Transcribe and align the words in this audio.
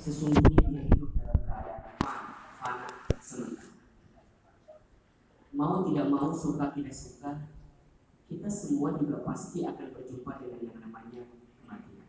sesungguhnya 0.00 0.64
dia 0.64 0.82
hidup 0.88 1.12
dalam 1.20 1.44
keadaan 1.44 1.92
fana, 2.56 2.88
sementara. 3.20 3.68
Mau 5.52 5.84
tidak 5.84 6.06
mau, 6.08 6.32
suka 6.32 6.72
tidak 6.72 6.96
suka, 6.96 7.52
kita 8.24 8.48
semua 8.48 8.96
juga 8.96 9.20
pasti 9.20 9.60
akan 9.60 9.92
berjumpa 9.92 10.40
dengan 10.40 10.60
yang 10.64 10.78
namanya 10.80 11.28
kematian. 11.60 12.08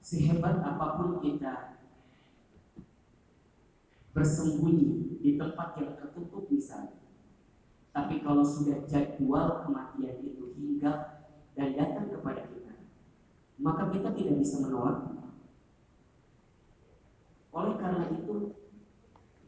Sehebat 0.00 0.64
apa 0.64 0.86
pun 0.96 1.20
kita 1.20 1.76
bersembunyi 4.16 5.20
di 5.20 5.36
tempat 5.36 5.76
yang 5.76 5.92
tertutup 6.00 6.48
misalnya, 6.48 6.96
tapi 7.92 8.24
kalau 8.24 8.40
sudah 8.40 8.88
jadwal 8.88 9.68
kematian 9.68 10.24
itu 10.24 10.56
hingga 10.56 11.20
dan 11.52 11.76
datang 11.76 12.08
kepada 12.08 12.48
kita, 12.48 12.55
maka 13.56 13.88
kita 13.88 14.12
tidak 14.12 14.36
bisa 14.40 14.60
menolak. 14.64 15.16
Oleh 17.56 17.74
karena 17.80 18.12
itu, 18.12 18.52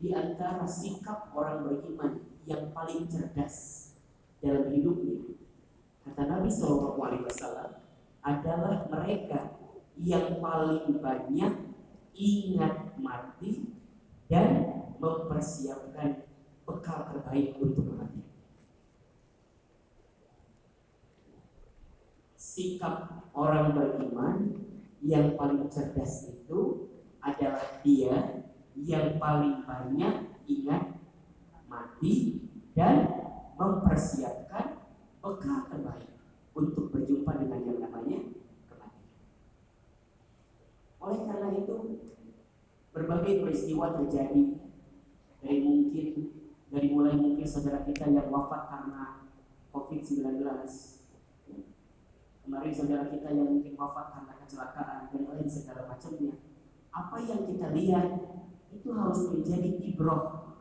di 0.01 0.17
antara 0.17 0.65
sikap 0.65 1.29
orang 1.37 1.67
beriman 1.67 2.25
yang 2.49 2.73
paling 2.73 3.05
cerdas 3.05 3.91
dalam 4.41 4.73
hidupnya, 4.73 5.37
kata 6.09 6.23
Nabi 6.25 6.49
Shallallahu 6.49 7.01
Alaihi 7.05 7.27
Wasallam 7.29 7.71
adalah 8.25 8.89
mereka 8.89 9.61
yang 9.99 10.41
paling 10.41 11.03
banyak 11.03 11.53
ingat 12.17 12.97
mati 12.97 13.77
dan 14.31 14.83
mempersiapkan 14.97 16.29
bekal 16.65 17.09
terbaik 17.13 17.57
untuk 17.61 17.93
kematian. 17.93 18.28
Sikap 22.59 23.31
orang 23.39 23.71
beriman 23.71 24.67
yang 24.99 25.39
paling 25.39 25.71
cerdas 25.71 26.27
itu 26.27 26.91
adalah 27.23 27.79
dia 27.87 28.43
yang 28.75 29.15
paling 29.23 29.63
banyak 29.63 30.35
ingat 30.51 30.99
mati 31.71 32.43
dan 32.75 33.15
mempersiapkan 33.55 34.91
bekal 35.23 35.71
terbaik 35.71 36.11
untuk 36.51 36.91
berjumpa 36.91 37.39
dengan 37.39 37.63
yang 37.63 37.79
namanya 37.79 38.27
kematian. 38.67 39.07
Oleh 40.99 41.21
karena 41.31 41.49
itu, 41.63 41.77
berbagai 42.91 43.47
peristiwa 43.47 44.03
terjadi 44.03 44.59
dari 45.47 45.59
mungkin 45.63 46.07
dari 46.75 46.91
mulai 46.91 47.15
mungkin 47.15 47.47
saudara 47.47 47.87
kita 47.87 48.11
yang 48.11 48.27
wafat 48.35 48.67
karena 48.67 49.31
COVID-19 49.71 50.43
kemarin 52.49 52.73
saudara 52.73 53.05
kita 53.13 53.29
yang 53.29 53.61
mungkin 53.61 53.77
wafat 53.77 54.17
karena 54.17 54.41
kecelakaan 54.41 55.13
dan 55.13 55.23
lain 55.29 55.45
segala 55.45 55.85
macamnya 55.85 56.33
apa 56.97 57.17
yang 57.21 57.45
kita 57.45 57.77
lihat 57.77 58.09
itu 58.73 58.89
harus 58.97 59.21
menjadi 59.29 59.69
ibroh 59.85 60.57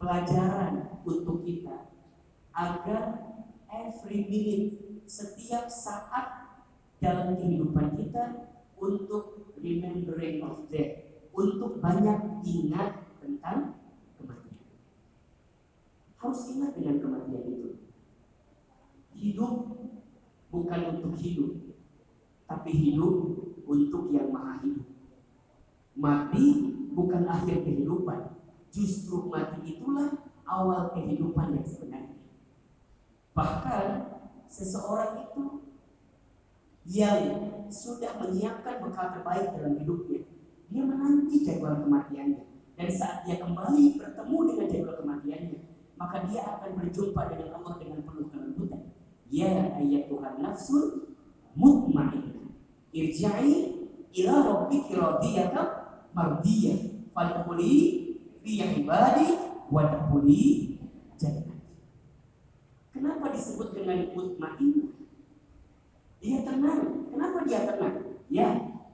pelajaran 0.00 0.96
untuk 1.04 1.44
kita 1.44 1.92
agar 2.56 3.36
every 3.68 4.24
minute 4.32 5.04
setiap 5.04 5.68
saat 5.68 6.56
dalam 7.04 7.36
kehidupan 7.36 8.00
kita 8.00 8.48
untuk 8.80 9.52
remembering 9.60 10.40
of 10.40 10.64
death 10.72 11.04
untuk 11.36 11.84
banyak 11.84 12.40
ingat 12.48 13.20
tentang 13.20 13.76
kematian. 14.16 14.64
Harus 16.16 16.40
ingat 16.56 16.72
dengan 16.80 16.96
kematian 16.96 17.44
itu. 17.44 17.70
Hidup 19.12 19.76
bukan 20.50 20.80
untuk 20.98 21.14
hidup, 21.18 21.76
tapi 22.46 22.70
hidup 22.70 23.14
untuk 23.66 24.14
yang 24.14 24.30
maha 24.30 24.62
hidup. 24.62 24.86
Mati 25.96 26.46
bukan 26.92 27.26
akhir 27.26 27.66
kehidupan, 27.66 28.36
justru 28.70 29.26
mati 29.26 29.76
itulah 29.76 30.28
awal 30.46 30.94
kehidupan 30.94 31.56
yang 31.58 31.66
sebenarnya. 31.66 32.16
Bahkan 33.36 33.86
seseorang 34.48 35.26
itu 35.26 35.66
yang 36.86 37.50
sudah 37.66 38.14
menyiapkan 38.22 38.78
bekal 38.78 39.10
terbaik 39.18 39.52
dalam 39.58 39.74
hidupnya, 39.82 40.22
dia 40.70 40.82
menanti 40.86 41.42
jadwal 41.42 41.82
kematiannya. 41.82 42.46
Dan 42.76 42.88
saat 42.92 43.24
dia 43.24 43.40
kembali 43.40 43.96
bertemu 43.96 44.38
dengan 44.52 44.66
jadwal 44.68 44.96
kematiannya, 45.00 45.58
maka 45.96 46.28
dia 46.28 46.44
akan 46.44 46.70
berjumpa 46.76 47.22
dengan 47.32 47.48
Allah 47.56 47.74
dengan 47.80 48.00
penuh 48.04 48.28
kelembutan. 48.28 48.75
Ya 49.26 49.74
ayyatuhan 49.74 50.38
nafsul 50.38 51.16
mutmainnah. 51.58 52.54
Irja'i 52.94 53.54
ila 54.22 54.34
rabbiki 54.46 54.94
radiyatan 54.94 55.68
mardiyah. 56.14 56.78
Fadkhuli 57.10 57.74
fi 58.44 58.52
ibadi 58.84 59.26
wa 59.72 59.82
dkhuli 59.88 60.76
jannah. 61.16 61.58
Kenapa 62.92 63.32
disebut 63.34 63.74
dengan 63.74 64.14
mutmainnah? 64.14 64.94
Dia 66.22 66.38
tenang. 66.46 67.10
Kenapa 67.10 67.38
dia 67.48 67.60
tenang? 67.66 67.96
Ya, 68.30 68.48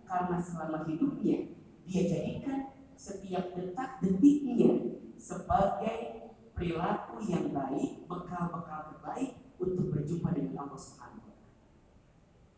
karena 0.07 0.37
selama 0.39 0.87
hidupnya 0.87 1.51
dia 1.83 2.03
jadikan 2.07 2.73
setiap 2.95 3.59
detak 3.59 3.99
detiknya 3.99 5.03
sebagai 5.19 6.31
perilaku 6.55 7.19
yang 7.27 7.51
baik, 7.51 8.07
bekal-bekal 8.07 8.95
terbaik 8.95 9.42
untuk 9.63 9.95
berjumpa 9.95 10.35
dengan 10.35 10.67
Allah 10.67 10.79
Subhanahu 10.79 11.31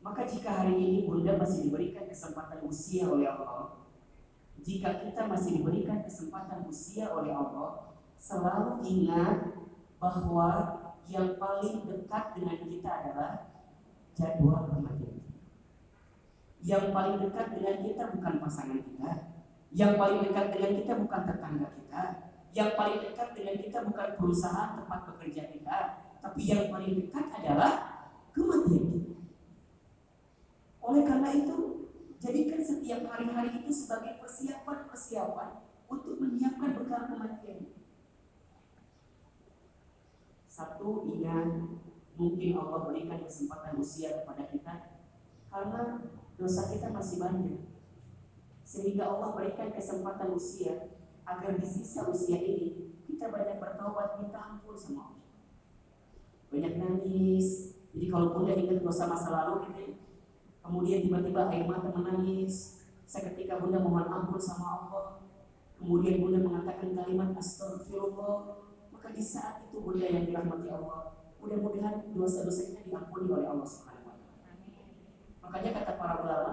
Maka 0.04 0.28
jika 0.28 0.50
hari 0.64 0.76
ini 0.76 0.98
Bunda 1.08 1.40
masih 1.40 1.72
diberikan 1.72 2.04
kesempatan 2.04 2.60
usia 2.68 3.08
oleh 3.08 3.24
Allah, 3.24 3.88
jika 4.60 5.00
kita 5.00 5.24
masih 5.24 5.60
diberikan 5.60 6.04
kesempatan 6.04 6.68
usia 6.68 7.08
oleh 7.08 7.32
Allah, 7.32 7.96
selalu 8.20 8.84
ingat 8.84 9.64
bahwa 9.96 10.48
yang 11.08 11.36
paling 11.40 11.88
dekat 11.88 12.24
dengan 12.36 12.58
kita 12.64 12.90
adalah 13.00 13.32
jadwal 14.16 14.68
kematian 14.68 15.20
Yang 16.64 16.84
paling 16.96 17.16
dekat 17.20 17.46
dengan 17.52 17.76
kita 17.84 18.02
bukan 18.12 18.34
pasangan 18.40 18.80
kita, 18.80 19.10
yang 19.72 20.00
paling 20.00 20.20
dekat 20.24 20.46
dengan 20.52 20.72
kita 20.80 20.92
bukan 20.96 21.22
tetangga 21.28 21.68
kita, 21.76 22.02
yang 22.56 22.70
paling 22.72 22.98
dekat 23.04 23.28
dengan 23.36 23.56
kita 23.60 23.78
bukan 23.84 24.08
perusahaan 24.16 24.70
tempat 24.80 25.00
bekerja 25.12 25.44
kita, 25.52 25.78
tapi 26.24 26.48
yang 26.48 26.72
paling 26.72 27.04
dekat 27.04 27.26
adalah 27.36 27.72
kematian. 28.32 29.20
Oleh 30.80 31.04
karena 31.04 31.28
itu, 31.36 31.58
jadikan 32.16 32.64
setiap 32.64 33.04
hari-hari 33.12 33.60
itu 33.60 33.68
sebagai 33.68 34.16
persiapan-persiapan 34.24 35.68
untuk 35.84 36.16
menyiapkan 36.16 36.80
bekal 36.80 37.12
kematian. 37.12 37.76
Satu, 40.48 41.12
ingat 41.12 41.76
mungkin 42.16 42.56
Allah 42.56 42.88
berikan 42.88 43.20
kesempatan 43.28 43.76
usia 43.76 44.24
kepada 44.24 44.48
kita 44.48 44.74
karena 45.52 46.08
dosa 46.40 46.72
kita 46.72 46.88
masih 46.88 47.20
banyak. 47.20 47.68
Sehingga 48.64 49.12
Allah 49.12 49.36
berikan 49.36 49.68
kesempatan 49.76 50.32
usia 50.32 50.88
agar 51.28 51.60
di 51.60 51.66
sisa 51.68 52.08
usia 52.08 52.40
ini 52.40 52.96
kita 53.04 53.28
banyak 53.28 53.60
bertobat 53.60 54.24
minta 54.24 54.40
ampun 54.40 54.72
sama 54.72 55.12
Allah 55.12 55.23
banyak 56.54 56.74
nangis. 56.78 57.74
Jadi 57.90 58.06
kalau 58.10 58.30
bunda 58.30 58.54
ingat 58.54 58.78
dosa 58.82 59.10
masa 59.10 59.28
lalu 59.30 59.70
gitu, 59.70 59.98
kemudian 60.62 61.02
tiba-tiba 61.02 61.50
air 61.50 61.66
mata 61.66 61.90
menangis. 61.90 62.86
Seketika 63.04 63.58
bunda 63.58 63.82
mohon 63.82 64.06
ampun 64.06 64.38
sama 64.38 64.66
Allah. 64.80 65.06
Kemudian 65.76 66.22
bunda 66.22 66.40
mengatakan 66.40 66.94
kalimat 66.94 67.34
astagfirullah. 67.34 68.64
Maka 68.94 69.10
di 69.10 69.22
saat 69.22 69.66
itu 69.68 69.82
bunda 69.82 70.06
yang 70.06 70.24
dirahmati 70.24 70.70
Allah, 70.70 71.12
mudah-mudahan 71.42 72.14
dosa-dosa 72.14 72.72
kita 72.72 72.88
diampuni 72.88 73.28
oleh 73.28 73.46
Allah 73.50 73.68
wa 73.68 73.92
Makanya 75.44 75.70
kata 75.76 75.92
para 76.00 76.14
ulama, 76.24 76.52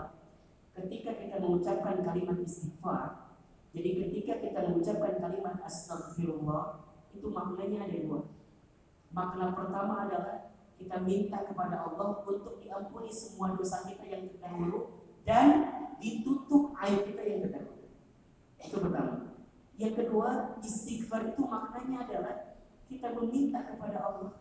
ketika 0.76 1.16
kita 1.16 1.40
mengucapkan 1.40 2.04
kalimat 2.04 2.38
istighfar, 2.44 3.32
jadi 3.72 3.90
ketika 4.04 4.34
kita 4.44 4.60
mengucapkan 4.68 5.16
kalimat 5.24 5.56
astagfirullah, 5.64 6.92
itu 7.16 7.28
maknanya 7.32 7.88
ada 7.88 7.98
dua. 8.04 8.41
Makna 9.12 9.52
pertama 9.52 10.08
adalah 10.08 10.56
kita 10.80 11.04
minta 11.04 11.44
kepada 11.44 11.84
Allah 11.84 12.24
untuk 12.24 12.64
diampuni 12.64 13.12
semua 13.12 13.54
dosa 13.54 13.84
kita 13.84 14.08
yang 14.08 14.32
terdahulu 14.32 15.04
dan 15.28 15.48
ditutup 16.00 16.74
air 16.80 17.04
kita 17.04 17.22
yang 17.22 17.40
terdahulu. 17.46 17.92
Itu 18.58 18.78
pertama. 18.80 19.16
Yang 19.76 19.94
kedua, 20.06 20.58
istighfar 20.64 21.28
itu 21.28 21.44
maknanya 21.44 22.08
adalah 22.08 22.36
kita 22.88 23.14
meminta 23.18 23.68
kepada 23.68 23.98
Allah 24.00 24.32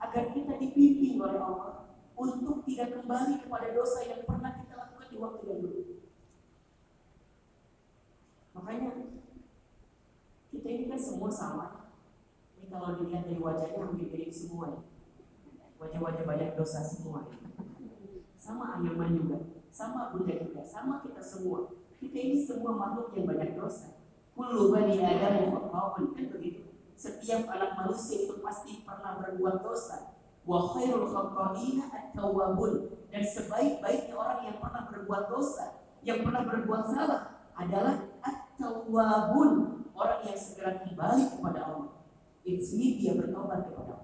agar 0.00 0.32
kita 0.32 0.56
dipimpin 0.56 1.20
oleh 1.20 1.40
Allah 1.40 1.90
untuk 2.16 2.64
tidak 2.68 2.96
kembali 2.96 3.40
kepada 3.44 3.72
dosa 3.72 4.04
yang 4.04 4.22
pernah 4.28 4.52
kita 4.60 4.74
lakukan 4.76 5.08
di 5.08 5.16
waktu 5.16 5.42
yang 5.48 5.60
dulu. 5.64 5.82
Makanya 8.56 8.90
kita 10.52 10.68
ini 10.68 10.84
kan 10.90 11.00
semua 11.00 11.30
sama 11.32 11.79
kalau 12.70 13.02
dilihat 13.02 13.26
dari 13.26 13.42
wajahnya 13.42 13.82
hampir 13.82 14.06
mirip 14.06 14.30
semua 14.30 14.70
ya. 14.70 14.80
Wajah-wajah 15.82 16.24
banyak 16.24 16.50
dosa 16.54 16.80
semua. 16.86 17.26
Sama 18.38 18.78
Ayman 18.78 19.18
juga, 19.18 19.38
sama 19.74 20.14
Bunda 20.14 20.38
juga. 20.38 20.62
sama 20.64 21.02
kita 21.02 21.20
semua. 21.20 21.74
Kita 22.00 22.16
ini 22.16 22.38
semua 22.40 22.78
makhluk 22.78 23.12
yang 23.12 23.28
banyak 23.28 23.58
dosa. 23.58 24.00
Kullu 24.32 24.72
bani 24.72 24.96
Adam 24.96 25.52
kan 25.68 26.26
begitu. 26.32 26.64
Setiap 26.96 27.48
anak 27.48 27.76
manusia 27.76 28.24
itu 28.24 28.40
pasti 28.40 28.84
pernah 28.84 29.20
berbuat 29.20 29.60
dosa. 29.60 30.16
Wa 30.44 30.72
khairul 30.72 31.08
khata'ina 31.12 31.92
at-tawwabun. 31.92 32.96
Dan 33.12 33.20
sebaik-baiknya 33.24 34.14
orang 34.16 34.40
yang 34.46 34.56
pernah 34.62 34.88
berbuat 34.88 35.24
dosa, 35.28 35.84
yang 36.00 36.24
pernah 36.24 36.46
berbuat 36.48 36.82
salah 36.88 37.44
adalah 37.56 38.08
at-tawwabun, 38.24 39.50
orang 39.92 40.20
yang 40.24 40.38
segera 40.38 40.80
kembali 40.80 41.24
kepada 41.36 41.60
Allah. 41.68 41.99
It's 42.44 42.72
me 42.72 42.96
dia 42.96 43.16
bertobat 43.16 43.68
kepada 43.68 44.00
Allah. 44.00 44.02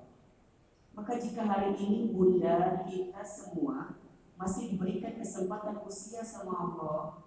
Maka 0.96 1.20
jika 1.20 1.44
hari 1.44 1.76
ini 1.76 2.12
Bunda 2.12 2.84
kita 2.88 3.20
semua 3.24 4.00
masih 4.36 4.76
diberikan 4.76 5.16
kesempatan 5.16 5.80
usia 5.84 6.20
sama 6.20 6.52
Allah, 6.52 7.24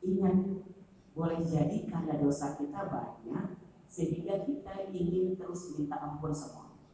ingat 0.00 0.64
boleh 1.12 1.40
jadi 1.44 1.84
karena 1.88 2.16
dosa 2.16 2.56
kita 2.56 2.88
banyak 2.88 3.60
sehingga 3.90 4.46
kita 4.46 4.88
ingin 4.94 5.36
terus 5.36 5.76
minta 5.76 6.00
ampun 6.00 6.32
sama 6.32 6.72
Allah. 6.72 6.84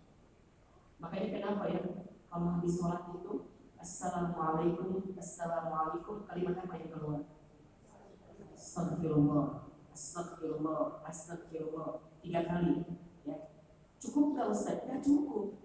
Makanya 0.98 1.28
kenapa 1.38 1.64
ya 1.70 1.82
kalau 2.30 2.58
habis 2.58 2.74
sholat 2.80 3.06
itu 3.14 3.46
Assalamualaikum, 3.76 5.14
Assalamualaikum 5.14 6.26
kalimat 6.26 6.58
apa 6.58 6.74
yang 6.74 6.90
keluar? 6.90 7.20
Astagfirullah, 8.56 9.70
Astagfirullah, 9.94 11.06
Astagfirullah 11.06 12.02
tiga 12.18 12.40
kali. 12.50 13.05
Cukup 14.00 14.36
nggak 14.36 14.48
Ustaz? 14.52 14.78
Ya 14.84 14.96
cukup. 15.00 15.56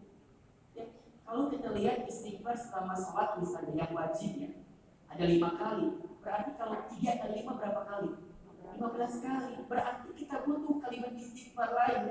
Ya. 0.75 0.86
Kalau 1.28 1.51
kita 1.51 1.75
lihat 1.75 2.07
istighfar 2.07 2.56
selama 2.56 2.95
sholat 2.95 3.39
misalnya 3.39 3.74
yang 3.75 3.92
wajib 3.92 4.31
ya, 4.39 4.51
ada 5.12 5.24
lima 5.28 5.50
kali. 5.60 5.88
Berarti 6.24 6.51
kalau 6.56 6.78
tiga 6.92 7.12
dan 7.19 7.31
lima 7.36 7.51
berapa 7.60 7.81
kali? 7.83 8.12
15 8.81 9.25
kali. 9.28 9.54
Berarti 9.68 10.07
kita 10.16 10.36
butuh 10.48 10.81
kalimat 10.81 11.13
istighfar 11.13 11.69
lain 11.75 12.04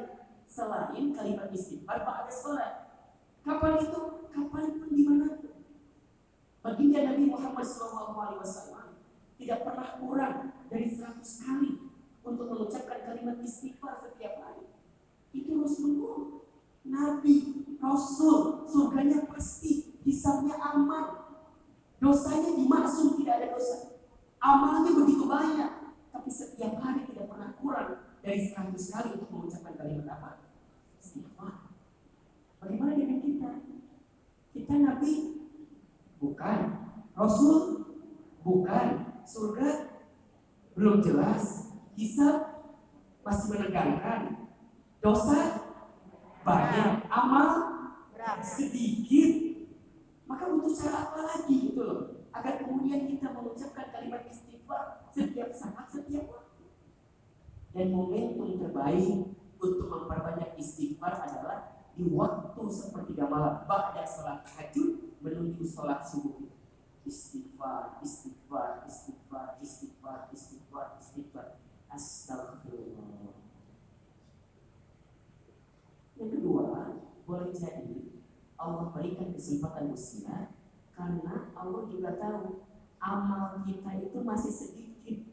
selain 0.46 1.04
kalimat 1.16 1.48
istighfar 1.50 2.06
pada 2.06 2.30
sholat. 2.30 2.72
Kapan 3.42 3.82
itu? 3.82 4.02
Kapan 4.30 4.64
pun 4.78 4.90
di 4.92 5.02
mana. 5.02 5.28
Baginda 6.60 7.00
Nabi 7.02 7.24
Muhammad 7.26 7.64
SAW 7.64 8.94
tidak 9.40 9.58
pernah 9.64 9.88
kurang 9.96 10.36
dari 10.68 10.86
100 10.86 11.24
kali 11.24 11.72
untuk 12.20 12.46
mengucapkan 12.52 13.00
kalimat 13.02 13.40
istighfar 13.40 13.98
setiap 13.98 14.38
hari. 14.44 14.69
Itu 15.30 15.62
Rasulullah. 15.62 16.42
Nabi, 16.86 17.36
Rasul, 17.78 18.66
surganya 18.66 19.28
pasti, 19.30 19.94
hisabnya 20.02 20.58
aman. 20.58 21.30
Dosanya 22.00 22.56
dimaksud 22.56 23.20
tidak 23.20 23.44
ada 23.44 23.48
dosa. 23.54 24.00
Amalnya 24.40 24.96
begitu 24.96 25.28
banyak 25.28 25.80
tapi 26.10 26.28
setiap 26.32 26.76
hari 26.84 27.06
tidak 27.08 27.32
pernah 27.32 27.50
kurang 27.60 27.90
dari 28.20 28.44
100 28.44 28.76
kali 28.76 29.08
untuk 29.16 29.28
mengucapkan 29.32 29.74
kalimat 29.78 30.08
apa? 30.20 30.30
Istighfar. 31.00 31.72
Bagaimana 32.60 32.92
dengan 32.92 33.24
kita? 33.24 33.50
Kita 34.52 34.74
Nabi 34.80 35.12
bukan, 36.20 36.58
Rasul 37.16 37.88
bukan, 38.44 38.88
surga 39.24 39.68
belum 40.76 41.00
jelas, 41.00 41.72
hisab 41.96 42.68
masih 43.24 43.46
menegangkan, 43.56 44.39
dosa 45.00 45.64
banyak, 46.44 47.08
amal 47.08 47.48
sedikit, 48.40 49.32
maka 50.24 50.48
butuh 50.48 50.72
cara 50.72 51.10
apa 51.10 51.20
lagi 51.24 51.72
gitu 51.72 51.80
loh 51.82 52.00
agar 52.30 52.62
kemudian 52.62 53.10
kita 53.10 53.34
mengucapkan 53.34 53.90
kalimat 53.90 54.22
istighfar 54.30 55.10
setiap 55.10 55.50
saat, 55.50 55.90
setiap 55.90 56.30
waktu. 56.30 56.64
Dan 57.74 57.90
momentum 57.90 58.60
terbaik 58.60 59.34
untuk 59.60 59.86
memperbanyak 59.90 60.56
istighfar 60.56 61.20
adalah 61.26 61.84
di 61.98 62.06
waktu 62.08 62.62
sepertiga 62.70 63.26
malam, 63.28 63.66
ba'da 63.66 64.06
sholat 64.06 64.46
tahajud 64.46 65.20
menuju 65.20 65.64
sholat 65.66 66.00
subuh. 66.06 66.48
Istighfar, 67.04 67.98
istighfar, 68.00 68.86
istighfar, 68.86 69.58
istighfar, 69.58 70.18
istighfar, 70.30 70.86
istighfar. 71.00 71.46
Astagfirullah. 71.90 73.39
Yang 76.20 76.36
kedua, 76.36 77.00
boleh 77.24 77.48
jadi 77.48 78.20
Allah 78.60 78.92
berikan 78.92 79.32
kesempatan 79.32 79.96
usia 79.96 80.52
karena 80.92 81.48
Allah 81.56 81.88
juga 81.88 82.20
tahu 82.20 82.68
amal 83.00 83.64
kita 83.64 84.04
itu 84.04 84.20
masih 84.20 84.52
sedikit. 84.52 85.24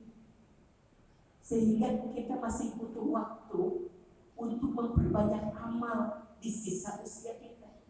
Sehingga 1.43 2.07
kita 2.15 2.39
masih 2.39 2.79
butuh 2.79 3.03
waktu 3.11 3.91
untuk 4.39 4.71
memperbanyak 4.71 5.51
amal 5.59 6.31
di 6.39 6.47
sisa 6.47 7.03
usia 7.03 7.35
kita. 7.35 7.83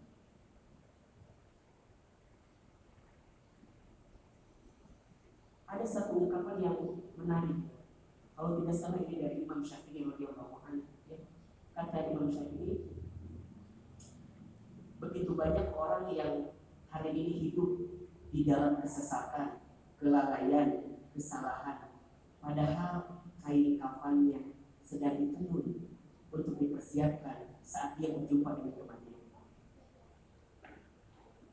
Ada 5.70 5.86
satu 5.86 6.26
ungkapan 6.26 6.58
yang 6.66 6.78
menarik. 7.14 7.62
Kalau 8.34 8.58
tidak 8.62 8.74
salah 8.74 9.06
ini 9.06 9.22
dari 9.22 9.46
Imam 9.46 9.62
Syafi'i 9.62 10.02
radhiyallahu. 10.02 10.50
Ya. 10.54 10.57
Kata 11.78 12.10
Imam 12.10 12.26
Syafi'i, 12.26 12.90
begitu 14.98 15.38
banyak 15.38 15.70
orang 15.78 16.10
yang 16.10 16.58
hari 16.90 17.14
ini 17.14 17.54
hidup 17.54 17.86
di 18.34 18.50
dalam 18.50 18.82
kesesatan, 18.82 19.62
kelalaian, 20.02 20.98
kesalahan. 21.14 21.94
Padahal 22.42 23.22
kain 23.46 23.78
kafannya 23.78 24.58
sedang 24.82 25.22
ditenun 25.22 25.94
untuk 26.34 26.58
dipersiapkan 26.58 27.62
saat 27.62 28.02
dia 28.02 28.10
berjumpa 28.10 28.58
dengan 28.58 28.74
kematian. 28.82 29.22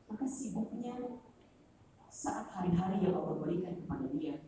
Maka 0.09 0.25
sibuknya 0.25 1.21
saat 2.09 2.49
hari-hari 2.49 3.05
yang 3.05 3.13
Allah 3.13 3.45
berikan 3.45 3.77
kepada 3.77 4.09
dia, 4.09 4.41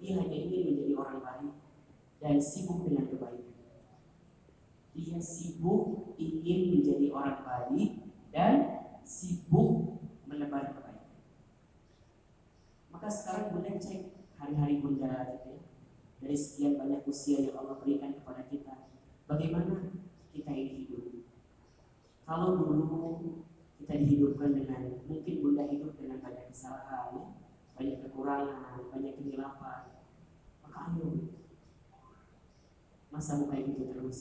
dia 0.00 0.12
hanya 0.24 0.38
ingin 0.40 0.72
menjadi 0.72 0.92
orang 0.96 1.20
baik 1.20 1.52
dan 2.16 2.40
sibuk 2.40 2.88
dengan 2.88 3.12
kebaikan. 3.12 3.57
Dia 4.98 5.22
sibuk 5.22 6.18
ingin 6.18 6.74
menjadi 6.74 7.06
orang 7.14 7.46
baik 7.46 8.02
dan 8.34 8.82
sibuk 9.06 10.02
menebar 10.26 10.74
kebaikan. 10.74 11.22
Maka 12.90 13.06
sekarang 13.06 13.54
Bunda 13.54 13.78
cek 13.78 14.10
hari-hari 14.34 14.82
Bunda 14.82 15.38
gitu 15.38 15.54
ya. 15.54 15.62
Dari 16.18 16.34
sekian 16.34 16.82
banyak 16.82 17.06
usia 17.06 17.46
yang 17.46 17.62
Allah 17.62 17.78
berikan 17.78 18.10
kepada 18.10 18.42
kita, 18.50 18.90
bagaimana 19.30 19.94
kita 20.34 20.50
ini 20.50 20.82
hidup? 20.82 21.30
Kalau 22.26 22.58
dulu 22.58 22.90
kita 23.78 23.94
dihidupkan 24.02 24.50
dengan 24.50 24.98
mungkin 25.06 25.34
Bunda 25.38 25.70
hidup 25.70 25.94
dengan 25.94 26.18
banyak 26.18 26.50
kesalahan, 26.50 27.38
banyak 27.78 28.02
kekurangan, 28.02 28.82
banyak 28.90 29.14
kehilafan, 29.14 30.02
maka 30.66 30.78
ayo 30.90 31.38
masa 33.14 33.38
mau 33.38 33.46
kayak 33.48 33.72
gitu 33.72 33.82
terus 33.94 34.18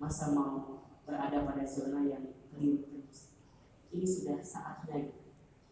masa 0.00 0.32
mau 0.32 0.80
berada 1.04 1.44
pada 1.44 1.62
zona 1.68 2.08
yang 2.08 2.32
keliru 2.48 2.88
terus. 2.88 3.36
Ini 3.92 4.06
sudah 4.08 4.40
saatnya 4.40 5.12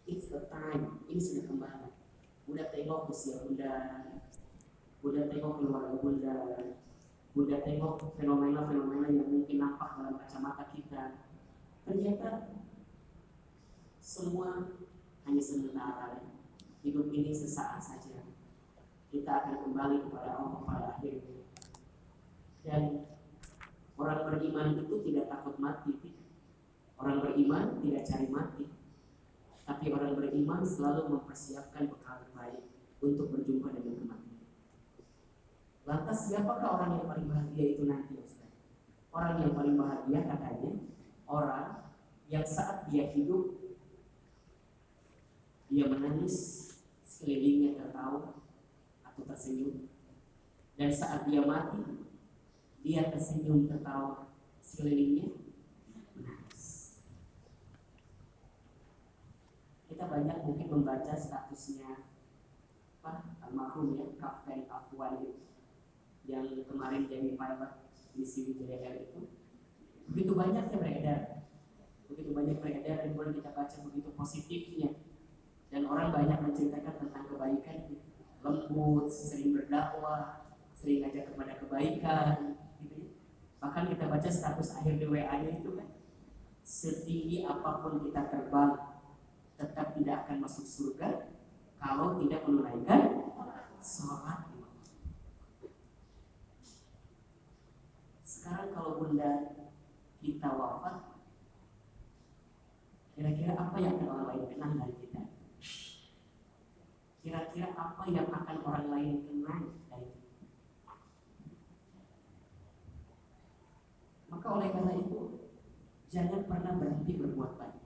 it's 0.05 0.29
the 0.29 0.45
time. 0.53 1.01
Ini 1.09 1.17
sudah 1.17 1.49
kembali. 1.49 1.89
Bunda 2.45 2.69
tengok 2.69 3.09
usia 3.09 3.41
Bunda. 3.41 3.73
Bunda 5.01 5.23
tengok 5.33 5.53
keluarga 5.65 5.97
Bunda. 5.97 6.37
Bunda 7.33 7.57
tengok 7.65 8.17
fenomena-fenomena 8.21 9.09
yang 9.09 9.29
mungkin 9.33 9.57
nampak 9.57 9.97
dalam 9.97 10.21
kacamata 10.21 10.69
kita. 10.77 11.25
Ternyata 11.89 12.53
semua 14.05 14.77
hanya 15.25 15.41
sementara. 15.41 16.25
Hidup 16.85 17.09
ini 17.13 17.33
sesaat 17.33 17.81
saja. 17.81 18.29
Kita 19.09 19.29
akan 19.29 19.57
kembali 19.65 20.09
kepada 20.09 20.37
Allah 20.37 20.61
pada 20.69 20.87
akhirnya. 20.97 21.49
Dan 22.65 23.09
orang 23.99 24.21
beriman 24.31 24.79
itu 24.79 24.95
tidak 25.05 25.27
takut 25.29 25.59
mati 25.59 25.93
orang 26.99 27.19
beriman 27.21 27.83
tidak 27.83 28.03
cari 28.07 28.27
mati 28.31 28.65
tapi 29.69 29.93
orang 29.93 30.17
beriman 30.17 30.65
selalu 30.65 31.13
mempersiapkan 31.13 31.93
bekal 31.93 32.25
terbaik 32.25 32.65
untuk 33.05 33.29
berjumpa 33.37 33.69
dengan 33.77 34.01
kematian. 34.01 34.49
Lantas 35.85 36.19
siapakah 36.25 36.69
orang 36.81 36.91
yang 36.97 37.07
paling 37.07 37.29
bahagia 37.29 37.65
itu 37.77 37.85
nanti 37.85 38.17
Ustaz? 38.17 38.49
Orang 39.13 39.45
yang 39.45 39.53
paling 39.53 39.77
bahagia 39.77 40.25
katanya 40.25 40.73
orang 41.29 41.93
yang 42.33 42.45
saat 42.49 42.89
dia 42.89 43.13
hidup 43.13 43.61
dia 45.69 45.85
menangis 45.85 46.37
sekelilingnya 47.05 47.77
tertawa 47.77 48.41
atau 49.05 49.23
tersenyum 49.29 49.85
dan 50.81 50.89
saat 50.89 51.29
dia 51.29 51.45
mati 51.45 52.08
dia 52.89 53.13
tersenyum 53.13 53.69
tertawa. 53.69 54.33
Sekelilingnya. 54.65 55.29
Kita 59.93 60.05
banyak 60.09 60.37
mungkin 60.49 60.67
membaca 60.73 61.13
statusnya 61.13 62.09
apa 62.99 63.41
almarhum 63.45 63.97
ya 64.01 64.09
Kapten 64.17 64.69
Afwan 64.73 65.37
yang 66.25 66.65
kemarin 66.65 67.09
jadi 67.09 67.37
pilot 67.37 67.73
di 68.17 68.25
Sriwijaya 68.25 68.81
Air 68.81 68.97
itu. 69.05 69.21
Begitu 70.09 70.33
banyak 70.33 70.73
yang 70.73 70.81
beredar. 70.81 71.21
Begitu 72.09 72.31
banyak 72.33 72.57
beredar 72.57 73.05
dan 73.05 73.13
boleh 73.13 73.37
kita 73.37 73.53
baca 73.53 73.77
begitu 73.85 74.09
positifnya. 74.17 74.97
Dan 75.69 75.85
orang 75.85 76.09
banyak 76.09 76.41
menceritakan 76.41 77.05
tentang 77.05 77.25
kebaikan. 77.29 78.01
Lembut 78.41 79.13
sering 79.13 79.53
berdakwah 79.53 80.49
sering 80.73 81.05
ngajak 81.05 81.35
kepada 81.35 81.53
kebaikan. 81.59 82.68
Bahkan 83.59 83.91
kita 83.91 84.07
baca 84.07 84.31
status 84.31 84.79
akhir 84.79 85.03
di 85.03 85.07
WA 85.11 85.35
nya 85.43 85.53
itu 85.59 85.75
kan 85.75 85.89
setinggi 86.63 87.43
apa 87.43 87.83
pun 87.83 87.99
kita 88.07 88.31
terbang 88.31 88.73
tetap 89.59 89.97
tidak 89.99 90.17
akan 90.27 90.47
masuk 90.47 90.67
surga 90.67 91.27
kalau 91.83 92.19
tidak 92.23 92.47
menunaikan 92.47 93.29
sholat 93.79 94.49
sekarang 98.27 98.71
kalau 98.73 99.03
bunda 99.03 99.57
kita 100.23 100.49
wafat 100.53 100.97
kira-kira 103.19 103.53
apa 103.59 103.77
yang 103.83 103.99
akan 103.99 104.09
orang 104.09 104.27
lain 104.31 104.45
kenang 104.55 104.73
dari 104.79 104.95
kita? 105.03 105.23
Kira-kira 107.19 107.69
apa 107.75 108.03
yang 108.07 108.31
akan 108.31 108.57
orang 108.63 108.87
lain 108.95 109.17
kenang 109.27 109.63
dari 109.91 110.07
kita 110.07 110.29
maka 114.49 114.65
oleh 114.65 114.71
karena 114.73 114.93
itu 114.97 115.21
jangan 116.09 116.41
pernah 116.49 116.73
berhenti 116.81 117.21
berbuat 117.21 117.61
baik. 117.61 117.85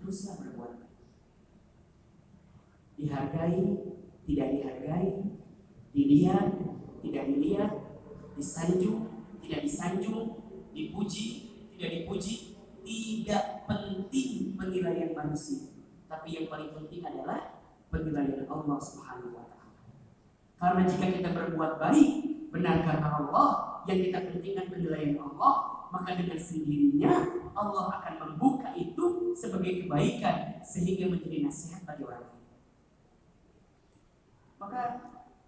Teruslah 0.00 0.40
berbuat 0.40 0.72
baik. 0.80 0.96
Dihargai 2.96 3.64
tidak 4.24 4.48
dihargai 4.56 5.12
dilihat 5.92 6.48
tidak 7.04 7.24
dilihat 7.28 7.70
disanjung 8.40 9.28
tidak 9.44 9.68
disanjung 9.68 10.40
dipuji 10.72 11.26
tidak 11.76 11.90
dipuji 12.00 12.56
tidak 12.80 13.68
penting 13.68 14.56
penilaian 14.56 15.12
manusia. 15.12 15.76
Tapi 16.08 16.40
yang 16.40 16.48
paling 16.48 16.72
penting 16.72 17.04
adalah 17.04 17.60
penilaian 17.92 18.48
Allah 18.48 18.80
Subhanahu 18.80 19.36
wa 19.36 19.44
taala. 19.44 19.76
Karena 20.56 20.82
jika 20.88 21.04
kita 21.20 21.30
berbuat 21.36 21.76
baik 21.76 22.12
benar 22.48 22.80
Allah 22.96 23.77
yang 23.88 24.00
kita 24.12 24.18
pentingkan 24.28 24.66
penilaian 24.68 25.16
Allah 25.16 25.54
maka 25.88 26.20
dengan 26.20 26.36
sendirinya 26.36 27.12
Allah 27.56 27.84
akan 28.00 28.14
membuka 28.20 28.76
itu 28.76 29.32
sebagai 29.32 29.84
kebaikan 29.84 30.60
sehingga 30.60 31.08
menjadi 31.08 31.48
nasihat 31.48 31.82
bagi 31.88 32.04
orang 32.04 32.28
lain 32.28 32.44
maka 34.60 34.82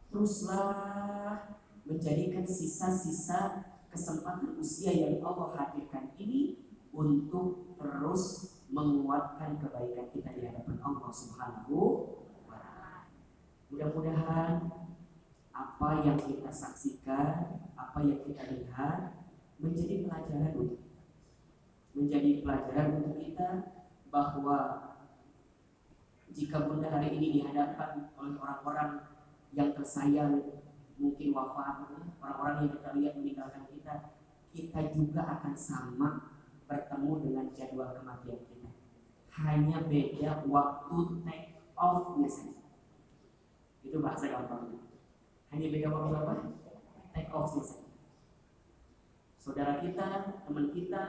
teruslah 0.09 1.61
menjadikan 1.85 2.47
sisa-sisa 2.47 3.71
kesempatan 3.91 4.57
usia 4.57 4.95
yang 4.95 5.19
Allah 5.27 5.55
hadirkan 5.59 6.15
ini 6.17 6.63
untuk 6.95 7.75
terus 7.79 8.55
menguatkan 8.71 9.59
kebaikan 9.59 10.07
kita 10.15 10.31
di 10.35 10.43
hadapan 10.47 10.79
Allah 10.79 11.11
Subhanahu 11.11 11.79
wa. 12.47 12.63
Mudah-mudahan 13.71 14.71
apa 15.61 15.89
yang 16.01 16.17
kita 16.17 16.49
saksikan, 16.49 17.61
apa 17.77 17.99
yang 18.01 18.21
kita 18.25 18.43
lihat 18.49 19.21
menjadi 19.61 20.09
pelajaran 20.09 20.53
untuk 20.57 20.81
menjadi 21.93 22.31
pelajaran 22.41 22.87
untuk 22.97 23.17
kita 23.21 23.49
bahwa 24.09 24.59
jika 26.31 26.65
bunda 26.65 26.89
hari 26.89 27.19
ini 27.19 27.43
dihadapkan 27.43 28.09
oleh 28.17 28.39
orang-orang 28.39 28.91
yang 29.53 29.75
tersayang 29.75 30.63
mungkin 30.97 31.35
wafat 31.35 31.91
orang-orang 32.23 32.57
yang 32.65 32.71
kita 32.79 32.91
lihat 32.97 33.15
meninggalkan 33.19 33.65
kita 33.75 33.95
kita 34.55 34.81
juga 34.95 35.23
akan 35.39 35.55
sama 35.59 36.09
bertemu 36.67 37.13
dengan 37.27 37.47
jadwal 37.55 37.91
kematian 37.99 38.41
kita. 38.47 38.71
Hanya 39.31 39.79
beda 39.87 40.47
waktu 40.47 40.99
take 41.27 41.59
off 41.75 42.15
saja 42.19 42.61
itu 43.81 43.97
bahasa 43.99 44.29
gampang 44.29 44.90
hanya 45.51 45.67
beda 45.71 45.89
waktu 45.91 46.15
apa 46.17 46.35
take 47.15 47.31
off 47.35 47.51
saja 47.55 47.79
saudara 49.39 49.83
kita 49.83 50.07
teman 50.47 50.67
kita 50.71 51.05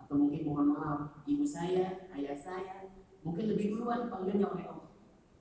atau 0.00 0.14
mungkin 0.16 0.40
mohon 0.44 0.66
maaf 0.76 1.24
ibu 1.24 1.44
saya 1.44 2.08
ayah 2.16 2.36
saya 2.36 2.92
mungkin 3.24 3.52
lebih 3.52 3.76
duluan 3.76 4.08
panggilnya 4.12 4.48
oleh 4.48 4.66
Allah 4.68 4.88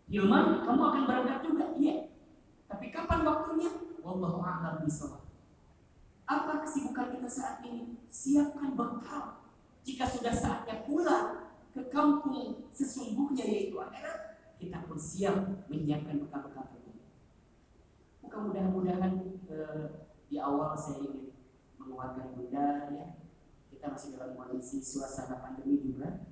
Hilman 0.09 0.45
kamu 0.65 0.81
akan 0.81 1.03
berangkat 1.05 1.39
juga 1.45 1.65
iya 1.77 2.09
tapi 2.69 2.93
kapan 2.93 3.25
waktunya? 3.25 3.69
Wallahu 4.05 4.45
a'lam 4.45 4.85
bishawab. 4.85 5.25
Apa 6.29 6.61
kesibukan 6.61 7.17
kita 7.17 7.25
saat 7.25 7.65
ini? 7.65 7.97
Siapkan 8.05 8.77
bekal. 8.77 9.41
Jika 9.81 10.05
sudah 10.05 10.29
saatnya 10.29 10.85
pulang 10.85 11.49
ke 11.73 11.81
kampung 11.89 12.69
sesungguhnya 12.69 13.41
yaitu 13.41 13.73
akhirat, 13.81 14.37
kita 14.61 14.85
pun 14.85 15.01
siap 15.01 15.65
menyiapkan 15.65 16.21
bekal-bekal 16.21 16.69
Bukan 18.29 18.53
mudah-mudahan 18.53 19.13
eh, 19.49 20.05
di 20.29 20.37
awal 20.37 20.77
saya 20.77 21.01
ingin 21.01 21.33
menguatkan 21.81 22.37
bunda 22.37 22.93
ya. 22.93 23.17
Kita 23.73 23.89
masih 23.89 24.13
dalam 24.13 24.37
kondisi 24.37 24.85
suasana 24.85 25.41
pandemi 25.41 25.81
juga. 25.81 26.29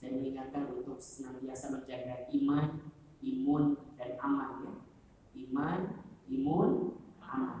Saya 0.00 0.16
mengingatkan 0.16 0.72
untuk 0.72 0.96
senantiasa 0.96 1.76
menjaga 1.76 2.32
iman, 2.32 2.80
imun, 3.20 3.76
dan 4.00 4.16
aman 4.24 4.52
ya 4.64 4.72
iman, 5.50 5.80
imun, 6.30 6.70
aman. 7.18 7.58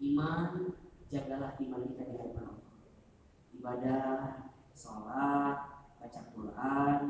Iman, 0.00 0.72
jagalah 1.12 1.60
iman 1.60 1.80
kita 1.92 2.02
di 2.08 2.14
hadapan 2.16 2.48
Allah. 2.48 2.76
Ibadah, 3.52 4.20
sholat, 4.72 5.56
baca 6.00 6.20
Quran, 6.32 7.00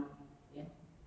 ya, 0.51 0.65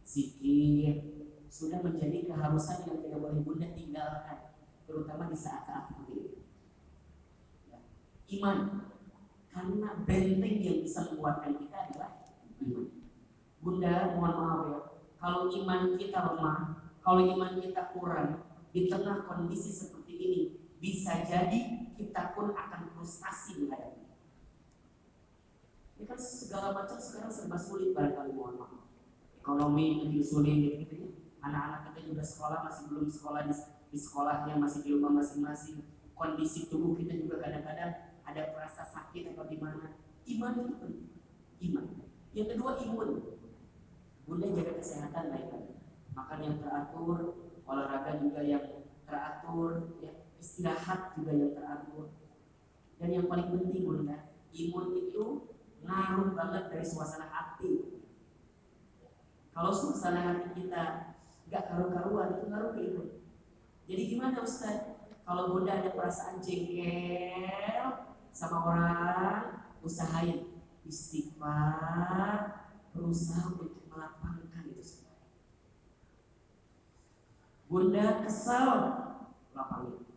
zikir, 0.07 1.22
sudah 1.53 1.85
menjadi 1.85 2.25
keharusan 2.25 2.89
yang 2.89 2.97
tidak 3.05 3.19
boleh 3.21 3.45
bunda 3.45 3.69
tinggalkan, 3.77 4.57
terutama 4.89 5.29
di 5.29 5.37
saat-saat 5.37 5.93
ini. 6.09 6.41
Ya. 7.69 7.77
Iman, 8.41 8.89
karena 9.53 10.01
benteng 10.01 10.57
yang 10.65 10.81
bisa 10.81 11.13
menguatkan 11.13 11.61
kita 11.61 11.77
adalah 11.77 12.33
iman. 12.57 12.89
Bunda, 13.61 14.17
mohon 14.17 14.33
maaf 14.33 14.61
ya, 14.65 14.79
kalau 15.21 15.53
iman 15.53 15.93
kita 15.93 16.19
lemah, 16.33 16.59
kalau 17.05 17.21
iman 17.21 17.61
kita 17.61 17.93
kurang, 17.93 18.49
di 18.73 18.89
tengah 18.89 19.29
kondisi 19.29 19.69
seperti 19.69 20.13
ini 20.17 20.41
bisa 20.81 21.21
jadi 21.23 21.93
kita 21.93 22.33
pun 22.33 22.57
akan 22.57 22.91
frustasi 22.91 23.63
menghadapi 23.63 24.03
ini 25.93 26.03
kan 26.03 26.19
segala 26.19 26.75
macam 26.75 26.97
sekarang 26.99 27.31
serba 27.31 27.55
sulit 27.55 27.95
barangkali 27.95 28.33
mohon 28.35 28.59
maaf 28.59 28.83
ekonomi 29.39 30.03
lebih 30.03 30.25
sulit 30.25 30.83
gitu 30.83 30.95
ya 30.99 31.09
anak-anak 31.43 31.91
kita 31.91 31.99
juga 32.07 32.23
sekolah 32.23 32.59
masih 32.63 32.83
belum 32.87 33.07
sekolah 33.11 33.41
di, 33.45 33.53
di 33.91 33.97
sekolahnya 33.99 34.53
masih 34.57 34.79
di 34.81 34.89
rumah 34.95 35.11
masing-masing. 35.19 35.83
Kondisi 36.15 36.71
tubuh 36.71 36.95
kita 36.95 37.13
juga 37.19 37.43
kadang-kadang 37.43 38.15
ada 38.23 38.41
perasa 38.55 38.87
sakit 38.87 39.35
atau 39.35 39.43
gimana. 39.51 39.99
Iman 40.23 40.55
itu 40.55 40.73
penting. 40.79 41.09
Iman. 41.59 41.85
Yang 42.31 42.47
kedua 42.55 42.71
imun. 42.79 43.09
Bunda 44.23 44.47
jaga 44.55 44.79
kesehatan 44.79 45.35
baik-baik 45.35 45.73
makan 46.13 46.39
yang 46.45 46.55
teratur 46.61 47.43
olahraga 47.65 48.21
juga 48.21 48.41
yang 48.43 48.85
teratur, 49.07 49.97
ya, 49.99 50.11
istirahat 50.37 51.15
juga 51.17 51.31
yang 51.33 51.51
teratur. 51.55 52.13
Dan 52.99 53.09
yang 53.11 53.25
paling 53.27 53.51
penting 53.51 53.83
bunda, 53.83 54.31
imun 54.53 54.87
itu 54.95 55.23
ngaruh 55.83 56.31
banget 56.35 56.63
dari 56.71 56.85
suasana 56.85 57.27
hati. 57.27 57.99
Kalau 59.51 59.71
suasana 59.75 60.21
hati 60.23 60.49
kita 60.55 61.12
nggak 61.53 61.69
karu-karuan 61.69 62.33
itu 62.33 62.49
ngaruh 62.49 62.71
ke 62.73 62.81
imun. 62.81 63.09
Jadi 63.85 64.01
gimana 64.09 64.41
Ustaz? 64.41 64.97
Kalau 65.21 65.53
bunda 65.53 65.77
ada 65.77 65.93
perasaan 65.93 66.41
jengkel 66.41 68.09
sama 68.33 68.57
orang, 68.65 69.69
usahain 69.85 70.49
istighfar, 70.81 72.65
berusaha 72.89 73.53
untuk 73.53 73.85
melapangkan 73.85 74.65
itu 74.65 74.81
semua. 74.81 75.29
Bunda 77.69 78.25
kesal 78.25 78.73
lapangin. 79.53 80.09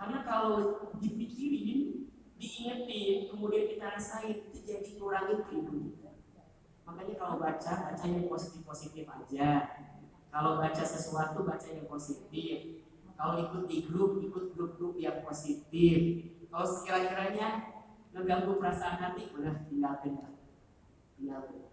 Karena 0.00 0.24
kalau 0.24 0.88
dipikirin, 0.96 2.08
diingetin, 2.40 3.28
kemudian 3.28 3.68
kita 3.76 3.92
rasain 3.92 4.48
itu 4.48 4.64
jadi 4.64 4.96
ngurangin 4.96 5.44
kehidupan 5.44 5.92
kita. 5.92 6.12
Makanya 6.88 7.14
kalau 7.20 7.36
baca, 7.36 7.72
baca 7.92 8.04
yang 8.08 8.24
positif-positif 8.24 9.04
aja. 9.04 9.75
Kalau 10.36 10.60
baca 10.60 10.84
sesuatu, 10.84 11.48
baca 11.48 11.68
yang 11.72 11.88
positif. 11.88 12.84
Kalau 13.16 13.40
ikut 13.40 13.64
di 13.64 13.88
grup, 13.88 14.20
ikut 14.20 14.52
grup-grup 14.52 15.00
yang 15.00 15.24
positif. 15.24 16.28
Kalau 16.52 16.68
sekiranya 16.68 17.72
ngeganggu 18.12 18.60
perasaan 18.60 19.00
hati, 19.00 19.32
udah 19.32 19.64
tinggalkan. 19.72 20.36
Tinggalkan. 21.16 21.72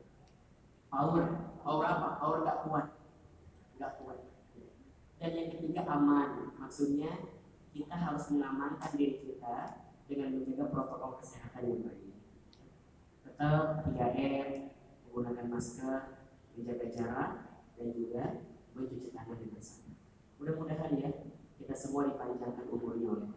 Power, 0.88 1.24
power 1.60 1.84
apa? 1.84 2.08
Power 2.24 2.40
gak 2.48 2.60
kuat. 2.64 2.88
Gak 3.76 4.00
kuat 4.00 4.24
dan 5.24 5.40
yang 5.40 5.50
ketiga 5.56 5.88
aman 5.88 6.52
maksudnya 6.60 7.32
kita 7.72 7.96
harus 7.96 8.28
mengamankan 8.28 8.92
diri 9.00 9.24
kita 9.24 9.88
dengan 10.12 10.36
menjaga 10.36 10.68
protokol 10.68 11.24
kesehatan 11.24 11.64
yang 11.64 11.80
baik 11.88 12.12
tetap 13.24 13.88
3M 13.88 14.52
menggunakan 15.08 15.48
masker 15.48 16.28
menjaga 16.60 16.88
jarak 16.92 17.32
dan 17.80 17.88
juga 17.96 18.24
mencuci 18.74 19.10
tangan 19.14 19.38
dengan 19.38 19.62
sabun 19.62 19.96
mudah-mudahan 20.42 20.92
ya 21.00 21.10
kita 21.62 21.74
semua 21.78 22.10
dipanjangkan 22.10 22.68
umurnya 22.68 23.08
oleh 23.14 23.32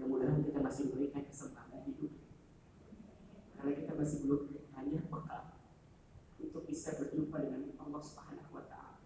mudah-mudahan 0.00 0.40
kita 0.40 0.64
masih 0.64 0.82
diberikan 0.88 1.28
kesempatan 1.28 1.84
hidup. 1.84 2.08
Karena 3.52 3.72
kita 3.76 3.92
masih 3.92 4.18
belum 4.24 4.42
banyak 4.72 5.04
bekal 5.12 5.44
untuk 6.40 6.64
bisa 6.64 6.96
berjumpa 6.96 7.36
dengan 7.44 7.76
Allah 7.76 8.00
Subhanahu 8.00 8.48
wa 8.56 8.64
taala. 8.64 9.04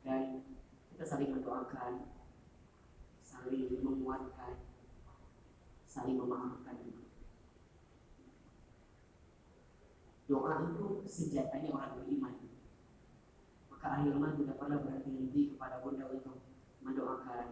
Dan 0.00 0.48
kita 0.96 1.04
saling 1.04 1.36
mendoakan, 1.36 2.08
saling 3.20 3.68
menguatkan, 3.84 4.64
saling 5.84 6.16
memaafkan 6.16 6.76
Doa 10.28 10.52
itu 10.68 11.08
senjatanya 11.08 11.72
orang 11.72 12.04
beriman. 12.04 12.36
Maka 13.72 13.86
akhirnya 13.96 14.36
tidak 14.36 14.56
pernah 14.60 14.78
berhenti 14.84 15.56
kepada 15.56 15.80
bunda 15.80 16.04
untuk 16.12 16.44
mendoakan, 16.84 17.46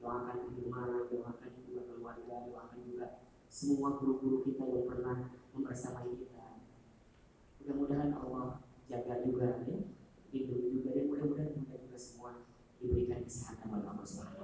doakan 0.00 0.36
firman, 0.48 1.12
doakan 1.12 1.50
juga 1.68 1.82
keluarga, 1.92 2.34
doakan 2.48 2.80
juga 2.88 3.06
semua 3.52 4.00
guru-guru 4.00 4.40
kita 4.48 4.64
yang 4.64 4.88
pernah 4.88 5.28
membersamai 5.52 6.08
kita. 6.16 6.64
Mudah-mudahan 7.60 8.16
Allah 8.16 8.64
jaga 8.88 9.20
juga 9.28 9.60
ya, 9.68 9.78
lindungi 10.32 10.68
juga 10.80 10.88
dan 10.96 11.04
mudah-mudahan 11.12 11.52
kita 11.52 11.74
juga 11.84 11.98
semua 12.00 12.30
diberikan 12.80 13.20
kesehatan 13.28 13.76
oleh 13.76 13.86
Allah 13.92 14.06
Subhanahu 14.08 14.40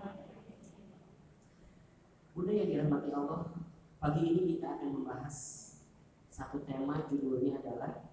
Bunda 2.39 2.55
yang 2.55 2.71
dirahmati 2.71 3.11
Allah, 3.11 3.51
pagi 3.99 4.23
ini 4.23 4.43
kita 4.55 4.79
akan 4.79 4.89
membahas 4.95 5.68
satu 6.39 6.63
tema 6.63 7.03
judulnya 7.11 7.59
adalah 7.59 8.07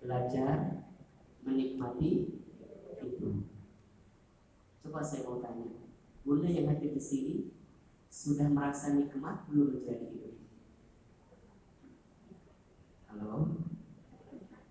belajar 0.00 0.80
menikmati 1.44 2.40
itu. 3.04 3.44
Coba 4.80 5.04
saya 5.04 5.28
mau 5.28 5.36
tanya, 5.44 5.84
Bunda 6.24 6.48
yang 6.48 6.72
hadir 6.72 6.96
di 6.96 7.02
sini 7.04 7.36
sudah 8.08 8.48
merasa 8.48 8.96
nikmat 8.96 9.44
belum 9.52 9.76
menjadi 9.76 10.08
hidup? 10.08 10.40
Halo? 13.12 13.60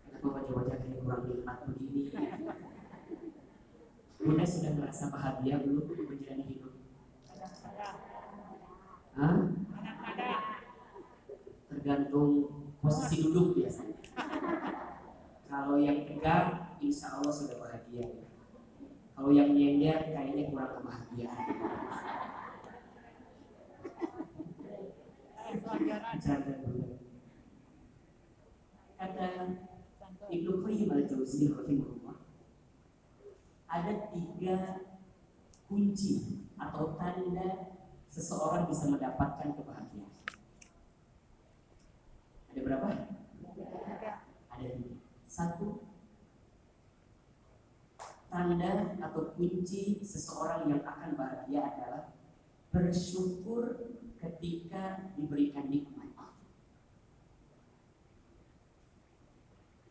Kenapa 0.10 0.28
wajah-wajah 0.42 0.78
kayak 0.82 0.98
kurang 1.06 1.30
nikmat 1.30 1.58
begini? 1.70 2.10
Bunda 4.18 4.46
sudah 4.50 4.72
merasa 4.74 5.14
bahagia 5.14 5.62
belum 5.62 5.86
menjalani 6.10 6.44
hidup? 6.50 6.74
Hah? 9.14 9.67
Tergantung 11.78 12.50
posisi 12.82 13.30
duduk 13.30 13.54
biasanya. 13.54 14.02
Kalau 15.46 15.78
yang 15.78 16.10
tegak, 16.10 16.74
insya 16.82 17.22
Allah 17.22 17.30
sudah 17.30 17.62
bahagia. 17.62 18.26
Kalau 19.14 19.30
yang 19.30 19.54
nyender, 19.54 20.10
kayaknya 20.10 20.50
kurang 20.50 20.82
kebahagiaan. 20.82 21.46
Kata 28.98 29.26
Ibnu 30.28 30.52
Qayyim 30.66 30.90
al-Jauziyah 30.90 31.54
rahimahullah 31.62 32.18
ada 33.70 33.94
tiga 34.10 34.58
kunci 35.70 36.44
atau 36.58 36.98
tanda 36.98 37.78
seseorang 38.10 38.66
bisa 38.66 38.90
mendapatkan 38.90 39.54
kebahagiaan. 39.54 40.17
Ada 42.58 42.66
berapa? 42.66 42.90
Ada 44.50 44.68
tiga. 44.82 44.98
Satu, 45.30 45.94
tanda 48.34 48.98
atau 48.98 49.38
kunci 49.38 50.02
seseorang 50.02 50.66
yang 50.66 50.82
akan 50.82 51.14
bahagia 51.14 51.62
adalah 51.62 52.18
bersyukur 52.74 53.94
ketika 54.18 55.14
diberikan 55.14 55.70
nikmat. 55.70 56.10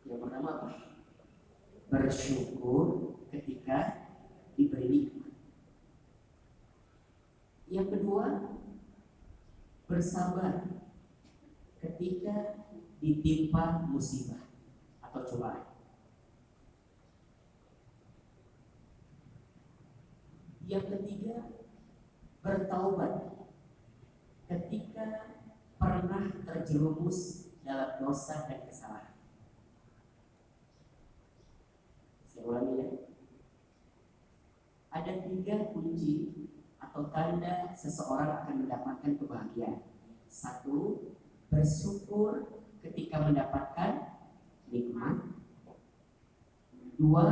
Yang 0.03 0.19
pertama 0.27 0.49
apa? 0.59 0.69
Bersyukur 1.87 3.15
ketika 3.31 4.11
diberi 4.59 4.87
nikmat. 4.91 5.31
Yang 7.71 7.87
kedua, 7.95 8.59
bersabar 9.87 10.67
ketika 11.81 12.67
ditimpa 12.97 13.85
musibah 13.85 14.41
atau 15.03 15.21
cobaan. 15.25 15.65
Yang 20.67 20.85
ketiga, 20.99 21.35
bertaubat 22.43 23.39
ketika 24.51 25.39
pernah 25.79 26.27
terjerumus 26.43 27.51
dalam 27.63 27.99
dosa 28.03 28.47
dan 28.51 28.67
kesalahan. 28.67 29.15
Saya 32.27 32.43
ulangi 32.43 32.75
ya. 32.79 32.87
Ada 34.91 35.13
tiga 35.23 35.71
kunci 35.71 36.47
atau 36.79 37.07
tanda 37.13 37.71
seseorang 37.71 38.43
akan 38.43 38.55
mendapatkan 38.65 39.13
kebahagiaan. 39.19 39.87
Satu, 40.27 41.15
bersyukur 41.47 42.63
ketika 42.83 43.23
mendapatkan 43.23 44.19
nikmat. 44.71 45.35
Dua, 46.97 47.25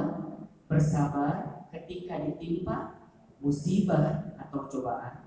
bersabar 0.69 1.65
ketika 1.73 2.21
ditimpa 2.21 3.01
musibah 3.41 4.37
atau 4.37 4.69
cobaan. 4.69 5.25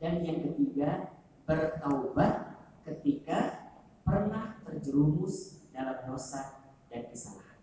Dan 0.00 0.24
yang 0.24 0.40
ketiga, 0.40 1.12
bertaubat 1.44 2.56
ketika 2.88 3.68
pernah 4.00 4.56
terjerumus 4.64 5.60
dalam 5.68 6.00
dosa 6.08 6.72
dan 6.88 7.12
kesalahan. 7.12 7.60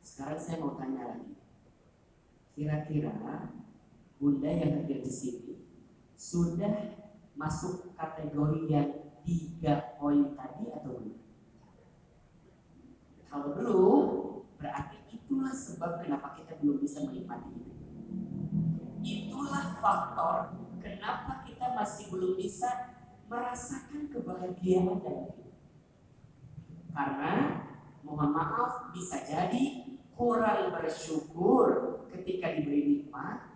Sekarang 0.00 0.40
saya 0.40 0.56
mau 0.64 0.74
tanya 0.80 1.12
lagi. 1.12 1.36
Kira-kira 2.56 3.14
Bunda 4.18 4.50
yang 4.50 4.82
hadir 4.82 4.98
di 5.04 5.12
sini 5.12 5.67
sudah 6.18 6.98
masuk 7.38 7.94
kategori 7.94 8.66
yang 8.66 8.90
tiga 9.22 9.94
poin 9.94 10.34
tadi 10.34 10.66
atau 10.74 10.98
belum? 10.98 11.22
Kalau 13.30 13.48
belum, 13.54 14.02
berarti 14.58 14.98
itulah 15.14 15.54
sebab 15.54 16.02
kenapa 16.02 16.34
kita 16.34 16.58
belum 16.58 16.82
bisa 16.82 17.06
menikmati 17.06 17.54
itu. 17.54 17.72
Itulah 18.98 19.78
faktor 19.78 20.58
kenapa 20.82 21.46
kita 21.46 21.78
masih 21.78 22.10
belum 22.10 22.34
bisa 22.34 22.98
merasakan 23.30 24.10
kebahagiaan 24.10 24.98
dalam 24.98 25.30
hidup. 25.30 25.54
Karena 26.90 27.62
mohon 28.02 28.34
maaf 28.34 28.90
bisa 28.90 29.22
jadi 29.22 29.86
kurang 30.18 30.74
bersyukur 30.74 32.02
ketika 32.10 32.58
diberi 32.58 33.06
nikmat, 33.06 33.54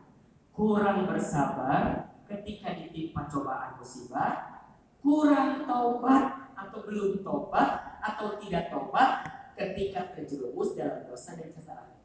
kurang 0.55 1.11
bersabar 1.11 2.12
ketika 2.33 2.73
ditimpa 2.73 3.29
cobaan 3.29 3.77
musibah, 3.77 4.65
kurang 5.05 5.69
taubat 5.69 6.57
atau 6.57 6.81
belum 6.89 7.21
taubat 7.21 8.01
atau 8.01 8.41
tidak 8.41 8.73
taubat 8.73 9.11
ketika 9.53 10.17
terjerumus 10.17 10.73
dalam 10.73 11.05
dosa 11.05 11.37
dan 11.37 11.53
kesalahan. 11.53 12.01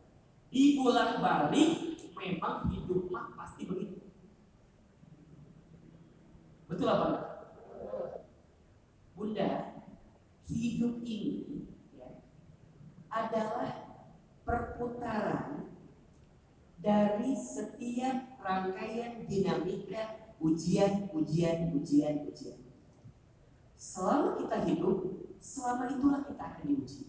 Di 0.51 0.75
bulan 0.75 1.23
balik 1.23 1.95
memang 2.17 2.67
hidup 2.67 3.07
mah 3.07 3.31
pasti 3.39 3.63
begitu. 3.63 4.03
Betul 6.67 6.91
apa 6.91 7.05
enggak? 7.07 7.27
Bunda, 9.17 9.51
hidup 10.45 11.01
ini 11.01 11.65
ya, 11.97 12.21
adalah 13.09 13.97
perputaran 14.45 15.73
dari 16.77 17.33
setiap 17.33 18.36
rangkaian 18.47 19.27
dinamika 19.27 20.31
ujian, 20.39 21.11
ujian, 21.11 21.75
ujian, 21.75 22.23
ujian. 22.23 22.59
Selama 23.75 24.39
kita 24.39 24.57
hidup, 24.63 24.97
selama 25.37 25.83
itulah 25.91 26.21
kita 26.23 26.43
akan 26.47 26.63
diuji. 26.63 27.03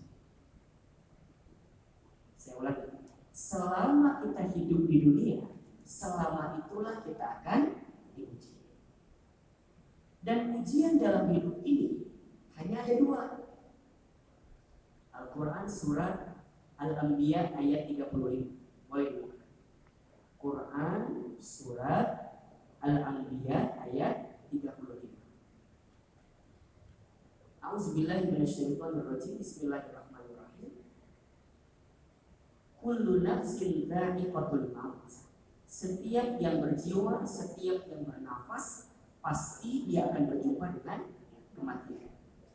Saya 2.35 2.55
ulangi 2.59 2.99
selama 3.39 4.19
kita 4.19 4.43
hidup 4.51 4.83
di 4.91 4.99
dunia, 5.07 5.39
selama 5.87 6.59
itulah 6.59 7.07
kita 7.07 7.25
akan 7.39 7.61
diuji. 8.19 8.59
Dan 10.27 10.59
ujian 10.59 10.99
dalam 10.99 11.31
hidup 11.31 11.63
ini 11.63 12.11
hanya 12.59 12.83
ada 12.83 12.95
dua. 12.99 13.23
Al-Quran 15.15 15.67
surat 15.71 16.43
Al-Anbiya 16.79 17.55
ayat 17.55 17.91
35. 17.91 18.91
Boleh 18.91 19.11
buka. 19.19 19.39
Quran 20.39 21.28
surat 21.39 22.39
Al-Anbiya 22.83 23.79
ayat 23.89 24.39
35. 24.51 25.19
Auzubillahi 27.59 28.31
minasyaitonirrajim. 28.33 29.43
Bismillahirrahmanirrahim. 29.43 30.73
Kullu 32.79 33.23
nafsin 33.27 33.91
dha'iqatul 33.91 34.71
maut. 34.75 35.07
Setiap 35.69 36.41
yang 36.41 36.65
berjiwa, 36.65 37.27
setiap 37.29 37.87
yang 37.93 38.03
bernafas 38.09 38.95
pasti 39.21 39.85
dia 39.85 40.09
akan 40.09 40.33
berjumpa 40.33 40.81
dengan 40.81 41.13
kematian. 41.53 42.09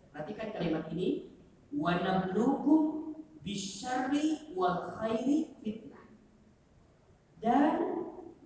Perhatikan 0.10 0.50
kalimat 0.56 0.90
ini. 0.96 1.30
Wa 1.74 1.98
nabluukum 2.02 3.14
bisyarri 3.46 4.54
wal 4.58 4.98
khairi 4.98 5.58
fitnah. 5.62 6.10
Dan 7.38 8.03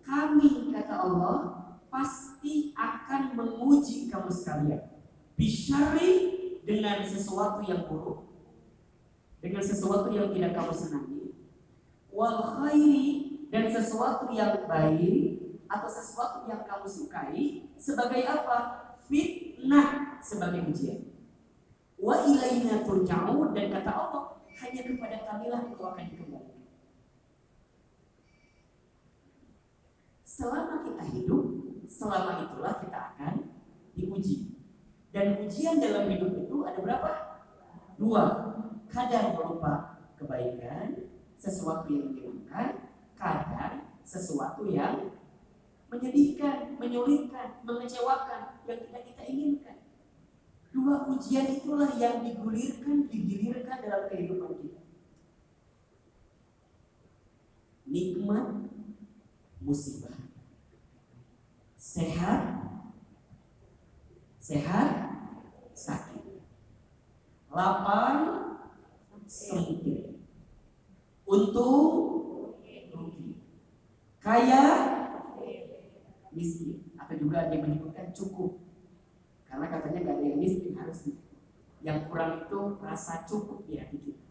kami 0.08 0.72
kata 0.72 0.96
Allah 0.96 1.38
pasti 1.92 2.72
akan 2.72 3.36
menguji 3.36 4.08
kamu 4.08 4.32
sekalian. 4.32 4.82
Bisyarri 5.36 6.12
dengan 6.64 7.04
sesuatu 7.04 7.60
yang 7.68 7.86
buruk. 7.92 8.24
Dengan 9.44 9.62
sesuatu 9.62 10.08
yang 10.16 10.32
tidak 10.32 10.56
kamu 10.56 10.74
senangi. 10.74 11.24
Wal 12.10 12.40
khairi 12.40 13.08
dan 13.52 13.70
sesuatu 13.70 14.32
yang 14.34 14.66
baik 14.66 15.44
atau 15.68 15.90
sesuatu 15.92 16.48
yang 16.48 16.64
kamu 16.64 16.88
sukai 16.88 17.70
sebagai 17.76 18.24
apa? 18.26 18.58
Fitnah 19.06 20.20
sebagai 20.24 20.68
ujian. 20.68 21.14
Wa 22.00 22.26
ilaina 22.26 22.84
turja'un 22.84 23.54
dan 23.54 23.66
kata 23.72 23.92
Allah 23.92 24.24
hanya 24.58 24.82
kepada 24.84 25.18
kamilah 25.24 25.62
engkau 25.70 25.94
akan 25.94 26.06
dikembalikan. 26.10 26.57
Selama 30.38 30.86
kita 30.86 31.02
hidup, 31.18 31.46
selama 31.90 32.46
itulah 32.46 32.78
kita 32.78 33.00
akan 33.10 33.58
diuji. 33.98 34.54
Dan 35.10 35.42
ujian 35.42 35.82
dalam 35.82 36.06
hidup 36.14 36.30
itu 36.46 36.62
ada 36.62 36.78
berapa? 36.78 37.12
Dua. 37.98 38.26
Kadang 38.86 39.34
berupa 39.34 39.98
kebaikan, 40.14 41.10
sesuatu 41.42 41.90
yang 41.90 42.14
menyenangkan, 42.14 42.94
kadang 43.18 43.98
sesuatu 44.06 44.70
yang 44.70 45.10
menyedihkan, 45.90 46.78
menyulitkan, 46.78 47.66
mengecewakan, 47.66 48.62
yang 48.70 48.80
tidak 48.86 49.04
kita 49.10 49.24
inginkan. 49.26 49.78
Dua 50.70 51.10
ujian 51.10 51.50
itulah 51.50 51.98
yang 51.98 52.22
digulirkan, 52.22 53.10
digilirkan 53.10 53.78
dalam 53.82 54.06
kehidupan 54.06 54.54
kita. 54.62 54.82
Nikmat, 57.90 58.70
musibah. 59.66 60.27
Sehat, 61.98 62.42
sehat, 64.38 64.90
sakit. 65.74 66.46
Lapar, 67.50 68.14
sempit. 69.26 70.22
Untung, 71.26 71.90
rugi. 72.94 73.42
Kaya, 74.22 74.64
miskin. 76.30 76.86
Atau 77.02 77.18
juga 77.18 77.50
yang 77.50 77.66
menyebutkan 77.66 78.14
cukup. 78.14 78.62
Karena 79.50 79.66
katanya 79.66 80.06
gak 80.06 80.16
ada 80.22 80.26
yang 80.30 80.38
miskin 80.38 80.78
harusnya 80.78 81.18
yang 81.88 82.10
kurang 82.10 82.44
itu 82.44 82.60
rasa 82.82 83.24
cukup 83.30 83.64
di 83.70 83.78
hati 83.78 83.98
kita 84.02 84.26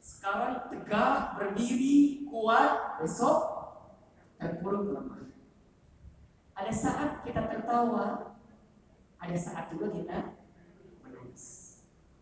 sekarang 0.00 0.66
tegak 0.72 1.38
berdiri 1.38 2.26
kuat 2.26 2.98
besok 2.98 3.38
terpuruk 4.40 4.90
lemah 4.90 5.15
ada 6.56 6.72
saat 6.72 7.10
kita 7.22 7.40
tertawa 7.52 8.34
ada 9.20 9.36
saat 9.36 9.68
juga 9.70 9.92
kita 9.92 10.18
menangis 11.04 11.44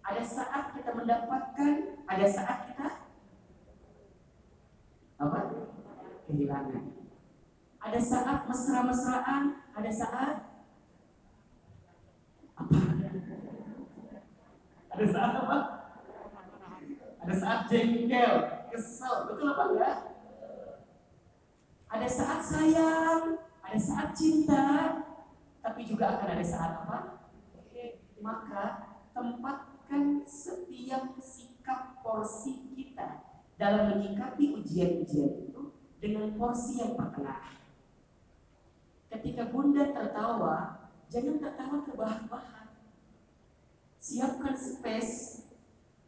ada 0.03 0.23
saat 0.23 0.75
kita 0.75 0.91
mendapatkan 0.93 1.75
ada 2.11 2.27
saat 2.27 2.59
kita 2.69 2.89
apa 5.23 5.39
kehilangan 6.27 6.95
ada 7.85 8.01
saat 8.01 8.49
mesra-mesraan, 8.49 9.61
ada 9.77 9.91
saat 9.93 10.37
apa? 12.57 12.79
Ada 14.89 15.05
saat 15.05 15.33
apa? 15.37 15.59
Ada 17.21 17.35
saat 17.37 17.61
jengkel, 17.69 18.35
kesel, 18.73 19.29
betul 19.29 19.53
apa 19.53 19.65
enggak? 19.69 19.97
Ada 21.93 22.09
saat 22.09 22.41
sayang, 22.41 23.44
ada 23.65 23.79
saat 23.81 24.13
cinta, 24.13 24.65
tapi 25.65 25.89
juga 25.89 26.21
akan 26.21 26.29
ada 26.37 26.45
saat 26.45 26.85
apa? 26.85 26.99
Maka 28.21 28.65
tempatkan 29.13 30.25
setiap 30.25 31.17
sikap 31.21 32.01
porsi 32.01 32.73
kita 32.73 33.25
dalam 33.61 33.97
menyikapi 33.97 34.57
ujian-ujian 34.61 35.49
itu 35.49 35.63
dengan 36.01 36.33
porsi 36.37 36.81
yang 36.81 36.97
pertengahan. 36.97 37.57
Ketika 39.13 39.53
bunda 39.53 39.93
tertawa, 39.93 40.89
jangan 41.13 41.37
tertawa 41.39 41.77
terbahak-bahak. 41.87 42.69
Siapkan 44.01 44.57
space. 44.57 45.45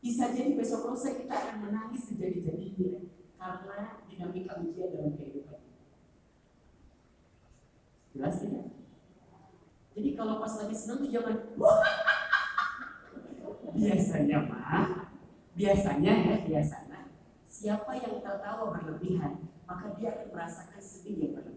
Bisa 0.01 0.31
jadi 0.31 0.55
besok 0.57 0.92
lusa 0.92 1.16
kita 1.16 1.33
akan 1.33 1.57
menangis 1.66 2.12
sejadi-jadinya 2.12 3.09
karena 3.37 4.05
dinamika 4.09 4.61
ujian 4.62 4.88
dalam 4.92 5.12
kehidupan. 5.19 5.36
Jelas 8.16 8.40
tidak? 8.40 8.66
Jadi 9.92 10.09
kalau 10.16 10.40
pas 10.40 10.52
lagi 10.57 10.72
senang 10.72 11.05
tuh 11.05 11.12
jangan 11.12 11.37
biasanya 13.76 14.38
mah 14.48 15.12
biasanya 15.52 16.12
ya 16.16 16.37
biasanya 16.48 17.12
siapa 17.44 17.92
yang 17.92 18.24
tertawa 18.24 18.72
berlebihan 18.72 19.52
maka 19.68 19.92
dia 20.00 20.16
akan 20.16 20.33
merasakan 20.33 20.81
sedih 20.81 21.29
yang 21.29 21.33
berlebihan 21.37 21.57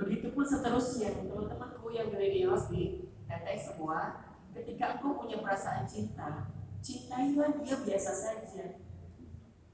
Begitupun 0.00 0.44
seterusnya, 0.48 1.12
teman-temanku 1.12 1.92
yang 1.92 2.08
milenials 2.08 2.72
di 2.72 3.04
teteh 3.28 3.58
semua, 3.60 4.32
ketika 4.56 4.96
engkau 4.96 5.20
punya 5.20 5.44
perasaan 5.44 5.84
cinta, 5.84 6.48
cintailah 6.80 7.60
dia 7.60 7.76
biasa 7.76 8.12
saja. 8.16 8.80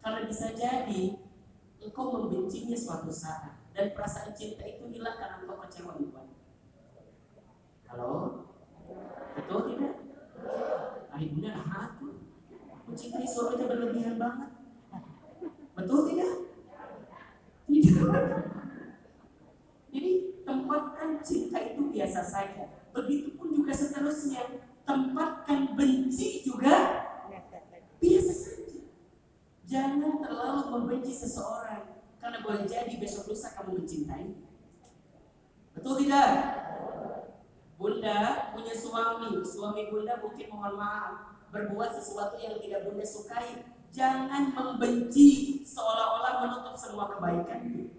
Karena 0.02 0.26
bisa 0.26 0.50
jadi 0.58 1.22
engkau 1.78 2.10
membencinya 2.10 2.74
suatu 2.74 3.06
saat 3.06 3.55
dan 3.76 3.92
perasaan 3.92 4.32
cinta 4.32 4.64
itu 4.64 4.88
hilang 4.88 5.20
karena 5.20 5.36
engkau 5.44 5.60
kecewa 5.68 6.00
bukan? 6.00 6.26
Halo? 7.92 8.12
Betul 9.36 9.60
tidak? 9.68 9.94
Ah 11.12 11.20
bunda 11.20 11.52
aku 11.60 12.08
mencintai 12.88 13.28
suaminya 13.28 13.68
berlebihan 13.68 14.16
banget. 14.16 14.50
Betul 15.76 16.00
tidak? 16.08 16.32
Tidak. 17.68 18.08
Jadi 19.92 20.12
tempatkan 20.48 21.10
cinta 21.20 21.58
itu 21.60 21.92
biasa 21.92 22.20
saja. 22.24 22.64
Begitupun 22.96 23.60
juga 23.60 23.76
seterusnya. 23.76 24.64
Tempatkan 24.88 25.76
benci 25.76 26.46
juga 26.46 27.04
biasa 28.00 28.32
saja. 28.32 28.80
Jangan 29.68 30.24
terlalu 30.24 30.62
membenci 30.72 31.12
seseorang. 31.12 31.95
Karena 32.26 32.42
boleh 32.42 32.66
jadi 32.66 32.90
besok 32.98 33.30
lusa 33.30 33.54
kamu 33.54 33.78
mencintai. 33.78 34.34
Betul 35.78 35.94
tidak? 36.02 36.30
Bunda 37.78 38.50
punya 38.50 38.74
suami, 38.74 39.46
suami 39.46 39.86
bunda 39.94 40.18
mungkin 40.18 40.50
mohon 40.50 40.74
maaf 40.74 41.38
berbuat 41.54 41.94
sesuatu 41.94 42.34
yang 42.42 42.58
tidak 42.58 42.82
bunda 42.82 43.06
sukai. 43.06 43.70
Jangan 43.94 44.50
membenci 44.50 45.62
seolah-olah 45.62 46.42
menutup 46.42 46.74
semua 46.74 47.14
kebaikan. 47.14 47.94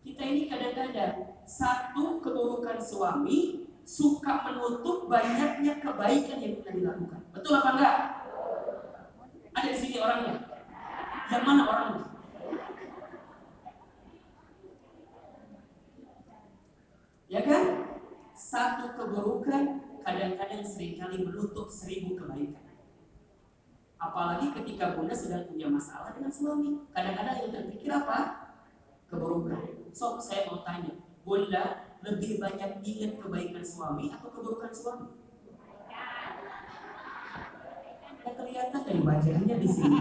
Kita 0.00 0.24
ini 0.24 0.48
kadang-kadang 0.48 1.44
satu 1.44 2.24
keburukan 2.24 2.80
suami 2.80 3.68
suka 3.84 4.40
menutup 4.40 5.04
banyaknya 5.04 5.84
kebaikan 5.84 6.40
yang 6.40 6.64
pernah 6.64 6.74
dilakukan. 6.80 7.20
Betul 7.28 7.60
apa 7.60 7.70
enggak? 7.76 7.96
Ada 9.52 9.68
di 9.68 9.78
sini 9.84 10.00
orangnya. 10.00 10.64
Yang 11.28 11.42
mana 11.44 11.62
orangnya? 11.68 12.05
Ya 17.26 17.42
kan? 17.42 17.64
Satu 18.36 18.94
keburukan 18.94 19.82
kadang-kadang 20.04 20.62
sering 20.62 21.00
kali 21.00 21.26
menutup 21.26 21.66
seribu 21.66 22.14
kebaikan. 22.14 22.62
Apalagi 23.96 24.52
ketika 24.52 24.94
bunda 24.94 25.16
sedang 25.16 25.48
punya 25.50 25.66
masalah 25.66 26.14
dengan 26.14 26.30
suami. 26.30 26.84
Kadang-kadang 26.92 27.36
yang 27.42 27.50
terpikir 27.50 27.90
apa? 27.90 28.18
Keburukan. 29.08 29.90
So, 29.96 30.20
saya 30.20 30.44
mau 30.52 30.60
tanya, 30.60 31.00
Bunda 31.24 31.96
lebih 32.04 32.38
banyak 32.38 32.84
ingat 32.84 33.18
kebaikan 33.18 33.64
suami 33.64 34.12
atau 34.12 34.30
keburukan 34.30 34.70
suami? 34.70 35.08
Ya 38.26 38.30
kelihatan 38.34 38.82
dari 38.82 39.00
wajahnya 39.06 39.54
di 39.58 39.68
sini. 39.70 39.98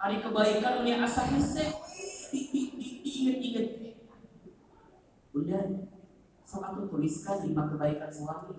Hari 0.00 0.16
kebaikan 0.20 0.72
punya 0.82 1.04
asa 1.04 1.22
hese, 1.32 1.72
diingat-ingat. 2.32 3.83
Bunda, 5.34 5.60
sok 6.46 6.62
aku 6.62 6.80
tuliskan 6.94 7.42
lima 7.42 7.66
kebaikan 7.74 8.06
suami. 8.06 8.54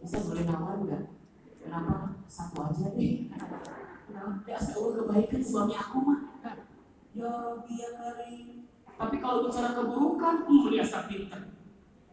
Bisa 0.00 0.24
boleh 0.24 0.48
nawar 0.48 0.80
enggak? 0.80 1.12
Kenapa? 1.60 2.16
Satu 2.24 2.64
aja 2.64 2.96
deh. 2.96 3.28
Kenapa? 3.28 4.40
Ya, 4.48 4.56
kebaikan 4.56 5.42
suami 5.44 5.76
aku 5.76 5.98
mah. 6.00 6.20
Ya, 7.12 7.30
dia 7.68 7.88
kering 7.92 8.64
tapi 8.94 9.18
kalau 9.18 9.50
bicara 9.50 9.74
keburukan, 9.74 10.46
hmm, 10.46 10.70
biasa 10.70 11.10
pinter. 11.10 11.40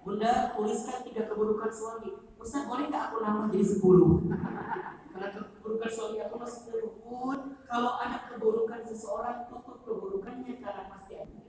Bunda 0.02 0.58
tuliskan 0.58 1.06
tiga 1.06 1.30
keburukan 1.30 1.69
suami. 1.69 2.10
Ustaz 2.41 2.65
boleh 2.65 2.89
nggak 2.89 3.13
aku 3.13 3.17
nambah 3.21 3.54
jadi 3.54 3.65
sepuluh? 3.78 4.26
Karena 5.13 5.30
keburukan 5.30 5.91
suami 5.93 6.17
aku 6.26 6.36
masih 6.41 6.89
pun. 7.06 7.39
Kalau 7.69 8.02
ada 8.02 8.17
keburukan 8.34 8.82
seseorang, 8.82 9.45
tutup 9.45 9.86
keburukannya 9.86 10.58
karena 10.58 10.89
pasti 10.89 11.13
ada. 11.21 11.41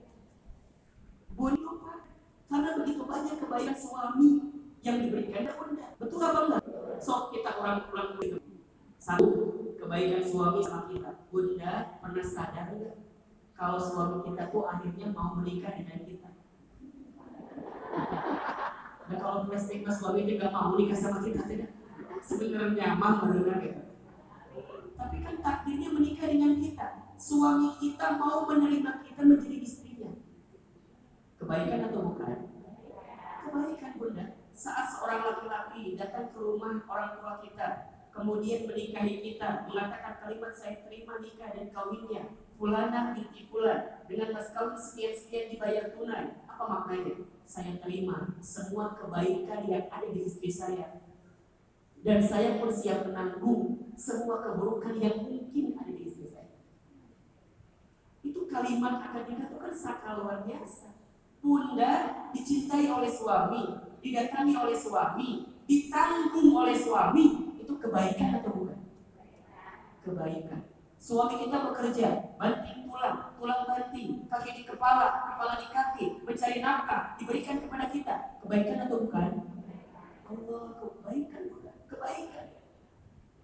Bunda? 1.33 1.92
Karena 2.53 2.69
begitu 2.77 3.01
banyak 3.01 3.35
kebaikan 3.41 3.73
suami 3.73 4.29
yang 4.85 5.01
diberikan 5.01 5.49
bunda. 5.57 5.97
Betul 5.97 6.21
apa 6.21 6.39
enggak? 6.45 6.61
So 7.01 7.33
kita 7.33 7.49
orang 7.57 7.89
pulang 7.89 8.21
begitu. 8.21 8.37
Satu, 9.01 9.73
kebaikan 9.81 10.21
suami 10.21 10.61
sama 10.61 10.85
kita. 10.93 11.25
Bunda 11.33 11.97
pernah 11.97 12.21
sadar 12.21 12.77
enggak? 12.77 13.03
kalau 13.53 13.77
suami 13.79 14.17
kita 14.27 14.49
tuh 14.49 14.65
akhirnya 14.65 15.07
mau 15.13 15.37
menikah 15.39 15.71
dengan 15.77 16.03
kita. 16.03 16.29
Dan 19.07 19.17
kalau 19.21 19.45
plastik 19.45 19.85
mas 19.85 20.01
suami 20.01 20.25
juga 20.25 20.49
mau 20.49 20.73
menikah 20.73 20.97
sama 20.97 21.21
kita 21.21 21.45
tidak 21.45 21.71
sebenarnya 22.23 22.97
mah 22.97 23.23
mendengar 23.23 23.61
gitu. 23.61 23.81
Tapi 24.99 25.17
kan 25.23 25.35
takdirnya 25.43 25.89
menikah 25.95 26.27
dengan 26.27 26.59
kita. 26.59 26.87
Suami 27.19 27.77
kita 27.77 28.17
mau 28.17 28.43
menerima 28.49 29.03
kita 29.05 29.21
menjadi 29.21 29.57
istrinya. 29.61 29.82
Kebaikan 31.43 31.91
atau 31.91 32.07
bukan? 32.07 32.37
Kebaikan 33.43 33.91
bunda. 33.99 34.25
Saat 34.55 34.95
seorang 34.95 35.27
laki-laki 35.27 35.99
datang 35.99 36.31
ke 36.31 36.39
rumah 36.39 36.79
orang 36.87 37.19
tua 37.19 37.43
kita, 37.43 37.91
kemudian 38.15 38.63
menikahi 38.63 39.19
kita, 39.19 39.67
mengatakan 39.67 40.23
kalimat 40.23 40.55
saya 40.55 40.87
terima 40.87 41.19
nikah 41.19 41.51
dan 41.51 41.67
kawinnya, 41.75 42.39
fulana 42.55 43.11
binti 43.11 43.51
fulan 43.51 44.07
dengan 44.07 44.31
mas 44.31 44.55
kawin 44.55 44.79
sekian-sekian 44.79 45.51
dibayar 45.51 45.91
tunai. 45.91 46.39
Apa 46.47 46.63
maknanya? 46.63 47.27
Saya 47.43 47.75
terima 47.83 48.39
semua 48.39 48.95
kebaikan 48.95 49.67
yang 49.67 49.91
ada 49.91 50.07
di 50.15 50.23
istri 50.23 50.47
saya. 50.47 51.03
Dan 51.99 52.23
saya 52.23 52.55
pun 52.55 52.71
siap 52.71 53.03
menanggung 53.03 53.91
semua 53.99 54.39
keburukan 54.39 54.95
yang 54.95 55.27
mungkin 55.27 55.75
ada 55.75 55.91
di 55.91 56.07
istri 56.07 56.23
saya. 56.23 56.55
Itu 58.23 58.47
kalimat 58.47 59.11
akan 59.11 59.27
dikatakan 59.27 59.75
sakal 59.75 60.23
luar 60.23 60.47
biasa. 60.47 60.92
Bunda 61.43 62.23
dicintai 62.31 62.87
oleh 62.87 63.11
suami, 63.11 63.75
didatangi 63.99 64.55
oleh 64.55 64.71
suami, 64.79 65.43
ditanggung 65.67 66.55
oleh 66.55 66.71
suami, 66.71 67.51
itu 67.59 67.73
kebaikan 67.83 68.39
atau 68.39 68.63
bukan? 68.63 68.79
Kebaikan. 70.07 70.71
Suami 71.03 71.35
kita 71.43 71.67
bekerja, 71.67 72.39
banting 72.39 72.87
tulang, 72.87 73.35
tulang 73.35 73.67
banting, 73.67 74.23
kaki 74.31 74.55
di 74.55 74.63
kepala, 74.63 75.35
kepala 75.35 75.59
di 75.59 75.67
kaki, 75.67 76.05
mencari 76.23 76.63
nafkah, 76.63 77.19
diberikan 77.19 77.59
kepada 77.59 77.91
kita. 77.91 78.15
Kebaikan 78.39 78.87
atau 78.87 79.03
bukan? 79.03 79.31
Allah, 80.23 80.63
kebaikan 80.79 81.43
bukan? 81.51 81.75
Kebaikan. 81.91 82.47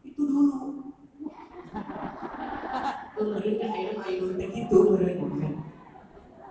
Itu 0.07 0.21
dulu. 0.23 0.55
Kan 3.19 3.35
akhirnya 3.35 3.67
air 3.75 4.23
begitu, 4.23 4.79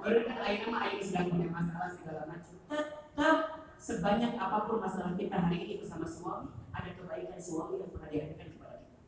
Kemarin 0.08 0.24
kan 0.24 0.40
akhirnya 0.40 0.72
mah 0.72 0.80
air 0.88 1.04
sedang 1.04 1.28
punya 1.28 1.52
masalah 1.52 1.92
segala 1.92 2.24
macam. 2.32 2.56
Tetap 2.64 3.38
sebanyak 3.76 4.32
apa 4.40 4.64
pun 4.64 4.80
masalah 4.80 5.12
kita 5.20 5.36
hari 5.36 5.68
ini 5.68 5.84
bersama 5.84 6.08
suami, 6.08 6.48
ada 6.72 6.96
kebaikan 6.96 7.36
suami 7.36 7.76
yang 7.76 7.92
pernah 7.92 8.08
dihadirkan 8.08 8.56
kepada 8.56 8.76
kita. 8.88 9.04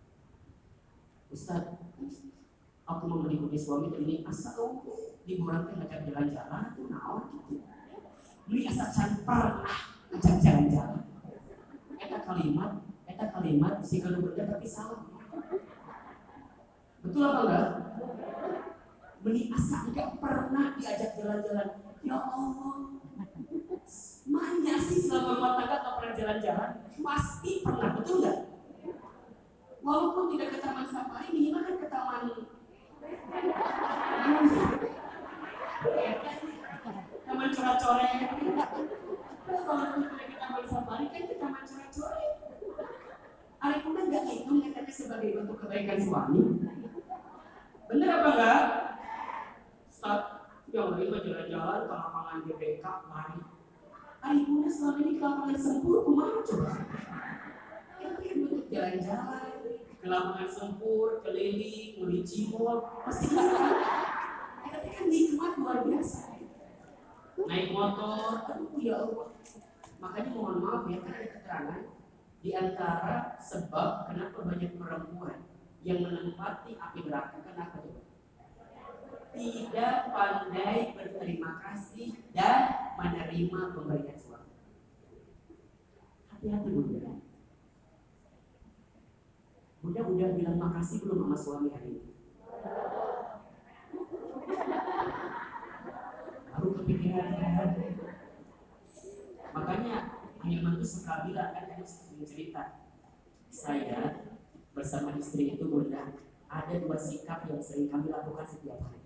Ustaz, 1.33 1.65
aku 2.85 3.03
mau 3.09 3.25
mengikuti 3.25 3.57
suami 3.57 3.89
dan 3.89 4.05
ini 4.05 4.21
asal 4.29 4.85
liburan 5.25 5.73
teh 5.73 5.75
ngajak 5.81 6.01
jalan-jalan 6.05 6.63
tuh 6.77 6.85
naon 6.93 7.23
gitu 7.49 7.65
ini 8.53 8.61
asal 8.69 8.89
can 8.93 9.11
pernah 9.25 9.81
ngajak 10.13 10.37
jalan-jalan 10.43 11.01
eta 11.97 12.19
kalimat 12.29 12.73
eta 13.09 13.25
kalimat 13.33 13.75
si 13.81 14.05
kalau 14.05 14.35
tapi 14.37 14.67
salah 14.69 15.01
betul 17.01 17.25
apa 17.25 17.41
enggak 17.47 17.69
Meni 19.21 19.53
asa 19.53 19.89
enggak 19.89 20.17
pernah 20.17 20.77
diajak 20.77 21.17
jalan-jalan. 21.21 21.69
Ya 22.01 22.17
Allah. 22.17 22.77
Mana 24.31 24.75
sih 24.79 24.99
selama 25.05 25.37
rumah 25.37 25.53
tangga 25.61 25.79
tak 25.83 25.93
pernah 25.99 26.15
jalan-jalan. 26.17 26.71
Pasti 27.01 27.53
pernah 27.65 27.91
betul 27.99 28.25
enggak 28.25 28.51
walaupun 29.81 30.37
tidak 30.37 30.49
ke 30.57 30.59
taman 30.61 30.87
safari 30.87 31.29
minimal 31.33 31.63
kan 31.65 31.77
ke 31.81 31.89
taman 31.89 32.25
taman 37.25 37.49
coret-coret 37.49 38.11
kalau 39.49 39.87
kita 39.97 40.21
ke 40.29 40.37
taman 40.37 40.65
safari 40.69 41.07
kan 41.09 41.23
ke 41.25 41.37
taman 41.41 41.65
coret-coret 41.65 42.33
pun 43.81 43.93
nggak 43.97 44.25
itu 44.29 44.53
katanya 44.61 44.93
sebagai 44.93 45.31
bentuk 45.37 45.57
kebaikan 45.61 45.99
suami? 46.01 46.41
Bener 47.89 48.09
apa 48.09 48.29
enggak 48.35 48.63
start 50.01 50.49
yang 50.73 50.97
lain 50.97 51.13
mah 51.13 51.21
jalan-jalan 51.21 51.85
ke 51.85 51.93
lapangan 51.93 52.37
GBK 52.49 52.85
lari 53.13 53.41
Ari 54.21 54.41
pun 54.49 54.65
selama 54.65 55.01
ini 55.05 55.13
ke 55.21 55.25
lapangan 55.29 55.59
sempur 55.61 55.97
kumaha 56.09 56.41
coba 56.41 56.73
itu 58.01 58.45
kan 58.49 58.61
jalan-jalan 58.73 59.45
ke 60.01 60.07
lapangan 60.09 60.49
sempur, 60.49 61.21
keliling, 61.21 62.01
beli 62.01 62.25
cimol, 62.25 63.05
pasti 63.05 63.37
bisa. 63.37 63.69
Tapi 64.65 64.89
kan 64.97 65.07
nikmat 65.13 65.53
luar 65.61 65.85
biasa. 65.85 66.41
Naik 67.45 67.69
motor, 67.77 68.49
aduh 68.49 68.81
ya 68.81 69.05
Allah. 69.05 69.29
Makanya 70.01 70.33
mohon 70.33 70.65
maaf 70.65 70.89
ya, 70.89 71.05
kan 71.05 71.13
ada 71.13 71.29
keterangan 71.37 71.83
di 72.41 72.51
antara 72.57 73.37
sebab 73.37 74.09
kenapa 74.09 74.39
banyak 74.41 74.73
perempuan 74.81 75.45
yang 75.85 76.01
menempati 76.01 76.81
api 76.81 76.99
neraka 77.05 77.37
kenapa 77.45 77.85
coba? 77.85 78.10
Tidak 79.31 79.97
pandai 80.11 80.91
berterima 80.99 81.63
kasih 81.63 82.19
dan 82.35 82.95
menerima 82.99 83.61
pemberian 83.79 84.19
suami. 84.19 84.53
Hati-hati 86.27 86.69
bunda. 86.75 87.13
Bunda 89.81 90.01
udah 90.05 90.29
bilang 90.35 90.59
makasih 90.59 90.99
belum 91.07 91.31
sama 91.31 91.37
suami 91.39 91.69
hari 91.71 91.91
ini? 91.97 92.13
Baru 96.51 96.69
kepikiran 96.83 97.29
kan? 97.39 97.71
Makanya 99.51 99.97
Hilman 100.41 100.81
itu 100.81 100.87
suka 100.87 101.29
bilang 101.29 101.53
kan 101.53 101.69
sering 101.85 102.25
cerita 102.25 102.63
saya 103.51 104.25
bersama 104.73 105.17
istri 105.19 105.55
itu 105.59 105.67
bunda 105.69 106.17
ada 106.51 106.75
dua 106.81 106.97
sikap 106.97 107.47
yang 107.47 107.63
sering 107.63 107.91
kami 107.91 108.11
lakukan 108.11 108.47
setiap 108.47 108.79
hari. 108.83 109.00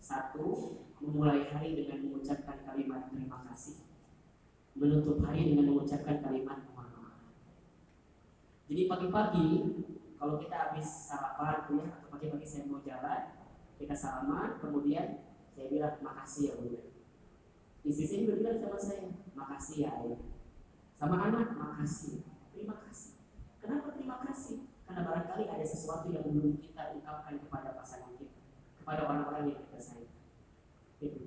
Satu, 0.00 0.80
memulai 0.98 1.46
hari 1.48 1.76
dengan 1.76 2.08
mengucapkan 2.08 2.64
kalimat 2.64 3.12
terima 3.12 3.44
kasih. 3.46 3.84
Menutup 4.74 5.20
hari 5.22 5.52
dengan 5.52 5.76
mengucapkan 5.76 6.24
kalimat 6.24 6.70
jadi 8.70 8.86
pagi-pagi 8.86 9.50
kalau 10.14 10.38
kita 10.38 10.54
habis 10.54 11.10
sarapan 11.10 11.66
ya, 11.74 11.90
atau 11.90 12.06
pagi-pagi 12.06 12.46
saya 12.46 12.70
mau 12.70 12.78
jalan, 12.86 13.34
kita 13.74 13.90
salaman, 13.90 14.62
kemudian 14.62 15.26
saya 15.50 15.66
bilang 15.66 15.98
makasih 15.98 16.42
ya 16.46 16.52
bunda. 16.54 16.78
Istri 17.82 18.06
saya 18.06 18.18
juga 18.22 18.34
bilang 18.38 18.58
sama 18.62 18.78
saya, 18.78 19.10
makasih 19.34 19.76
ya 19.82 19.90
ayah. 19.90 20.22
Sama 20.94 21.18
anak, 21.18 21.58
makasih. 21.58 22.22
Terima 22.54 22.78
kasih. 22.86 23.18
Kenapa 23.58 23.90
terima 23.90 24.22
kasih? 24.22 24.70
Karena 24.86 25.02
barangkali 25.02 25.44
ada 25.50 25.66
sesuatu 25.66 26.06
yang 26.14 26.30
belum 26.30 26.62
kita 26.62 26.94
ungkapkan 26.94 27.42
kepada 27.42 27.74
pasangan 27.74 28.14
kepada 28.90 29.06
orang-orang 29.06 29.54
yang 29.54 29.62
kita 29.70 29.78
sayang. 29.78 30.14
Gitu. 30.98 31.22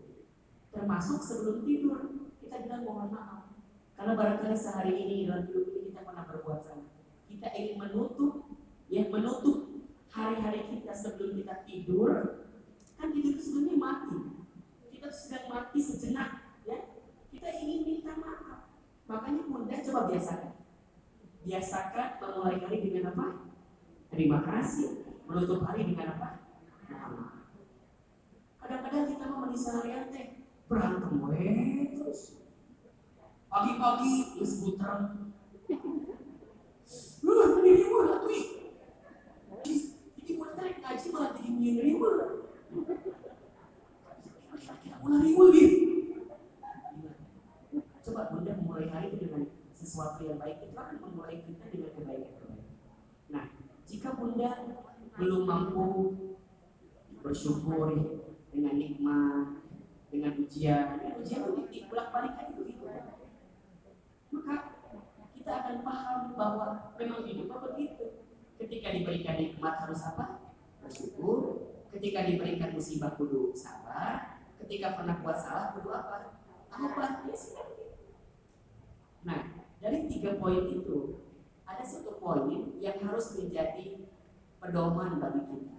Termasuk 0.76 1.23
sebelum 1.23 1.63
tidur, 1.63 2.28
kita 2.43 2.67
bilang 2.67 2.84
mohon 2.84 3.08
maaf. 3.08 3.56
Karena 3.95 4.19
barangkali 4.19 4.52
sehari 4.52 4.99
ini 4.99 5.32
dalam 5.32 5.47
hidup 5.47 5.71
ini 5.71 5.95
kita 5.95 6.04
pernah 6.04 6.28
berbuat 6.28 6.60
salah 6.60 6.91
kita 7.43 7.60
ingin 7.60 7.76
menutup 7.76 8.47
ya 8.88 9.04
menutup 9.12 9.84
hari-hari 10.13 10.69
kita 10.71 10.95
sebelum 10.95 11.36
kita 11.41 11.65
tidur 11.67 12.12
kan 12.95 13.12
tidur 13.12 13.36
itu 13.36 13.41
sebenarnya 13.41 13.76
mati 13.82 14.19
kita 14.95 15.08
sedang 15.12 15.52
mati 15.52 15.80
sejenak, 15.84 16.56
ya. 16.63 16.80
Kita 17.28 17.49
ingin 17.60 17.84
minta 17.84 18.15
maaf. 18.15 18.71
Makanya 19.10 19.52
bunda 19.52 19.76
coba 19.84 20.08
biasakan. 20.08 20.56
Biasakan 21.43 22.10
memulai 22.23 22.63
hari 22.63 22.80
dengan 22.80 23.12
apa? 23.12 23.28
Terima 24.08 24.39
kasih. 24.47 25.04
Menutup 25.28 25.67
hari 25.67 25.91
dengan 25.91 26.15
apa? 26.15 26.30
Kadang-kadang 28.63 29.12
kita 29.12 29.26
mau 29.28 29.52
seharian 29.52 30.08
teh 30.08 30.39
berantem 30.71 31.19
we 31.19 31.43
terus. 31.99 32.39
Pagi-pagi 33.52 34.39
terus 34.39 34.63
putar. 34.63 35.19
Lu 37.23 37.32
ini 37.60 37.71
ribu 37.76 37.97
tuh. 38.08 38.23
Jadi 40.15 40.32
buat 40.39 40.56
tarik 40.56 40.80
ngaji 40.80 41.08
malah 41.12 41.36
jadi 41.36 41.52
nyin 41.52 41.78
ribu. 41.84 42.08
Ulah 45.04 45.19
ribu 45.19 45.43
gitu. 45.52 45.78
Coba 48.04 48.32
bunda 48.32 48.56
memulai 48.56 48.88
hari 48.88 49.12
itu 49.12 49.28
dengan 49.28 49.43
sesuatu 49.76 50.23
yang 50.23 50.39
baik 50.39 50.63
itu 50.63 50.76
akan 50.76 51.04
memulai 51.04 51.43
kita 51.43 51.67
dengan 51.67 51.91
kebaikan-kebaikan. 51.99 52.71
Nah, 53.28 53.45
jika 53.84 54.15
bunda 54.15 54.52
belum 55.19 55.41
mampu 55.43 55.88
bersyukur 57.19 57.91
dengan 58.54 58.76
nikmat, 58.78 59.48
dengan 60.13 60.32
ujian, 60.38 61.02
ya, 61.02 61.12
ujian 61.18 61.42
itu 61.42 61.62
dibolak 61.74 62.13
balik 62.13 62.34
kan 62.38 62.54
begitu. 62.54 62.86
Maka 64.30 64.56
kita 65.34 65.52
akan 65.52 65.78
paham 65.82 66.20
bahwa 66.38 66.94
memang 66.96 67.26
hidup 67.26 67.50
begitu. 67.50 68.22
Ketika 68.62 68.94
diberikan 68.94 69.36
nikmat 69.42 69.76
harus 69.82 70.06
apa? 70.06 70.54
Bersyukur. 70.86 71.66
Ketika 71.89 72.30
diberikan 72.30 72.78
musibah 72.78 73.18
kudu 73.18 73.52
sabar. 73.58 74.39
Ketika 74.62 74.96
pernah 74.96 75.20
buat 75.20 75.36
salah 75.36 75.76
kudu 75.76 75.89
apa? 75.92 76.39
Apa? 76.72 77.28
Ya, 77.28 77.63
Nah, 79.24 79.42
dari 79.80 80.08
tiga 80.08 80.36
poin 80.39 80.68
itu 80.68 81.24
ada 81.63 81.84
satu 81.84 82.20
poin 82.20 82.76
yang 82.80 83.00
harus 83.04 83.39
menjadi 83.39 84.04
pedoman 84.60 85.20
bagi 85.20 85.42
kita, 85.48 85.76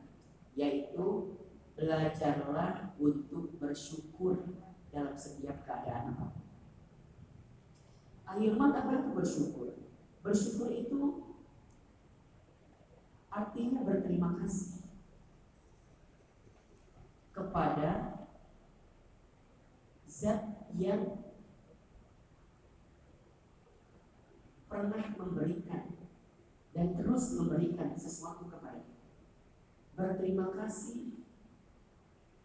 yaitu 0.56 1.06
belajarlah 1.74 2.94
untuk 2.98 3.58
bersyukur 3.58 4.46
dalam 4.94 5.14
setiap 5.18 5.66
keadaan 5.66 6.14
apa 6.14 6.26
pun. 6.30 6.44
Akhirnya 8.24 8.66
apa 8.70 8.90
itu 8.94 9.10
bersyukur? 9.10 9.68
Bersyukur 10.22 10.70
itu 10.70 11.00
artinya 13.34 13.82
berterima 13.82 14.38
kasih 14.38 14.86
kepada 17.34 18.22
zat 20.06 20.70
yang 20.70 21.18
pernah 24.70 25.10
memberikan 25.18 25.98
dan 26.70 26.94
terus 26.94 27.34
memberikan 27.34 27.94
sesuatu 27.98 28.46
kepada 28.46 28.82
kita. 28.82 29.10
Berterima 29.98 30.54
kasih 30.54 31.23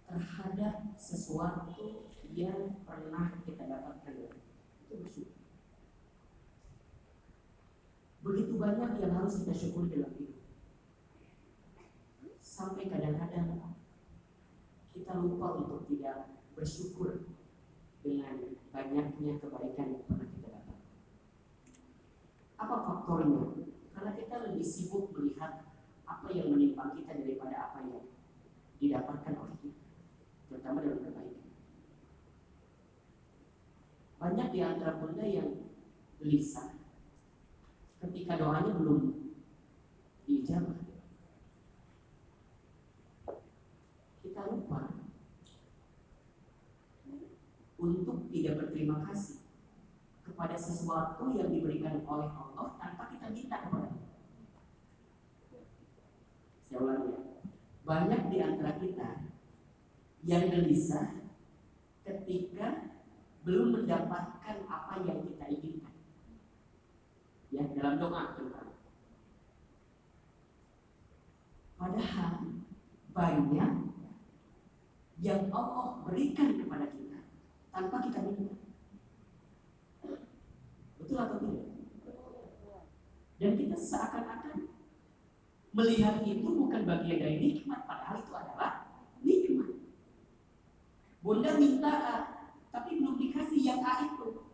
terhadap 0.10 0.98
sesuatu 0.98 2.10
yang 2.34 2.82
pernah 2.84 3.38
kita 3.46 3.64
dapatkan. 3.70 4.14
Itu 4.84 4.94
bersyukur. 5.06 5.38
Begitu 8.26 8.54
banyak 8.58 8.90
yang 9.00 9.14
harus 9.16 9.46
kita 9.46 9.54
syukuri 9.54 9.96
dalam 9.96 10.12
hidup. 10.18 10.42
Sampai 12.42 12.90
kadang-kadang 12.90 13.78
kita 14.92 15.14
lupa 15.22 15.64
untuk 15.64 15.88
tidak 15.88 16.34
bersyukur 16.58 17.30
dengan 18.04 18.58
banyaknya 18.74 19.40
kebaikan 19.40 19.96
yang 19.96 20.04
pernah 20.04 20.28
kita 20.28 20.50
apa 22.60 22.76
faktornya? 22.84 23.72
Karena 23.96 24.12
kita 24.20 24.36
lebih 24.44 24.64
sibuk 24.64 25.16
melihat 25.16 25.64
apa 26.04 26.28
yang 26.36 26.52
menimpa 26.52 26.92
kita 26.92 27.16
daripada 27.16 27.72
apa 27.72 27.80
yang 27.88 28.04
didapatkan 28.80 29.34
oleh 29.36 29.56
kita, 29.64 29.79
terutama 30.50 30.82
dalam 30.82 31.06
kebaikan. 31.06 31.48
Banyak 34.20 34.48
di 34.52 34.60
antara 34.66 34.98
bunda 34.98 35.24
yang 35.24 35.70
gelisah 36.20 36.76
ketika 38.02 38.36
doanya 38.36 38.74
belum 38.76 39.16
dijawab. 40.26 40.82
Kita 44.26 44.42
lupa 44.50 44.82
untuk 47.80 48.28
tidak 48.28 48.54
berterima 48.60 49.08
kasih 49.08 49.48
kepada 50.26 50.56
sesuatu 50.60 51.32
yang 51.32 51.48
diberikan 51.48 52.04
oleh 52.04 52.28
Allah 52.28 52.76
tanpa 52.76 53.08
kita 53.08 53.32
minta 53.32 53.58
kepada 53.64 53.96
Saya 56.70 56.86
ulangi 56.86 57.10
ya. 57.10 57.22
Banyak 57.82 58.22
di 58.30 58.38
antara 58.38 58.78
kita 58.78 59.29
yang 60.28 60.52
gelisah 60.52 61.16
ketika 62.04 62.92
belum 63.48 63.82
mendapatkan 63.82 64.58
apa 64.68 64.94
yang 65.08 65.24
kita 65.24 65.46
inginkan. 65.48 65.96
Ya, 67.50 67.66
dalam 67.74 67.98
doa 67.98 68.38
terutama. 68.38 68.76
Padahal 71.80 72.34
banyak 73.16 73.74
yang 75.20 75.42
Allah 75.52 76.04
berikan 76.04 76.60
kepada 76.60 76.88
kita 76.92 77.20
tanpa 77.72 77.98
kita 78.08 78.20
minta. 78.24 78.56
Betul 81.00 81.18
atau 81.18 81.38
tidak? 81.40 81.68
Dan 83.40 83.56
kita 83.56 83.76
seakan-akan 83.80 84.68
melihat 85.72 86.20
itu 86.28 86.44
bukan 86.44 86.84
bagian 86.84 87.20
dari 87.24 87.38
nikmat, 87.40 87.88
padahal 87.88 88.20
itu 88.20 88.34
adalah 88.36 88.72
nikmat. 89.24 89.69
Bunda 91.30 91.62
minta 91.62 91.94
A, 91.94 92.18
tapi 92.74 92.98
belum 92.98 93.22
dikasih 93.22 93.62
yang 93.62 93.86
A 93.86 94.02
itu. 94.02 94.50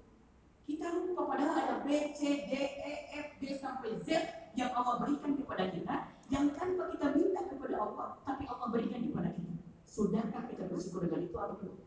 Kita 0.68 0.92
lupa 0.92 1.24
padahal 1.24 1.56
ada 1.56 1.76
B, 1.88 2.12
C, 2.12 2.52
D, 2.52 2.52
E, 2.52 3.16
F, 3.16 3.40
G 3.40 3.56
sampai 3.56 3.96
Z 4.04 4.12
yang 4.60 4.76
Allah 4.76 5.00
berikan 5.00 5.40
kepada 5.40 5.72
kita, 5.72 6.20
yang 6.28 6.52
tanpa 6.52 6.92
kita 6.92 7.16
minta 7.16 7.48
kepada 7.48 7.80
Allah, 7.80 8.20
tapi 8.28 8.44
Allah 8.44 8.68
berikan 8.76 9.08
kepada 9.08 9.32
kita. 9.32 9.56
Sudahkah 9.88 10.52
kita 10.52 10.68
bersyukur 10.68 11.08
dengan 11.08 11.24
itu 11.24 11.38
atau 11.40 11.56
belum? 11.64 11.80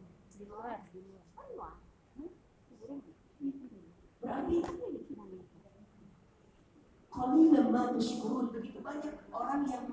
Berarti 4.25 4.57
Qalilan 7.13 7.67
ma 7.69 7.83
tashkurun 7.93 8.57
begitu 8.57 8.81
banyak 8.81 9.15
orang 9.37 9.69
yang 9.69 9.85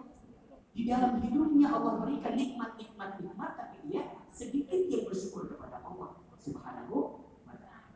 di 0.71 0.83
dalam 0.87 1.19
hidupnya 1.19 1.67
Allah 1.67 1.99
berikan 1.99 2.35
nikmat 2.39 2.79
nikmat 2.79 3.19
nikmat 3.19 3.51
tapi 3.59 3.77
dia 3.91 4.23
sedikit 4.35 4.91
yang 4.91 5.07
bersyukur 5.07 5.47
kepada 5.47 5.79
Allah 5.79 6.19
Subhanahu 6.35 7.23
wa 7.47 7.55
taala. 7.55 7.95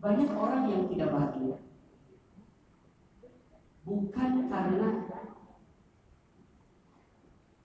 Banyak 0.00 0.30
orang 0.32 0.64
yang 0.72 0.88
tidak 0.88 1.12
bahagia 1.12 1.60
bukan 3.84 4.48
karena 4.48 4.88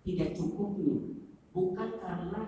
tidak 0.03 0.29
cukupnya, 0.35 1.15
bukan 1.55 1.89
karena 1.95 2.41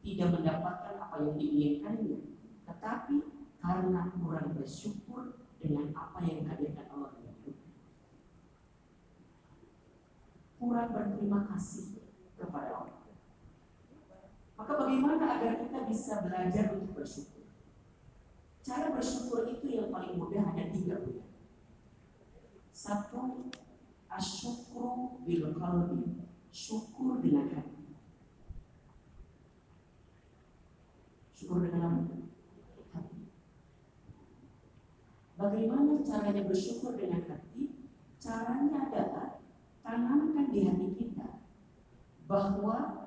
tidak 0.00 0.28
mendapatkan 0.32 0.94
apa 0.96 1.16
yang 1.20 1.36
diinginkannya, 1.36 2.18
tetapi 2.64 3.16
karena 3.60 4.08
kurang 4.16 4.56
bersyukur 4.56 5.44
dengan 5.60 5.92
apa 5.92 6.24
yang 6.24 6.48
dihadirkan 6.48 6.88
Allah. 6.96 7.12
Kurang 10.60 10.92
berterima 10.92 11.48
kasih 11.48 12.04
kepada 12.36 12.84
Allah. 12.84 12.99
Maka 14.70 14.86
bagaimana 14.86 15.26
agar 15.26 15.66
kita 15.66 15.78
bisa 15.90 16.22
belajar 16.22 16.78
untuk 16.78 17.02
bersyukur? 17.02 17.42
Cara 18.62 18.94
bersyukur 18.94 19.50
itu 19.50 19.66
yang 19.66 19.90
paling 19.90 20.14
mudah 20.14 20.46
ada 20.46 20.70
tiga 20.70 21.02
bulan. 21.02 21.26
Satu, 22.70 23.50
asyukru 24.06 25.26
bil 25.26 25.58
qalbi, 25.58 26.22
syukur 26.54 27.18
dengan 27.18 27.50
hati. 27.50 27.98
Syukur 31.34 31.66
dengan 31.66 32.06
apa? 32.06 32.14
Bagaimana 35.34 35.98
caranya 36.06 36.46
bersyukur 36.46 36.94
dengan 36.94 37.26
hati? 37.26 37.74
Caranya 38.22 38.86
adalah 38.86 39.42
tanamkan 39.82 40.46
di 40.54 40.62
hati 40.62 40.88
kita 40.94 41.42
bahwa 42.30 42.99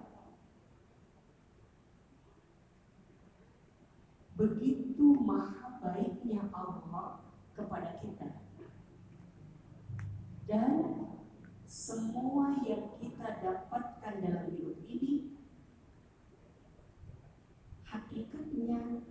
dan 10.54 11.10
semua 11.66 12.62
yang 12.62 12.94
kita 13.02 13.42
dapatkan 13.42 14.14
dalam 14.22 14.46
hidup 14.54 14.86
ini 14.86 15.34
hakikatnya 17.82 19.02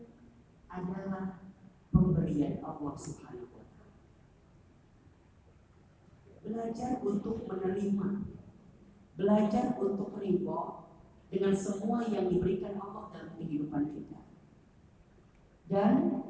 adalah 0.71 1.43
pemberian 1.91 2.63
Allah 2.63 2.95
Subhanahu 2.95 3.59
wa. 3.59 3.67
Belajar 6.47 7.03
untuk 7.03 7.43
menerima, 7.51 8.09
belajar 9.19 9.75
untuk 9.83 10.15
ridho 10.23 10.87
dengan 11.27 11.55
semua 11.59 12.07
yang 12.07 12.31
diberikan 12.31 12.79
Allah 12.79 13.11
dalam 13.11 13.35
kehidupan 13.35 13.91
kita. 13.91 14.23
Dan 15.67 16.23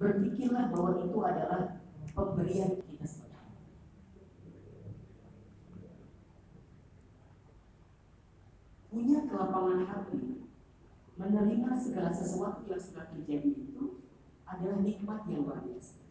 berpikirlah 0.00 0.72
bahwa 0.72 1.04
itu 1.04 1.18
adalah 1.20 1.84
pemberian 2.16 2.80
kita 2.88 3.04
sendiri. 3.04 3.27
Punya 8.88 9.28
kelapangan 9.28 9.84
hati, 9.84 10.48
menerima 11.20 11.70
segala 11.76 12.08
sesuatu 12.08 12.64
yang 12.64 12.80
sudah 12.80 13.12
terjadi 13.12 13.52
itu 13.52 14.00
adalah 14.48 14.80
nikmat 14.80 15.28
yang 15.28 15.44
luar 15.44 15.60
biasa. 15.60 16.08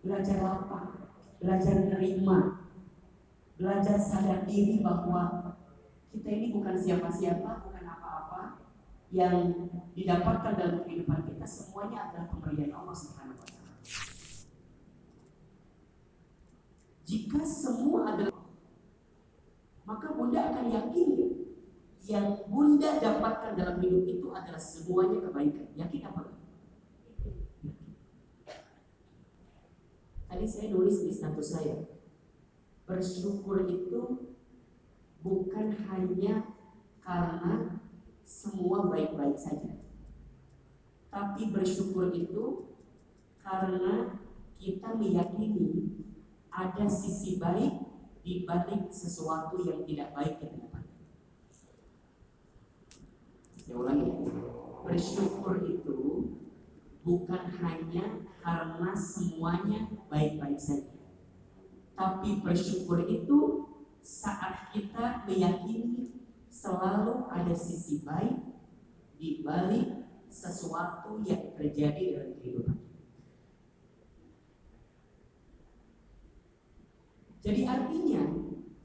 Belajar 0.00 0.38
lapang, 0.40 1.12
belajar 1.36 1.74
menerima, 1.76 2.38
belajar 3.60 3.98
sadar 4.00 4.48
diri 4.48 4.80
bahwa 4.80 5.54
kita 6.08 6.28
ini 6.28 6.56
bukan 6.56 6.74
siapa-siapa, 6.74 7.68
bukan 7.68 7.84
apa-apa 7.84 8.64
yang 9.12 9.68
didapatkan 9.92 10.56
dalam 10.56 10.80
kehidupan 10.88 11.20
kita 11.28 11.44
semuanya 11.44 12.08
adalah 12.08 12.26
pemberian 12.32 12.72
Allah 12.72 12.96
Subhanahu 12.96 13.36
wa 13.36 13.44
taala. 13.44 13.72
Jika 17.04 17.40
semua 17.44 18.00
adalah 18.16 18.32
maka 19.92 20.16
Bunda 20.16 20.40
akan 20.48 20.72
yakin 20.72 21.08
yang 22.08 22.48
Bunda 22.48 22.96
dapatkan 22.96 23.52
dalam 23.52 23.76
hidup 23.84 24.08
itu 24.08 24.26
adalah 24.32 24.56
semuanya 24.56 25.20
kebaikan. 25.28 25.68
Yakin 25.76 26.02
apa? 26.08 26.22
Tadi 30.32 30.46
saya 30.48 30.72
nulis 30.72 31.04
di 31.04 31.12
status 31.12 31.48
saya. 31.60 31.76
Bersyukur 32.88 33.68
itu 33.68 34.32
bukan 35.20 35.76
hanya 35.92 36.56
karena 37.04 37.84
semua 38.24 38.88
baik-baik 38.88 39.36
saja. 39.36 39.76
Tapi 41.12 41.52
bersyukur 41.52 42.16
itu 42.16 42.72
karena 43.44 44.16
kita 44.56 44.96
meyakini 44.96 46.00
ada 46.48 46.88
sisi 46.88 47.36
baik 47.36 47.81
di 48.22 48.46
balik 48.46 48.86
sesuatu 48.88 49.58
yang 49.66 49.82
tidak 49.82 50.14
baik 50.14 50.38
kita 50.38 50.56
dapatkan. 50.62 51.06
Saya 53.58 53.74
ulangi. 53.78 54.10
Bersyukur 54.82 55.62
itu 55.62 55.98
bukan 57.06 57.42
hanya 57.62 58.26
karena 58.38 58.90
semuanya 58.94 59.90
baik-baik 60.10 60.58
saja. 60.58 60.94
Tapi 61.94 62.42
bersyukur 62.42 63.06
itu 63.06 63.70
saat 64.02 64.74
kita 64.74 65.22
meyakini 65.22 66.18
selalu 66.50 67.30
ada 67.30 67.54
sisi 67.54 68.02
baik 68.02 68.42
di 69.18 69.46
balik 69.46 70.10
sesuatu 70.26 71.22
yang 71.22 71.54
terjadi 71.54 72.18
dalam 72.18 72.34
kehidupan 72.42 72.91
Jadi 77.42 77.66
artinya 77.66 78.22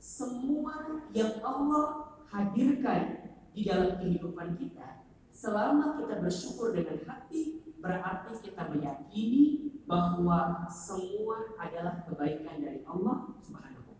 semua 0.02 1.06
yang 1.14 1.38
Allah 1.46 2.18
hadirkan 2.34 3.34
di 3.54 3.66
dalam 3.66 4.02
kehidupan 4.02 4.58
kita 4.58 5.06
selama 5.30 6.02
kita 6.02 6.18
bersyukur 6.22 6.74
dengan 6.74 6.98
hati 7.06 7.62
berarti 7.78 8.50
kita 8.50 8.74
meyakini 8.74 9.78
bahwa 9.86 10.66
semua 10.68 11.54
adalah 11.62 12.02
kebaikan 12.04 12.60
dari 12.60 12.82
Allah 12.84 13.38
Subhanahu 13.40 13.94
wa 13.94 13.98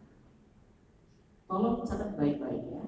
Tolong 1.48 1.86
catat 1.88 2.18
baik-baik 2.18 2.64
ya. 2.68 2.86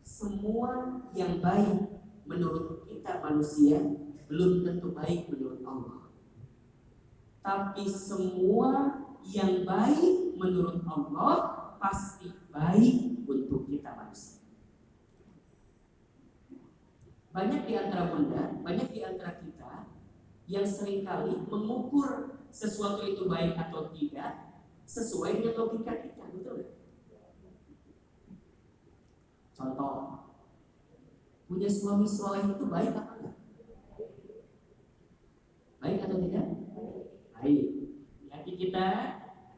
Semua 0.00 1.02
yang 1.12 1.44
baik 1.44 2.00
menurut 2.24 2.88
kita 2.88 3.20
manusia 3.20 3.76
belum 4.30 4.64
tentu 4.64 4.96
baik 4.96 5.28
menurut 5.28 5.60
Allah. 5.66 6.08
Tapi 7.44 7.84
semua 7.84 9.04
yang 9.28 9.68
baik 9.68 10.36
menurut 10.40 10.80
Allah 10.88 11.36
pasti 11.76 12.32
baik 12.48 13.28
untuk 13.28 13.68
kita 13.68 13.92
manusia. 13.92 14.40
Banyak 17.28 17.68
di 17.68 17.74
antara 17.76 18.08
bunda, 18.10 18.56
banyak 18.64 18.88
di 18.90 19.00
antara 19.04 19.36
kita 19.38 19.86
yang 20.48 20.64
sering 20.64 21.04
kali 21.04 21.36
mengukur 21.44 22.40
sesuatu 22.48 23.04
itu 23.04 23.28
baik 23.28 23.52
atau 23.54 23.92
tidak 23.92 24.64
sesuai 24.88 25.44
dengan 25.44 25.54
logika 25.60 25.92
kita, 26.00 26.24
betul 26.32 26.72
Contoh, 29.52 29.94
punya 31.50 31.66
suami 31.66 32.06
soleh 32.06 32.46
itu 32.46 32.64
baik 32.70 32.94
apa 32.94 33.12
enggak? 33.18 33.36
Baik 35.82 35.98
atau 36.06 36.18
tidak? 36.22 36.57
Kita 38.58 38.86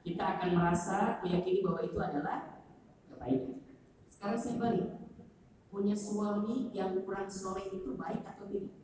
kita 0.05 0.25
akan 0.37 0.49
merasa 0.57 1.21
meyakini 1.25 1.65
bahwa 1.65 1.81
itu 1.85 1.97
adalah 1.97 2.61
kebaikan. 3.09 3.65
Sekarang 4.09 4.37
saya 4.37 4.57
balik, 4.61 4.89
punya 5.73 5.97
suami 5.97 6.69
yang 6.77 7.01
kurang 7.05 7.29
soleh 7.29 7.69
itu 7.73 7.97
baik 7.97 8.21
atau 8.25 8.45
tidak? 8.49 8.77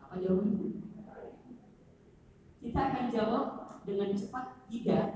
Apa 0.00 0.14
jawabannya? 0.16 0.80
Kita 2.58 2.80
akan 2.80 3.04
jawab 3.12 3.46
dengan 3.84 4.16
cepat 4.16 4.46
tidak, 4.68 5.06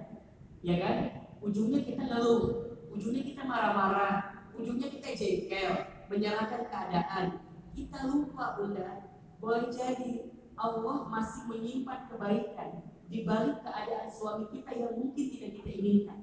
ya 0.64 0.76
kan? 0.80 0.96
Ujungnya 1.40 1.84
kita 1.84 2.04
ngeluh, 2.08 2.76
ujungnya 2.92 3.24
kita 3.24 3.42
marah-marah, 3.44 4.44
ujungnya 4.56 4.88
kita 4.88 5.12
jengkel, 5.16 5.72
menyalahkan 6.08 6.68
keadaan. 6.68 7.24
Kita 7.72 8.08
lupa 8.08 8.60
bunda, 8.60 9.08
boleh 9.40 9.72
jadi 9.72 10.31
Allah 10.56 11.08
masih 11.08 11.42
menyimpan 11.48 12.12
kebaikan 12.12 12.70
di 13.08 13.24
balik 13.24 13.60
keadaan 13.64 14.08
suami 14.08 14.48
kita 14.52 14.70
yang 14.72 14.92
mungkin 14.96 15.26
tidak 15.32 15.50
kita 15.60 15.70
inginkan. 15.70 16.18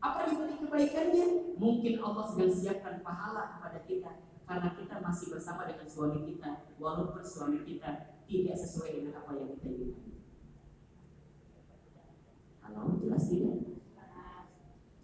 Apa 0.00 0.28
di 0.28 0.34
balik 0.36 0.58
kebaikannya? 0.60 1.56
Mungkin 1.56 2.04
Allah 2.04 2.24
sedang 2.28 2.52
siapkan 2.52 3.00
pahala 3.00 3.56
kepada 3.56 3.80
kita 3.88 4.12
karena 4.44 4.68
kita 4.76 5.00
masih 5.00 5.26
bersama 5.32 5.64
dengan 5.64 5.88
suami 5.88 6.20
kita 6.28 6.68
walaupun 6.76 7.24
suami 7.24 7.64
kita 7.64 8.12
tidak 8.28 8.56
sesuai 8.56 9.00
dengan 9.00 9.24
apa 9.24 9.32
yang 9.36 9.48
kita 9.56 9.66
inginkan. 9.72 10.12
Halo, 12.64 12.96
jelas 13.00 13.24
tidak? 13.28 13.56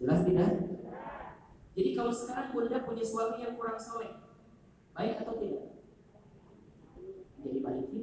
Jelas 0.01 0.21
tidak? 0.25 0.51
Jadi 1.71 1.89
kalau 1.95 2.13
sekarang 2.13 2.51
bunda 2.53 2.77
punya 2.83 3.05
suami 3.05 3.37
yang 3.41 3.55
kurang 3.55 3.79
soleh, 3.79 4.21
baik 4.93 5.23
atau 5.23 5.37
tidak? 5.39 5.65
Jadi 7.41 7.57
balik 7.61 7.85
ini 7.89 8.00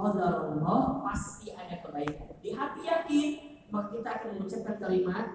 qadarullah 0.00 1.04
pasti 1.04 1.52
ada 1.52 1.76
kebaikan. 1.84 2.32
Di 2.40 2.56
hati 2.56 2.80
yakin 2.88 3.28
bahwa 3.68 3.92
kita 3.92 4.08
akan 4.08 4.28
mengucapkan 4.40 4.76
kalimat 4.80 5.26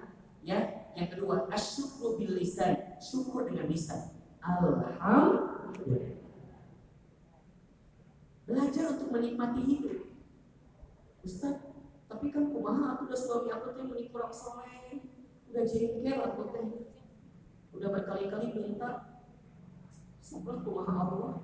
ya 0.42 0.58
yang 0.98 1.08
kedua 1.08 1.46
asyukru 1.54 2.18
bil 2.18 2.34
lisan, 2.36 2.98
syukur 2.98 3.46
dengan 3.46 3.70
lisan. 3.70 4.10
Alhamdulillah. 4.42 6.18
Belajar 8.46 8.84
untuk 8.94 9.10
menikmati 9.10 9.60
hidup. 9.66 10.06
Ustaz, 11.26 11.58
tapi 12.06 12.30
kan 12.30 12.54
kumaha 12.54 12.94
aku 12.94 13.10
udah 13.10 13.18
suami 13.18 13.50
aku 13.50 13.74
tuh 13.74 13.90
yang 13.98 14.14
kurang 14.14 14.30
soleh, 14.30 15.02
udah 15.50 15.66
jengkel 15.66 16.22
aku 16.22 16.54
teh, 16.54 16.86
udah 17.74 17.88
berkali-kali 17.90 18.54
minta, 18.54 19.18
sebab 20.22 20.62
kumaha 20.62 21.10
Allah, 21.10 21.34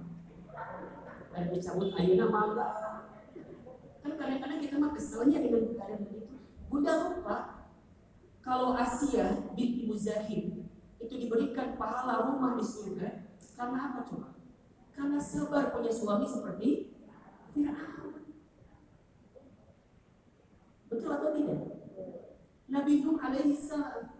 dan 1.35 1.51
dicabut 1.51 1.91
ayuna 1.99 2.31
mangga, 2.31 2.71
Kan 4.03 4.13
kadang-kadang 4.19 4.59
kita 4.59 4.75
mah 4.83 4.91
keselnya 4.93 5.39
dengan 5.39 5.71
keadaan 5.71 6.03
begitu. 6.11 6.35
Bunda 6.67 6.93
lupa 7.15 7.69
kalau 8.43 8.75
Asia 8.75 9.55
binti 9.55 9.87
Muzahim 9.87 10.67
itu 10.99 11.15
diberikan 11.15 11.79
pahala 11.79 12.27
rumah 12.27 12.59
di 12.59 12.65
surga 12.67 13.31
karena 13.55 13.79
apa 13.95 14.01
coba? 14.07 14.35
Karena 14.93 15.19
sabar 15.23 15.71
punya 15.71 15.93
suami 15.95 16.27
seperti 16.27 16.99
Fir'aun. 17.55 18.15
Betul 20.91 21.11
atau 21.15 21.31
tidak? 21.33 21.61
Nabi 22.73 22.93
Nuh 23.05 23.21
alaihi 23.21 23.55
salam 23.55 24.17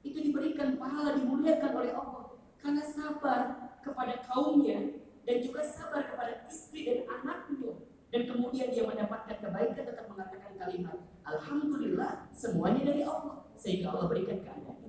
itu 0.00 0.16
diberikan 0.16 0.80
pahala 0.80 1.18
dimuliakan 1.18 1.72
oleh 1.76 1.92
Allah 1.92 2.38
karena 2.56 2.82
sabar 2.86 3.40
kepada 3.84 4.24
kaumnya 4.24 5.02
dan 5.26 5.36
juga 5.44 5.60
sabar 5.66 6.06
kepada 6.08 6.46
istri 6.48 6.86
dan 6.86 6.98
anaknya 7.10 7.69
dan 8.10 8.22
kemudian 8.26 8.74
dia 8.74 8.84
mendapatkan 8.86 9.38
kebaikan 9.38 9.84
tetap 9.86 10.06
mengatakan 10.10 10.52
kalimat 10.58 10.98
Alhamdulillah 11.22 12.26
semuanya 12.34 12.82
dari 12.90 13.02
Allah 13.06 13.46
sehingga 13.54 13.94
Allah 13.94 14.06
berikan 14.10 14.42
keadaan 14.42 14.80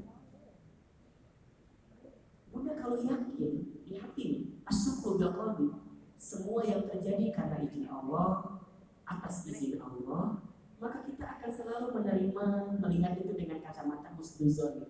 Bunda 2.51 2.75
kalau 2.75 2.99
yakin 2.99 3.53
di 3.87 3.95
hati 3.95 4.51
qalbi. 4.67 5.67
Semua 6.21 6.61
yang 6.61 6.85
terjadi 6.85 7.33
karena 7.33 7.65
izin 7.65 7.89
Allah, 7.89 8.61
atas 9.09 9.49
izin 9.49 9.81
Allah, 9.81 10.45
maka 10.77 11.01
kita 11.09 11.25
akan 11.25 11.49
selalu 11.49 11.87
menerima 11.97 12.45
melihat 12.77 13.17
itu 13.17 13.33
dengan 13.33 13.57
kacamata 13.65 14.13
husnuzon, 14.13 14.85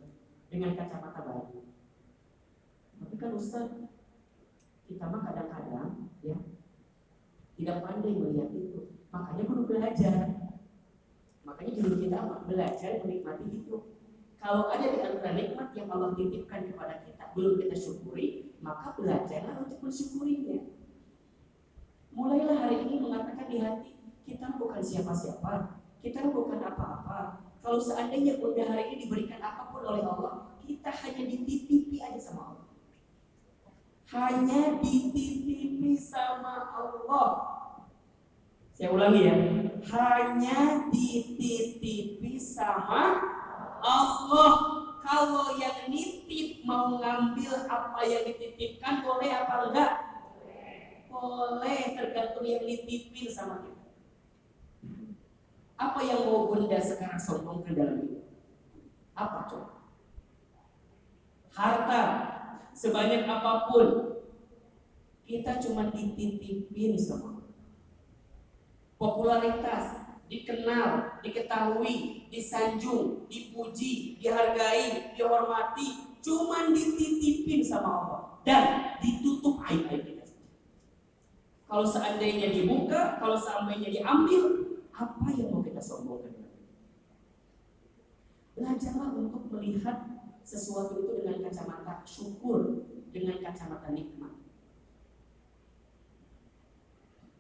dengan 0.52 0.76
kacamata 0.76 1.24
baik. 1.24 1.64
Tapi 3.00 3.16
kan 3.16 3.32
Ustaz, 3.32 3.72
kita 4.92 5.06
mah 5.08 5.22
kadang-kadang 5.24 6.12
ya 6.20 6.36
tidak 7.62 7.86
pandai 7.86 8.18
melihat 8.18 8.50
itu. 8.58 8.90
Makanya 9.14 9.44
kudu 9.46 9.64
belajar. 9.70 10.18
Makanya 11.46 11.72
judul 11.78 11.96
kita? 12.02 12.18
Belajar 12.50 12.92
menikmati 13.06 13.46
hidup. 13.54 13.84
Kalau 14.42 14.66
ada 14.74 14.82
di 14.82 14.98
antara 14.98 15.38
nikmat 15.38 15.70
yang 15.78 15.86
Allah 15.94 16.18
titipkan 16.18 16.66
kepada 16.66 17.06
kita 17.06 17.30
belum 17.38 17.62
kita 17.62 17.78
syukuri, 17.78 18.58
maka 18.66 18.98
belajarlah 18.98 19.62
untuk 19.62 19.78
mensyukurinya. 19.86 20.74
Mulailah 22.18 22.58
hari 22.66 22.82
ini 22.90 22.98
mengatakan 22.98 23.46
di 23.46 23.62
hati, 23.62 23.94
kita 24.26 24.58
bukan 24.58 24.82
siapa-siapa, 24.82 25.78
kita 26.02 26.34
bukan 26.34 26.58
apa-apa. 26.58 27.46
Kalau 27.62 27.78
seandainya 27.78 28.42
bunda 28.42 28.66
hari 28.66 28.90
ini 28.90 29.06
diberikan 29.06 29.38
apa 29.38 29.70
pun 29.70 29.86
oleh 29.86 30.02
Allah, 30.02 30.58
kita 30.66 30.90
hanya 30.90 31.24
dititipi 31.30 32.02
aja 32.02 32.18
sama 32.18 32.58
Allah. 32.58 32.68
Hanya 34.10 34.82
dititipi 34.82 35.94
sama 36.02 36.74
Allah. 36.74 37.51
Saya 38.82 38.98
ulangi 38.98 39.30
ya, 39.30 39.38
hanya 39.94 40.90
dititipi 40.90 42.34
sama 42.42 43.14
Allah 43.78 44.54
kalau 45.06 45.54
yang 45.54 45.86
nitip 45.86 46.66
mau 46.66 46.98
ngambil 46.98 47.70
apa 47.70 48.02
yang 48.02 48.26
dititipkan 48.26 49.06
boleh 49.06 49.30
apa 49.30 49.70
enggak? 49.70 49.94
Boleh 51.14 51.94
tergantung 51.94 52.42
yang 52.42 52.66
nitipin 52.66 53.30
sama 53.30 53.70
kita. 53.70 53.86
Apa 55.78 56.02
yang 56.02 56.26
mau 56.26 56.50
bunda 56.50 56.82
sekarang 56.82 57.22
sombongkan 57.22 57.78
dalam 57.78 58.02
hidup? 58.02 58.26
Apa 59.14 59.46
coba? 59.46 59.78
Harta 61.54 62.02
sebanyak 62.74 63.30
apa 63.30 63.70
pun 63.70 64.18
kita 65.30 65.62
cuma 65.62 65.94
dititipin 65.94 66.98
sama 66.98 67.31
popularitas 69.02 70.14
dikenal, 70.30 71.20
diketahui, 71.26 72.30
disanjung, 72.30 73.26
dipuji, 73.26 74.22
dihargai, 74.22 75.18
dihormati, 75.18 76.16
cuman 76.22 76.72
dititipin 76.72 77.66
sama 77.66 77.90
Allah 77.90 78.22
dan 78.46 78.96
ditutup 79.02 79.60
aib-aib 79.66 80.06
kita. 80.06 80.24
Kalau 81.66 81.84
seandainya 81.84 82.54
dibuka, 82.54 83.18
kalau 83.18 83.36
seandainya 83.36 83.90
diambil, 83.90 84.42
apa 84.94 85.26
yang 85.34 85.50
mau 85.52 85.66
kita 85.66 85.82
sombongkan? 85.82 86.32
Belajarlah 88.56 89.18
untuk 89.18 89.50
melihat 89.52 90.06
sesuatu 90.44 91.00
itu 91.02 91.12
dengan 91.24 91.48
kacamata 91.48 92.04
syukur, 92.08 92.88
dengan 93.12 93.40
kacamata 93.40 93.92
nikmat. 93.92 94.31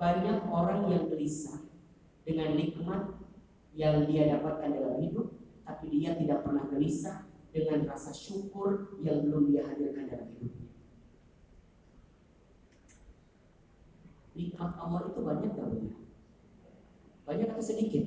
Banyak 0.01 0.49
orang 0.49 0.89
yang 0.89 1.13
gelisah 1.13 1.61
dengan 2.25 2.57
nikmat 2.57 3.21
yang 3.77 4.09
dia 4.09 4.33
dapatkan 4.33 4.73
dalam 4.73 4.97
hidup, 4.97 5.29
tapi 5.61 5.93
dia 5.93 6.17
tidak 6.17 6.41
pernah 6.41 6.65
gelisah 6.73 7.29
dengan 7.53 7.85
rasa 7.85 8.09
syukur 8.09 8.97
yang 9.05 9.21
belum 9.21 9.53
dia 9.53 9.61
hadirkan 9.61 10.09
dalam 10.09 10.25
hidupnya. 10.33 10.73
Nikmat 14.33 14.71
Allah 14.81 15.01
itu 15.05 15.21
banyak 15.21 15.51
gak 15.53 15.69
banyak? 15.69 15.97
Banyak 17.21 17.47
atau 17.53 17.61
sedikit? 17.61 18.05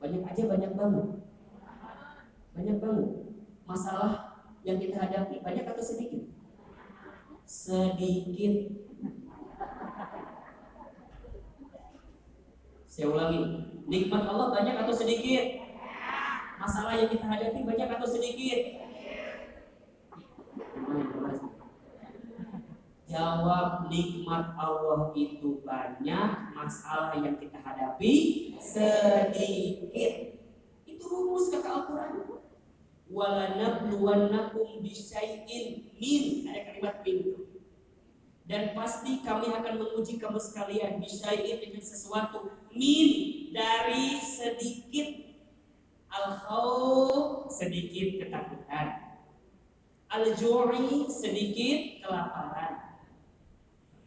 Banyak 0.00 0.22
aja 0.24 0.42
banyak 0.48 0.72
banget. 0.72 1.06
Banyak 2.56 2.76
banget. 2.80 3.08
Masalah 3.68 4.12
yang 4.64 4.80
kita 4.80 4.96
hadapi 4.96 5.44
banyak 5.44 5.68
atau 5.68 5.84
sedikit? 5.84 6.24
Sedikit 7.44 8.85
Saya 12.96 13.12
ulangi, 13.12 13.44
nikmat 13.84 14.24
Allah 14.24 14.56
banyak 14.56 14.72
atau 14.72 14.94
sedikit? 14.96 15.68
Masalah 16.56 16.96
yang 16.96 17.12
kita 17.12 17.28
hadapi 17.28 17.60
banyak 17.68 17.92
atau 17.92 18.08
sedikit? 18.08 18.60
Jawab 23.04 23.92
nikmat 23.92 24.56
Allah 24.56 25.12
itu 25.12 25.60
banyak, 25.60 26.56
masalah 26.56 27.12
yang 27.20 27.36
kita 27.36 27.60
hadapi 27.60 28.14
sedikit. 28.64 30.12
Itu 30.88 31.04
rumus 31.04 31.52
kata 31.52 31.68
Al-Quran. 31.68 32.32
Walanabluwannakum 33.12 34.80
bisyai'in 34.80 35.92
min. 36.00 36.48
Ada 36.48 36.72
kalimat 36.72 37.04
min 37.04 37.44
dan 38.46 38.78
pasti 38.78 39.26
kami 39.26 39.50
akan 39.50 39.74
menguji 39.74 40.22
kamu 40.22 40.38
sekalian 40.38 41.02
bisyai'in 41.02 41.58
dengan 41.58 41.82
sesuatu 41.82 42.46
min 42.76 43.10
dari 43.50 44.20
sedikit. 44.20 45.26
Al 46.12 46.38
sedikit 47.52 48.24
ketakutan. 48.24 49.20
Al-ju'i 50.08 51.10
sedikit 51.12 51.80
kelaparan. 52.00 52.96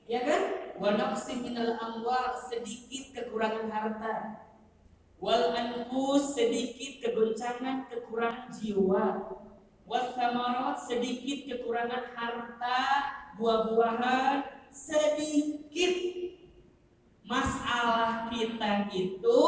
Ya 0.09 0.25
kan? 0.25 0.43
Wa 0.81 0.95
naqsi 0.97 1.43
minal 1.43 1.77
amwal 1.77 2.33
sedikit 2.49 3.13
kekurangan 3.13 3.69
harta. 3.69 4.41
Wal 5.19 5.53
anfus 5.53 6.33
sedikit 6.33 7.03
kegoncangan 7.03 7.91
kekurangan 7.91 8.49
jiwa. 8.57 9.37
Wal 9.85 10.05
samarat 10.17 10.81
sedikit 10.81 11.45
kekurangan 11.45 12.15
harta 12.15 12.79
buah-buahan 13.37 14.49
sedikit 14.73 15.93
masalah 17.29 18.25
kita 18.33 18.89
itu 18.89 19.41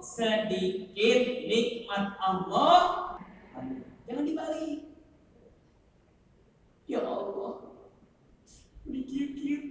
sedikit 0.00 1.20
nikmat 1.44 2.16
Allah. 2.16 3.12
Jangan 4.08 4.24
dibalik. 4.24 4.96
Ya 6.88 7.04
Allah. 7.04 7.76
Dikit-dikit 8.88 9.62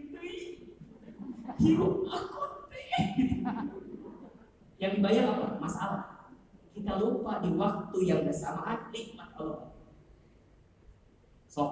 hidup 1.60 2.08
aku 2.08 2.40
yang 4.80 4.96
dibayar 4.96 5.36
apa? 5.36 5.60
masalah. 5.60 6.32
Kita 6.72 6.96
lupa 7.04 7.44
di 7.44 7.52
waktu 7.60 7.98
yang 8.08 8.24
bersamaan 8.24 8.88
nikmat 8.96 9.28
Allah. 9.36 9.76
Sok. 11.52 11.72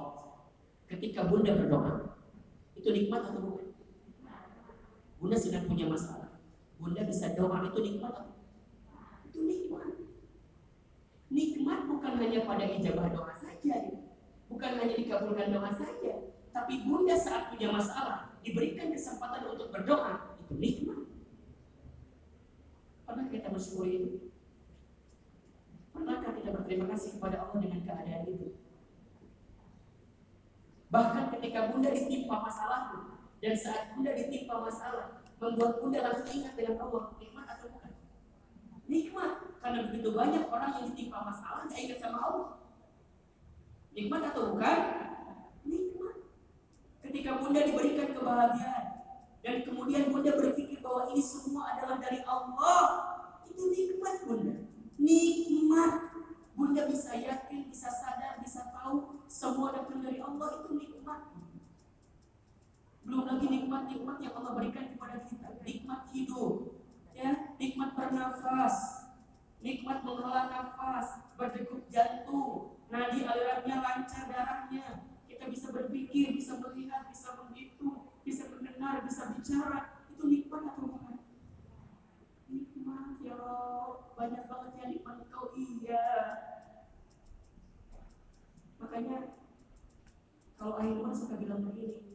Ketika 0.91 1.29
bunda 1.29 1.55
berdoa 1.55 2.19
itu 2.75 2.89
nikmat 2.91 3.31
atau 3.31 3.39
bukan? 3.39 3.66
Bunda 5.17 5.37
sedang 5.37 5.65
punya 5.65 5.89
masalah. 5.89 6.37
Bunda 6.77 7.01
bisa 7.01 7.33
doa 7.33 7.65
itu 7.65 7.79
nikmat? 7.81 8.15
Itu 9.29 9.39
nikmat. 9.49 9.89
Nikmat 11.33 11.79
bukan 11.89 12.13
hanya 12.21 12.45
pada 12.45 12.65
ijabah 12.69 13.09
doa 13.09 13.33
saja, 13.33 13.75
bukan 14.47 14.71
hanya 14.77 14.95
dikabulkan 14.95 15.49
doa 15.49 15.73
saja, 15.73 16.13
tapi 16.53 16.85
bunda 16.85 17.17
saat 17.17 17.51
punya 17.51 17.73
masalah 17.73 18.37
diberikan 18.45 18.93
kesempatan 18.93 19.43
untuk 19.51 19.73
berdoa 19.73 20.37
itu 20.45 20.53
nikmat. 20.55 21.01
Pernah 23.03 23.25
kita 23.27 23.47
bersyukur 23.51 23.85
itu? 23.89 24.31
Pernahkah 25.91 26.31
kita 26.37 26.49
berterima 26.53 26.85
kasih 26.93 27.17
kepada 27.17 27.41
Allah 27.41 27.59
dengan 27.59 27.81
keadaan 27.81 28.23
itu? 28.29 28.47
Bahkan 30.87 31.23
ketika 31.35 31.73
bunda 31.73 31.89
ditimpa 31.91 32.35
masalah 32.39 32.95
dan 33.37 33.53
saat 33.53 33.93
bunda 33.93 34.11
ditimpa 34.17 34.55
masalah, 34.61 35.21
membuat 35.37 35.77
bunda 35.81 35.99
langsung 36.01 36.29
ingat 36.41 36.53
dengan 36.57 36.75
Allah, 36.81 37.13
nikmat 37.21 37.45
atau 37.45 37.67
bukan? 37.69 37.93
Nikmat, 38.87 39.31
karena 39.61 39.79
begitu 39.89 40.09
banyak 40.15 40.43
orang 40.49 40.71
yang 40.79 40.85
ditimpa 40.93 41.19
masalah 41.21 41.67
tidak 41.67 41.81
ingat 41.85 41.99
sama 42.01 42.19
Allah. 42.23 42.49
Nikmat 43.93 44.21
atau 44.33 44.43
bukan? 44.53 44.79
Nikmat. 45.67 46.15
Ketika 47.05 47.31
bunda 47.39 47.59
diberikan 47.61 48.09
kebahagiaan 48.15 48.85
dan 49.45 49.55
kemudian 49.63 50.09
bunda 50.09 50.31
berpikir 50.33 50.81
bahwa 50.81 51.13
ini 51.13 51.21
semua 51.21 51.77
adalah 51.77 52.01
dari 52.01 52.25
Allah, 52.25 52.81
itu 53.45 53.63
nikmat 53.69 54.15
bunda. 54.25 54.55
Nikmat 54.97 56.17
Bunda 56.57 56.89
bisa 56.89 57.13
yakin, 57.13 57.69
bisa 57.69 57.85
sadar, 57.85 58.41
bisa 58.41 58.73
tahu 58.73 59.21
semua 59.29 59.77
datang 59.77 60.01
dari 60.01 60.17
Allah 60.17 60.57
itu 60.57 60.73
nikmat. 60.73 61.36
Belum 63.07 63.23
lagi 63.23 63.47
nikmat-nikmat 63.47 64.17
yang 64.19 64.33
Allah 64.35 64.51
berikan 64.59 64.91
kepada 64.91 65.23
kita, 65.23 65.63
nikmat 65.63 66.11
hidup, 66.11 66.83
ya, 67.15 67.55
nikmat 67.55 67.95
bernafas, 67.95 68.75
nikmat 69.63 70.03
mengelola 70.03 70.51
nafas, 70.51 71.31
berdegup 71.39 71.87
jantung, 71.87 72.83
nadi 72.91 73.23
alirannya 73.23 73.77
lancar 73.79 74.27
darahnya, 74.27 75.07
kita 75.23 75.47
bisa 75.47 75.71
berpikir, 75.71 76.35
bisa 76.35 76.59
melihat, 76.59 77.07
bisa 77.07 77.31
menghitung, 77.39 78.07
bicara. 79.47 79.79
Itu 80.11 80.27
nikmat 80.27 80.61
atau 80.73 80.83
bukan? 80.91 81.17
Nikmat 82.51 83.15
ya 83.23 83.39
banyak 84.17 84.43
banget 84.43 84.71
ya 84.75 84.85
nikmat. 84.91 85.15
Engkau 85.23 85.45
iya. 85.55 86.07
Makanya 88.81 89.17
kalau 90.57 90.75
Ahilman 90.81 91.13
suka 91.15 91.37
bilang 91.39 91.63
begini, 91.63 92.06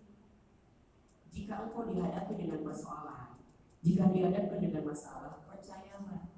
jika 1.43 1.67
engkau 1.67 1.91
dihadapi 1.91 2.39
dengan 2.39 2.63
persoalan, 2.63 3.35
jika 3.83 4.15
dihadapkan 4.15 4.63
dengan 4.63 4.87
masalah, 4.87 5.43
percayalah 5.43 6.31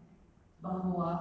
bahwa 0.65 1.13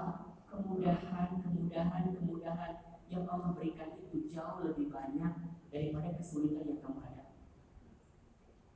kemudahan, 0.48 1.44
kemudahan, 1.44 2.16
kemudahan 2.16 2.72
yang 3.12 3.28
Allah 3.28 3.52
berikan 3.52 3.92
itu 4.00 4.32
jauh 4.32 4.64
lebih 4.64 4.88
banyak 4.88 5.52
daripada 5.68 6.16
kesulitan 6.16 6.64
yang 6.64 6.80
kamu 6.80 7.04
hadapi. 7.04 7.44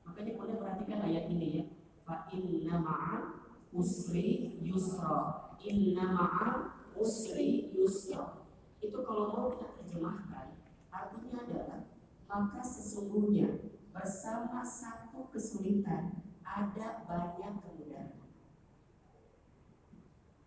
Makanya 0.03 0.31
boleh 0.35 0.55
perhatikan 0.59 0.99
ayat 1.07 1.31
ini 1.31 1.47
ya. 1.55 1.63
Fa 2.03 2.27
inna 2.35 2.75
ma'al 2.83 3.47
usri 3.71 4.59
yusra. 4.59 5.55
Inna 5.63 6.03
ma'al 6.19 6.83
usri 6.99 7.71
yusra. 7.71 8.43
Itu 8.83 9.07
kalau 9.07 9.31
mau 9.31 9.47
kita 9.55 9.71
terjemahkan, 9.79 10.59
artinya 10.91 11.47
adalah 11.47 11.79
maka 12.27 12.59
sesungguhnya 12.59 13.76
bersama 13.97 14.61
satu 14.61 15.25
kesulitan 15.33 16.21
ada 16.45 17.01
banyak 17.09 17.53
kemudahan. 17.65 18.13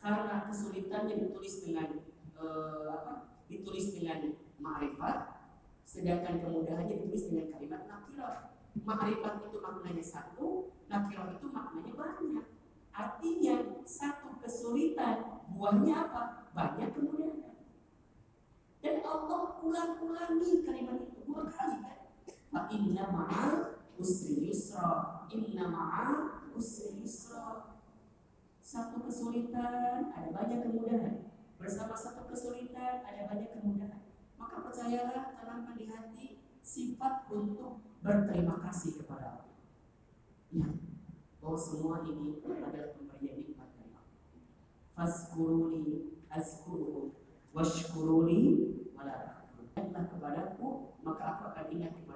Karena 0.01 0.47
kesulitannya 0.49 1.29
ditulis 1.29 1.67
dengan 1.67 2.07
uh, 2.39 2.89
apa? 2.95 3.15
Ditulis 3.51 3.93
dengan 3.93 4.39
ma'rifat, 4.63 5.19
sedangkan 5.83 6.41
kemudahannya 6.41 7.05
ditulis 7.05 7.29
dengan 7.29 7.51
kalimat 7.53 7.83
nakirah. 7.91 8.55
Ma'rifat 8.81 9.51
itu 9.51 9.59
maknanya 9.59 10.05
satu, 10.07 10.73
nakirah 10.87 11.35
itu 11.35 11.47
maknanya 11.51 11.93
banyak. 11.99 12.47
Artinya 12.95 13.83
satu 13.83 14.39
kesulitan 14.41 15.45
buahnya 15.53 16.09
apa? 16.09 16.23
Banyak 16.55 16.97
kemudahan. 16.97 17.59
Dan 18.81 19.05
Allah 19.05 19.61
ulang-ulangi 19.61 20.65
kalimat 20.65 20.97
itu 21.05 21.21
dua 21.29 21.53
kali 21.53 21.77
kan. 21.85 22.00
Fa 22.51 22.67
inna 22.67 23.07
ma'al 23.15 23.79
usri 23.95 24.51
yusra. 24.51 25.27
Inna 25.31 25.71
ma'al 25.71 26.13
usri 26.59 26.99
yusra. 26.99 27.79
Satu 28.59 29.03
kesulitan 29.07 30.11
ada 30.11 30.29
banyak 30.35 30.67
kemudahan. 30.67 31.31
Bersama 31.59 31.95
satu 31.95 32.27
kesulitan 32.27 33.07
ada 33.07 33.31
banyak 33.31 33.55
kemudahan. 33.55 34.03
Maka 34.35 34.67
percayalah 34.67 35.39
tanamkan 35.39 35.79
di 35.79 35.87
hati 35.87 36.27
sifat 36.63 37.31
untuk 37.31 37.87
berterima 38.03 38.59
kasih 38.67 38.99
kepada 38.99 39.39
Allah. 39.39 39.59
Ya, 40.51 40.67
bahwa 41.39 41.59
semua 41.59 42.03
ini 42.03 42.43
adalah 42.43 42.95
pemberian 42.99 43.39
nikmat 43.39 43.71
dari 43.79 43.95
Allah. 43.95 44.07
Faskuruni 44.91 46.19
azkurukum 46.27 47.15
washkuruni 47.55 48.41
wala 48.95 49.41
Ingatlah 49.71 50.13
kepadaku, 50.13 50.69
maka 51.07 51.23
aku 51.35 51.43
akan 51.55 51.67
ingat 51.73 51.93
kepada. 51.95 52.10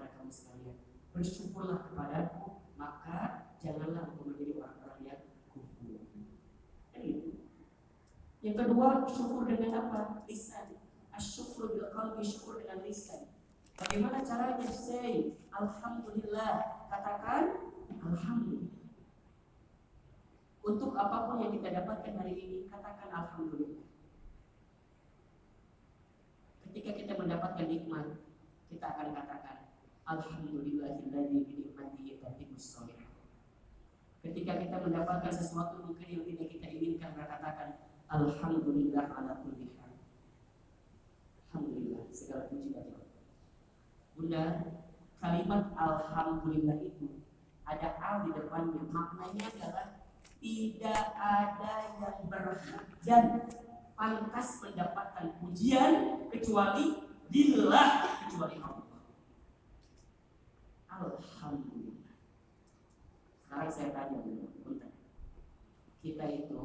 Bersyukurlah 1.14 1.78
kepadaku, 1.86 2.58
maka 2.74 3.46
janganlah 3.62 4.10
aku 4.10 4.34
menjadi 4.34 4.58
orang-orang 4.58 5.00
yang 5.06 5.22
kufur. 5.46 6.02
Yang 8.42 8.56
kedua, 8.58 9.06
syukur 9.06 9.46
dengan 9.46 9.72
apa? 9.78 10.26
Lisan. 10.26 10.74
Asyukur 11.14 11.70
bil 11.70 11.86
qalbi, 11.94 12.26
syukur 12.26 12.58
dengan 12.58 12.82
lisan. 12.82 13.30
Bagaimana 13.78 14.26
caranya? 14.26 14.66
Say, 14.66 15.38
Alhamdulillah. 15.54 16.82
Katakan, 16.90 17.62
Alhamdulillah. 18.02 18.74
Untuk 20.66 20.98
apa 20.98 21.30
pun 21.30 21.46
yang 21.46 21.54
kita 21.54 21.70
dapatkan 21.78 22.14
hari 22.18 22.34
ini, 22.34 22.58
katakan 22.66 23.08
Alhamdulillah. 23.14 23.86
Ketika 26.66 26.90
kita 26.98 27.12
mendapatkan 27.14 27.70
nikmat, 27.70 28.18
kita 28.66 28.82
akan 28.82 29.14
katakan 29.14 29.63
Alhamdulillahilladzi 30.04 31.38
bi 31.48 31.54
ni'matihi 31.64 32.20
tatimmus 32.20 32.76
Ketika 34.24 34.52
kita 34.56 34.76
mendapatkan 34.80 35.32
sesuatu 35.32 35.84
mungkin 35.84 36.08
yang 36.08 36.24
tidak 36.24 36.48
kita 36.48 36.66
inginkan, 36.68 37.12
kita 37.12 37.24
katakan 37.28 37.68
Alhamdulillah 38.08 39.04
ala 39.10 39.40
kulli. 39.40 39.74
Alhamdulillah 41.54 42.10
segala 42.10 42.50
puji 42.50 42.74
bagi 42.74 42.92
Allah. 42.98 43.14
Bunda, 44.18 44.44
kalimat 45.22 45.62
alhamdulillah 45.78 46.78
itu 46.82 47.22
ada 47.62 47.88
al 48.02 48.16
di 48.26 48.30
depannya. 48.34 48.82
Maknanya 48.90 49.44
adalah 49.54 49.86
tidak 50.42 51.04
ada 51.14 51.74
yang 52.02 52.18
berhak 52.26 52.84
dan 53.06 53.46
pantas 53.94 54.48
mendapatkan 54.66 55.26
pujian 55.38 56.26
kecuali 56.28 57.06
billah 57.30 57.88
kecuali 58.26 58.56
Allah. 58.58 58.83
Alhamdulillah. 60.94 62.14
Sekarang 63.42 63.70
saya 63.70 63.90
tanya 63.90 64.22
dulu, 64.22 64.46
bentar. 64.62 64.94
Kita 65.98 66.24
itu 66.30 66.62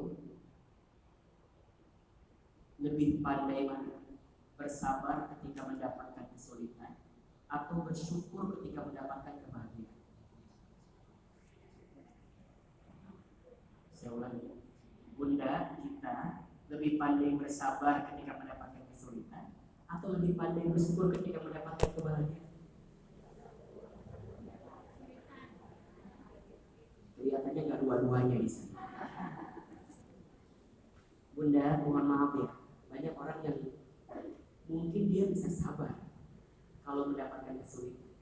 lebih 2.78 3.26
pandai 3.26 3.66
mana? 3.66 3.98
Bersabar 4.54 5.32
ketika 5.34 5.72
mendapatkan 5.72 6.30
kesulitan 6.36 7.00
atau 7.48 7.82
bersyukur 7.82 8.60
ketika 8.60 8.86
mendapatkan 8.86 9.40
kebahagiaan? 9.40 9.98
Saya 13.96 14.12
ulangi. 14.14 14.60
Bunda 15.16 15.76
kita 15.80 16.48
lebih 16.70 16.96
pandai 16.96 17.36
bersabar 17.36 18.08
ketika 18.08 18.40
mendapatkan 18.40 18.84
kesulitan 18.94 19.58
atau 19.90 20.16
lebih 20.16 20.38
pandai 20.38 20.70
bersyukur 20.70 21.12
ketika 21.18 21.40
mendapatkan 21.44 21.90
kebahagiaan? 21.98 22.49
Kelihatannya 27.30 27.62
nggak 27.70 27.82
dua-duanya 27.86 28.42
di 28.42 28.50
sini. 28.50 28.74
Bunda, 31.38 31.78
mohon 31.86 32.06
maaf 32.10 32.34
ya, 32.34 32.50
banyak 32.90 33.14
orang 33.14 33.40
yang 33.46 33.58
mungkin 34.66 35.04
dia 35.14 35.30
bisa 35.30 35.46
sabar 35.46 36.10
kalau 36.82 37.14
mendapatkan 37.14 37.62
kesulitan, 37.62 38.18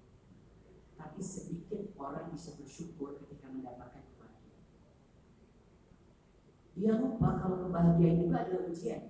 tapi 0.99 1.24
sedikit 1.24 1.95
orang 1.95 2.36
bisa 2.36 2.60
bersyukur 2.60 3.16
ketika 3.24 3.47
mendapatkan 3.47 4.03
dia 6.78 6.93
lupa 6.93 7.41
kalau 7.41 7.66
kebahagiaan 7.66 8.22
juga 8.22 8.45
adalah 8.45 8.70
ujian. 8.70 9.10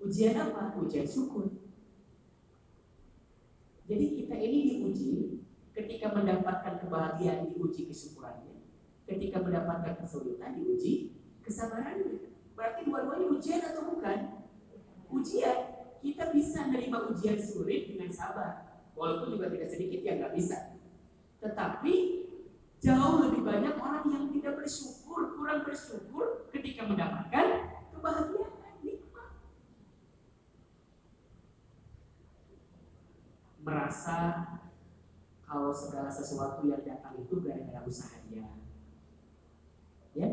Ujian 0.00 0.34
apa? 0.40 0.72
Ujian 0.80 1.04
syukur. 1.04 1.52
Jadi 3.84 4.06
kita 4.16 4.34
ini 4.40 4.58
diuji 4.72 5.10
ketika 5.76 6.16
mendapatkan 6.16 6.80
kebahagiaan 6.80 7.52
diuji 7.52 7.92
kesyukurannya. 7.92 8.51
Ketika 9.02 9.42
mendapatkan 9.42 9.98
kesulitan 9.98 10.56
diuji 10.56 11.12
kesabarannya. 11.42 12.32
Berarti 12.54 12.80
dua-duanya 12.86 13.26
ujian 13.34 13.62
atau 13.66 13.82
bukan? 13.92 14.18
Ujian. 15.10 15.58
Kita 16.02 16.34
bisa 16.34 16.66
menerima 16.66 16.98
ujian 17.14 17.38
sulit 17.38 17.94
dengan 17.94 18.10
sabar. 18.10 18.82
Walaupun 18.98 19.38
juga 19.38 19.50
tidak 19.50 19.68
sedikit 19.70 20.00
yang 20.02 20.16
nggak 20.22 20.34
bisa. 20.34 20.78
Tetapi 21.42 21.94
jauh 22.82 23.16
lebih 23.26 23.42
banyak 23.46 23.74
orang 23.78 24.06
yang 24.10 24.24
tidak 24.34 24.58
bersyukur, 24.62 25.38
kurang 25.38 25.62
bersyukur 25.62 26.50
ketika 26.50 26.86
mendapatkan 26.86 27.46
kebahagiaan 27.94 28.74
nikmat. 28.82 29.30
Merasa 33.62 34.18
kalau 35.46 35.70
segala 35.70 36.10
sesuatu 36.10 36.66
yang 36.66 36.82
datang 36.82 37.14
itu 37.22 37.38
gara-gara 37.42 37.86
usahanya. 37.86 38.61
Ya. 40.12 40.28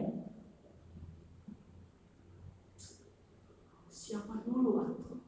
Siapa 3.87 4.43
dulu 4.43 4.75
aku? 4.83 5.23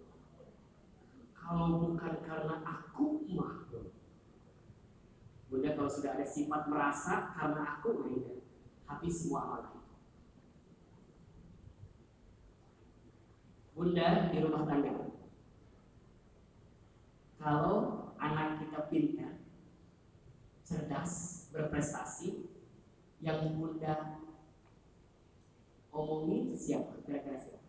Kalau 1.31 1.67
bukan 1.79 2.13
karena 2.23 2.55
aku 2.63 3.27
mah 3.31 3.61
Bunda 5.51 5.75
kalau 5.75 5.91
sudah 5.91 6.15
ada 6.15 6.23
sifat 6.23 6.71
merasa 6.71 7.35
karena 7.35 7.75
aku 7.75 8.07
nah 8.07 8.39
habis 8.87 9.27
semua 9.27 9.51
amal 9.51 9.63
Bunda 13.75 14.31
di 14.31 14.37
rumah 14.39 14.63
tangga 14.63 15.11
kalau 17.35 18.15
anak 18.15 18.63
kita 18.63 18.87
pintar 18.87 19.43
cerdas 20.63 21.49
berprestasi 21.51 22.47
yang 23.19 23.59
bunda 23.59 24.20
omongin 25.91 26.55
siapa? 26.55 26.95
Kira-kira 27.03 27.39
siapa? 27.39 27.59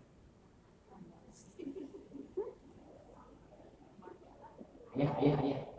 Ayah 4.93 5.13
ayah 5.25 5.37
ayah 5.43 5.73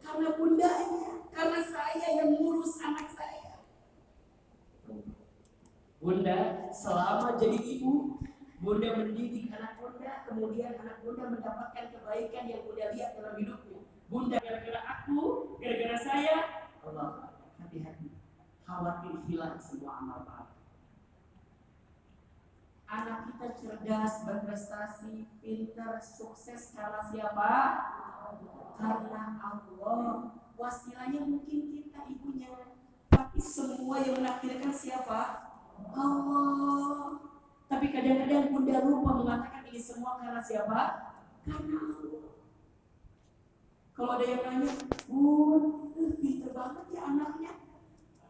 Karena 0.00 0.36
bundanya, 0.36 1.10
karena 1.30 1.60
saya 1.64 2.06
yang 2.18 2.34
ngurus 2.34 2.76
anak 2.82 3.08
saya. 3.14 3.62
Bunda 6.00 6.68
selama 6.72 7.36
jadi 7.36 7.56
ibu, 7.56 8.18
Bunda 8.60 8.88
mendidik 8.96 9.52
anak 9.52 9.76
Bunda, 9.80 10.24
kemudian 10.28 10.76
anak 10.80 11.04
Bunda 11.04 11.28
mendapatkan 11.28 11.92
kebaikan 11.92 12.44
yang 12.48 12.62
Bunda 12.64 12.84
lihat 12.92 13.16
dalam 13.20 13.36
hidupnya. 13.36 13.80
Bunda 14.10 14.36
gara-gara 14.40 14.80
aku, 14.84 15.20
gara-gara 15.60 15.96
saya, 16.00 16.36
Allah 16.82 17.36
hati-hati, 17.60 18.16
khawatir 18.66 19.14
hilang 19.28 19.56
semua 19.60 20.02
amal 20.02 20.26
baik. 20.26 20.50
Anak 22.90 23.30
kita 23.30 23.48
cerdas, 23.54 24.26
berprestasi, 24.26 25.22
pintar, 25.38 26.02
sukses 26.02 26.74
karena 26.74 26.98
siapa? 27.06 27.52
Karena 28.74 29.22
Allah. 29.38 30.34
Wasilanya 30.60 31.24
mungkin 31.24 31.72
kita 31.72 32.04
ibunya, 32.04 32.52
tapi 33.08 33.40
semua 33.40 33.96
yang 34.04 34.20
menakdirkan 34.20 34.68
siapa? 34.68 35.48
Allah. 35.88 37.16
Tapi 37.70 37.89
kadang-kadang 38.00 38.48
bunda 38.48 38.80
lupa 38.80 39.12
mengatakan 39.20 39.68
ini 39.68 39.76
semua 39.76 40.16
karena 40.16 40.40
siapa? 40.40 40.80
Karena 41.44 41.76
Allah. 41.76 42.32
Kalau 43.92 44.16
ada 44.16 44.24
yang 44.24 44.40
nanya, 44.40 44.72
Bun, 45.04 45.92
pinter 46.16 46.50
banget 46.56 46.86
ya 46.96 47.00
anaknya. 47.12 47.52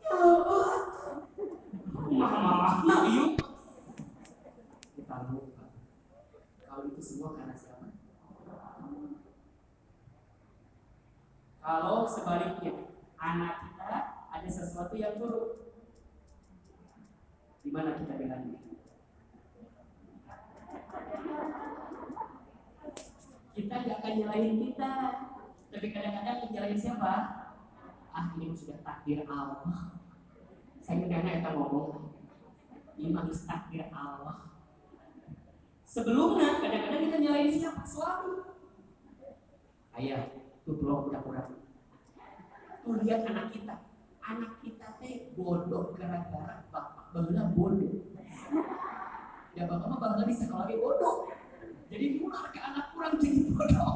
Ya 0.03 0.11
Allah. 0.18 0.75
Nah 2.83 3.01
yuk. 3.14 3.39
Kita 4.99 5.16
lupa. 5.31 5.64
Kalau 6.66 6.83
itu 6.91 6.99
semua 6.99 7.39
karena 7.39 7.55
siapa? 7.55 7.87
Kalau 11.62 12.11
sebaliknya, 12.11 12.91
anak 13.14 13.55
kita 13.71 13.91
ada 14.35 14.49
sesuatu 14.51 14.99
yang 14.99 15.14
buruk, 15.23 15.79
di 17.62 17.71
mana 17.71 17.95
kita 17.95 18.18
bilangnya? 18.18 18.70
Kita 23.51 23.75
nggak 23.83 23.99
akan 23.99 24.15
nyalahin 24.15 24.55
kita, 24.63 24.93
tapi 25.75 25.87
kadang-kadang 25.91 26.39
nyalahin 26.55 26.79
siapa? 26.79 27.13
Ah 28.11 28.35
ini 28.39 28.55
sudah 28.55 28.79
takdir 28.83 29.27
Allah. 29.27 29.99
Saya 30.79 31.03
mendengar 31.03 31.43
kita 31.43 31.51
ngomong, 31.59 32.15
ini 32.99 33.11
manis 33.11 33.43
takdir 33.47 33.91
Allah. 33.91 34.55
Sebelumnya 35.83 36.63
kadang-kadang 36.63 37.03
kita 37.11 37.17
nyalahin 37.19 37.51
siapa? 37.51 37.83
Suami. 37.83 38.35
Ayah, 39.99 40.31
tuh 40.63 40.79
belum 40.79 41.11
udah-udah. 41.11 41.51
Tuh 42.87 42.95
lihat 43.03 43.27
anak 43.27 43.51
kita, 43.51 43.91
anak 44.23 44.63
kita 44.63 44.87
teh 45.03 45.35
bodoh 45.35 45.91
gara-gara 45.99 46.63
bapak 46.71 47.11
bahula 47.11 47.51
bodoh. 47.51 47.99
Ya 49.59 49.67
bapak 49.67 49.87
mah 49.91 49.99
bahula 49.99 50.23
di 50.23 50.35
sekolah 50.39 50.71
bodoh. 50.71 51.39
Jadi 51.91 52.22
nular 52.22 52.55
ke 52.55 52.61
anak 52.62 52.95
kurang 52.95 53.18
jadi 53.18 53.51
bodoh. 53.51 53.95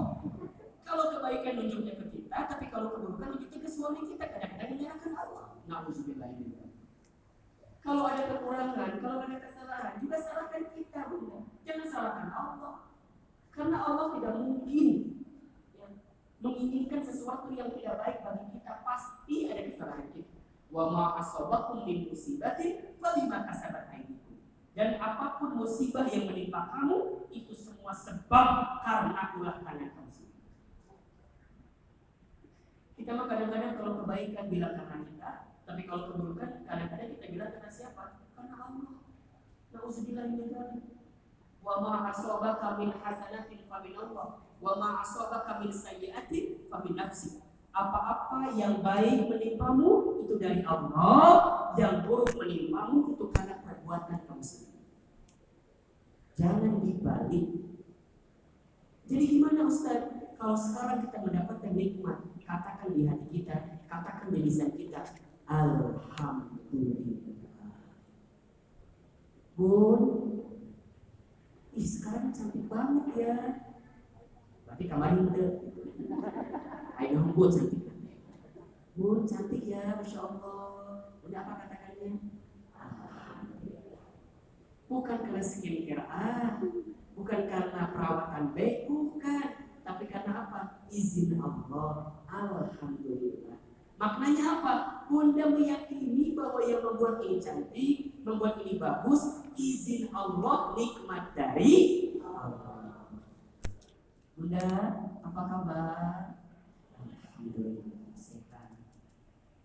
Kalau 0.83 1.05
kebaikan 1.15 1.55
nunjuknya 1.63 1.95
ke 1.95 2.07
kita, 2.11 2.39
tapi 2.51 2.67
kalau 2.69 2.91
keburukan 2.91 3.39
nunjuknya 3.39 3.59
ke 3.63 3.71
suami 3.71 4.03
kita, 4.11 4.27
kadang-kadang 4.27 4.71
menyerahkan 4.75 5.13
Allah. 5.15 5.47
Nauzubillah 5.71 6.31
Kalau 7.85 8.05
ada 8.11 8.23
kekurangan, 8.27 8.91
kalau 8.99 9.19
ada 9.23 9.37
kesalahan, 9.39 9.95
juga 10.03 10.17
salahkan 10.19 10.63
kita. 10.75 11.01
Jangan 11.65 11.87
salahkan 11.87 12.31
Allah. 12.35 12.75
Karena 13.55 13.79
Allah 13.79 14.07
tidak 14.19 14.35
mungkin 14.43 14.89
ya, 15.79 15.87
menginginkan 16.43 17.01
sesuatu 17.07 17.55
yang 17.55 17.71
tidak 17.79 18.03
baik 18.03 18.19
bagi 18.27 18.47
kita. 18.59 18.73
Pasti 18.83 19.37
ada 19.55 19.63
kesalahan 19.71 20.09
kita. 20.11 20.39
Wa 20.75 20.91
ma 20.91 21.23
asabakum 21.23 21.87
min 21.87 22.11
musibatin 22.11 22.99
falima 22.99 23.47
kasabat 23.47 23.95
aydikum. 23.95 24.24
Dan 24.75 24.99
apa 24.99 25.39
pun 25.39 25.55
musibah 25.55 26.03
yang 26.11 26.27
menimpa 26.27 26.67
kamu, 26.75 27.31
itu 27.31 27.55
semua 27.55 27.95
sebab 27.95 28.83
karena 28.83 29.39
ulah 29.39 29.63
tangan 29.63 29.91
kamu 29.95 30.11
sendiri. 30.11 30.43
Kita 32.99 33.11
mah 33.15 33.27
kadang-kadang 33.31 33.79
kalau 33.79 33.93
kebaikan 34.03 34.51
bilang 34.51 34.75
karena 34.75 35.07
kita, 35.07 35.31
tapi 35.63 35.83
kalau 35.87 36.11
keburukan 36.11 36.67
kadang-kadang 36.67 37.09
kita 37.15 37.27
bilang 37.31 37.51
karena 37.55 37.71
siapa? 37.71 38.03
Karena 38.35 38.55
Allah. 38.67 38.93
Nauzubillah 39.71 40.27
min 40.35 40.51
dzalik. 40.51 40.87
Wa 41.63 41.79
ma 41.79 42.11
asabaka 42.11 42.75
min 42.75 42.91
hasanatin 42.99 43.71
fa 43.71 43.79
min 43.79 43.95
Allah, 43.95 44.43
wa 44.59 44.73
ma 44.75 45.07
asabaka 45.07 45.63
min 45.63 45.71
sayyi'atin 45.71 46.67
fa 46.67 46.83
min. 46.83 46.99
Apa-apa 47.75 48.55
yang 48.55 48.87
baik 48.87 49.27
menimpamu 49.27 50.23
itu 50.23 50.39
dari 50.39 50.63
Allah, 50.63 51.75
yang 51.75 52.07
buruk 52.07 52.31
menimpamu 52.39 53.15
itu 53.15 53.35
karena 53.35 53.59
kamu 53.85 54.43
sendiri. 54.43 54.83
Jangan 56.35 56.83
dibalik. 56.83 57.49
Jadi 59.05 59.25
gimana 59.39 59.69
Ustaz? 59.69 60.11
Kalau 60.35 60.57
sekarang 60.59 60.99
kita 61.07 61.23
mendapatkan 61.23 61.73
nikmat, 61.73 62.19
katakan 62.43 62.93
di 62.93 63.07
hati 63.07 63.27
kita, 63.31 63.81
katakan 63.87 64.29
di 64.35 64.45
lisan 64.45 64.75
kita, 64.75 65.01
Alhamdulillah. 65.47 67.23
Bun, 69.55 70.01
ih 71.79 71.87
sekarang 71.87 72.35
cantik 72.35 72.67
banget 72.67 73.07
ya. 73.15 73.37
Berarti 74.67 74.85
kemarin 74.91 75.31
itu, 75.31 75.47
ayo 76.99 77.31
bun 77.31 77.49
cantik. 77.55 77.87
Bun 78.99 79.23
cantik 79.23 79.63
ya, 79.71 80.03
masya 80.03 80.19
Allah. 80.27 81.15
Udah 81.23 81.41
apa 81.47 81.53
katakannya? 81.65 82.34
Bukan 84.95 85.27
karena 85.27 85.43
skincare 85.43 86.07
A, 86.07 86.63
bukan 87.19 87.51
karena 87.51 87.91
perawatan 87.91 88.55
B, 88.55 88.87
bukan. 88.87 89.67
Tapi 89.83 90.07
karena 90.07 90.47
apa? 90.47 90.87
Izin 90.87 91.35
Allah. 91.43 92.23
Alhamdulillah. 92.31 93.59
Maknanya 93.99 94.45
apa? 94.63 94.75
Bunda 95.11 95.51
meyakini 95.51 96.39
bahwa 96.39 96.63
yang 96.63 96.79
membuat 96.87 97.27
ini 97.27 97.43
cantik, 97.43 98.23
membuat 98.23 98.63
ini 98.63 98.79
bagus, 98.79 99.43
izin 99.59 100.15
Allah, 100.15 100.79
nikmat 100.79 101.35
dari 101.35 102.15
Allah. 102.23 103.11
Bunda, 104.39 104.71
apa 105.27 105.41
kabar? 105.43 106.39
Alhamdulillah, 107.03 108.15
sehat. 108.15 108.79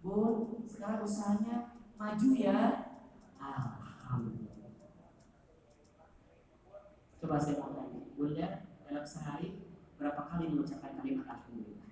Bun, 0.01 0.65
sekarang 0.65 1.05
usahanya 1.05 1.77
maju 2.01 2.29
ya. 2.33 2.61
Alhamdulillah. 3.37 4.38
Coba 7.19 7.35
saya 7.35 7.59
mau 7.59 7.75
tanya, 7.75 7.99
Bunda 8.15 8.47
dalam 8.87 9.03
sehari 9.03 9.59
berapa 9.99 10.23
kali 10.23 10.55
mengucapkan 10.55 10.95
kalimat 10.95 11.27
Alhamdulillah? 11.27 11.91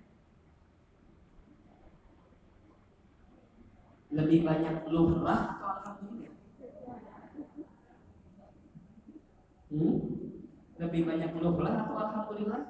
Lebih 4.08 4.40
banyak 4.48 4.76
lumrah 4.88 5.42
atau 5.60 5.68
Alhamdulillah? 5.68 6.34
Hmm? 9.68 9.96
Lebih 10.80 11.02
banyak 11.04 11.32
lumrah 11.36 11.76
atau 11.84 11.96
Alhamdulillah? 12.00 12.62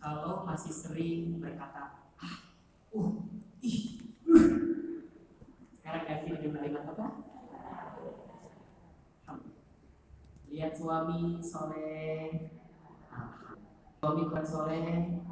Kalau 0.00 0.46
masih 0.46 0.72
sering 0.72 1.42
berkata, 1.42 2.06
ah, 2.16 2.36
uh, 2.94 3.12
ih, 3.60 3.98
uh. 4.30 4.46
Sekarang 5.74 6.06
ganti 6.06 6.38
dengan 6.38 6.62
kalimat 6.62 6.86
apa? 6.86 7.19
Lihat 10.50 10.74
suami 10.74 11.38
soleh, 11.38 12.50
suami 14.02 14.22
kuat 14.26 14.42
soleh, 14.42 15.22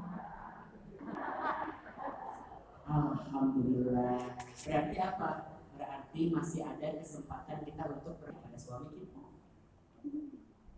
Alhamdulillah. 2.89 4.39
Berarti 4.39 4.97
apa? 5.03 5.31
Berarti 5.75 6.21
masih 6.31 6.65
ada 6.65 6.89
kesempatan 7.03 7.67
kita 7.67 7.83
untuk 7.99 8.23
kepada 8.23 8.55
suami 8.55 8.95
kita. 8.95 9.23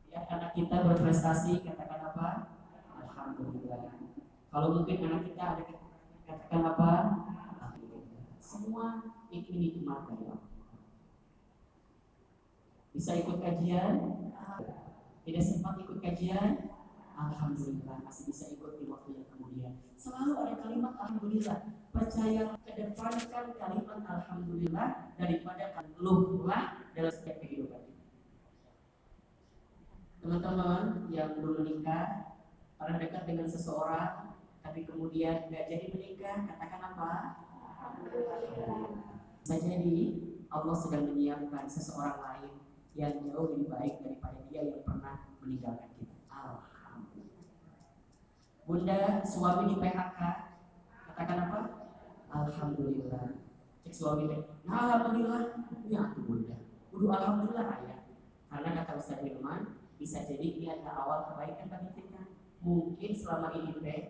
Ya, 0.09 0.27
anak 0.27 0.57
kita 0.57 0.89
berprestasi, 0.89 1.61
katakan 1.61 2.01
apa? 2.01 2.29
Alhamdulillah. 2.97 3.95
Kalau 4.49 4.69
mungkin 4.75 5.05
anak 5.05 5.23
kita 5.29 5.45
ada 5.55 5.63
katakan 6.25 6.63
apa? 6.65 6.91
Alhamdulillah. 7.29 8.25
Semua 8.41 9.05
itu 9.29 9.53
nikmat 9.53 10.09
dari 10.09 10.33
Allah. 10.33 10.40
Bisa 13.01 13.17
ikut 13.17 13.41
kajian? 13.41 13.97
Tidak 15.25 15.41
sempat 15.41 15.81
ikut 15.81 16.05
kajian? 16.05 16.69
Alhamdulillah 17.17 17.97
masih 18.05 18.29
bisa 18.29 18.53
ikut 18.53 18.77
di 18.77 18.85
waktu 18.93 19.17
yang 19.17 19.29
kemudian. 19.33 19.73
Selalu 19.97 20.37
ada 20.37 20.61
kalimat 20.61 21.01
Alhamdulillah 21.01 21.65
percaya 21.97 22.61
kedepankan 22.61 23.57
kalimat 23.57 24.05
alhamdulillah 24.05 25.17
daripada 25.17 25.65
keluhlah 25.97 26.93
dalam 26.93 27.09
setiap 27.09 27.41
kehidupan 27.41 27.89
Teman-teman 30.21 31.09
yang 31.09 31.41
belum 31.41 31.65
menikah, 31.65 32.37
pernah 32.77 33.01
dekat 33.01 33.25
dengan 33.25 33.49
seseorang, 33.49 34.37
tapi 34.61 34.85
kemudian 34.85 35.49
nggak 35.49 35.73
jadi 35.73 35.87
menikah, 35.97 36.37
katakan 36.53 36.93
apa? 36.93 37.13
Bisa 39.41 39.57
jadi 39.57 40.01
Allah 40.53 40.77
sedang 40.77 41.17
menyiapkan 41.17 41.65
seseorang 41.65 42.21
lain 42.21 42.60
yang 42.99 43.23
jauh 43.23 43.55
lebih 43.55 43.71
baik 43.71 44.03
daripada 44.03 44.41
dia 44.51 44.67
yang 44.67 44.83
pernah 44.83 45.31
meninggalkan 45.39 45.91
kita. 45.95 46.17
Alhamdulillah. 46.27 47.47
Bunda 48.67 48.99
suami 49.23 49.63
di 49.71 49.77
PHK, 49.79 50.21
katakan 51.11 51.39
apa? 51.51 51.61
Alhamdulillah. 52.31 53.39
Cek 53.81 53.95
suami 53.95 54.29
nah 54.67 54.91
alhamdulillah, 54.91 55.43
ya 55.87 56.13
tuh 56.13 56.23
bunda. 56.27 56.57
Kudu 56.91 57.07
alhamdulillah 57.09 57.67
ayah. 57.81 58.01
Karena 58.51 58.83
kata 58.83 58.99
Ustaz 58.99 59.23
Hilman, 59.23 59.79
bisa 59.95 60.27
jadi 60.27 60.43
ini 60.43 60.67
adalah 60.67 61.07
awal 61.07 61.19
kebaikan 61.31 61.71
bagi 61.71 61.91
kita. 62.03 62.23
Mungkin 62.61 63.11
selama 63.15 63.55
ini 63.57 63.73
teh 63.79 64.01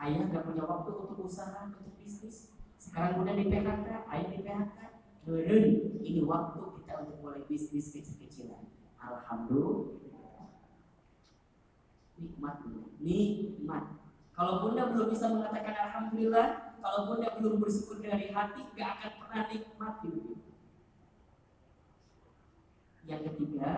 ayah 0.00 0.24
gak 0.32 0.48
punya 0.48 0.64
waktu 0.64 0.90
untuk 0.96 1.28
usaha, 1.28 1.68
untuk 1.68 1.94
bisnis. 2.00 2.50
Sekarang 2.80 3.20
bunda 3.20 3.36
di 3.36 3.46
PHK, 3.46 3.88
ayah 4.08 4.28
di 4.32 4.38
PHK. 4.40 4.89
Beren, 5.30 5.94
ini 6.02 6.26
waktu 6.26 6.58
kita 6.82 7.06
untuk 7.06 7.22
mulai 7.22 7.46
bisnis 7.46 7.94
kecil-kecilan. 7.94 8.66
Alhamdulillah. 8.98 10.58
Nikmat 12.18 12.66
nikmat. 12.98 13.84
Kalau 14.34 14.66
bunda 14.66 14.90
belum 14.90 15.06
bisa 15.14 15.30
mengatakan 15.30 15.74
alhamdulillah, 15.86 16.48
kalau 16.82 17.00
bunda 17.12 17.28
belum 17.38 17.62
bersyukur 17.62 18.02
dari 18.02 18.34
hati, 18.34 18.74
gak 18.74 18.90
akan 18.98 19.12
pernah 19.22 19.42
nikmat 19.52 19.94
hidup. 20.02 20.40
Yang 23.06 23.22
ketiga, 23.30 23.70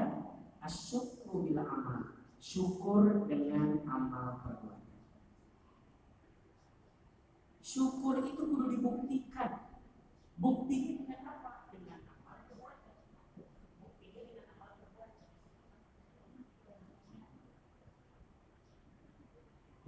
asyukru 0.65 1.53
bila 1.53 1.69
amal. 1.69 2.17
Syukur 2.43 3.29
dengan 3.31 3.83
amal 3.87 4.41
perbuatan. 4.43 4.83
Syukur 7.63 8.25
itu 8.25 8.43
perlu 8.43 8.67
dibuktikan. 8.75 9.73
Buktinya 10.39 11.07
dengan 11.07 11.21
apa? 11.23 11.71
Dengan 11.71 12.03
amal 12.03 12.39
perbuatan. 12.51 12.95
Buktinya 13.79 14.23
dengan 14.27 14.47
amal 14.59 14.71
perbuatan. 14.79 15.31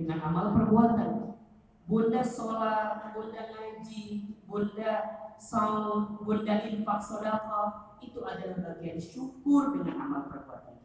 Dengan 0.04 0.20
amal 0.20 0.52
perbuatan. 0.52 1.32
Bunda 1.88 2.20
sholat, 2.20 3.16
bunda 3.16 3.40
ngaji, 3.40 4.36
bunda 4.44 4.92
saum, 5.40 6.20
bunda 6.20 6.60
infak 6.60 7.00
sodako, 7.00 7.96
itu 8.04 8.20
adalah 8.20 8.68
bagian 8.68 9.00
syukur 9.00 9.72
dengan 9.72 9.96
amal 10.04 10.28
perbuatan. 10.28 10.76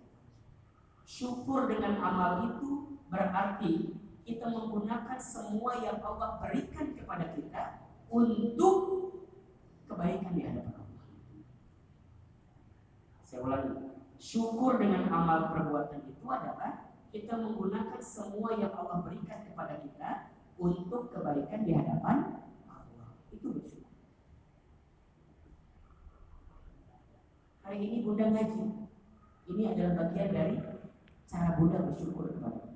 Syukur 1.03 1.67
dengan 1.67 1.99
amal 1.99 2.31
itu 2.47 2.95
berarti 3.11 3.91
kita 4.23 4.47
menggunakan 4.47 5.19
semua 5.19 5.83
yang 5.83 5.99
Allah 5.99 6.39
berikan 6.39 6.95
kepada 6.95 7.35
kita 7.35 7.91
untuk 8.07 8.79
kebaikan 9.83 10.31
di 10.31 10.47
hadapan 10.47 10.79
Allah. 10.79 11.07
Saya 13.27 13.43
ulangi, 13.43 13.99
syukur 14.15 14.79
dengan 14.79 15.11
amal 15.11 15.51
perbuatan 15.51 16.07
itu 16.07 16.23
adalah 16.23 16.88
kita 17.09 17.33
menggunakan 17.37 18.01
semua 18.01 18.53
yang 18.57 18.73
Allah 18.77 19.01
berikan 19.01 19.41
kepada 19.45 19.81
kita 19.81 20.11
untuk 20.61 21.09
kebaikan 21.09 21.65
di 21.65 21.73
hadapan 21.73 22.45
Allah. 22.69 23.17
Itu 23.33 23.53
bersyukur. 23.53 23.89
Hari 27.65 27.77
ini 27.81 27.97
Bunda 28.05 28.25
ngaji. 28.29 28.89
Ini 29.49 29.63
adalah 29.73 29.93
bagian 30.05 30.29
dari 30.29 30.55
cara 31.25 31.57
Bunda 31.57 31.81
bersyukur 31.81 32.29
kepada 32.29 32.69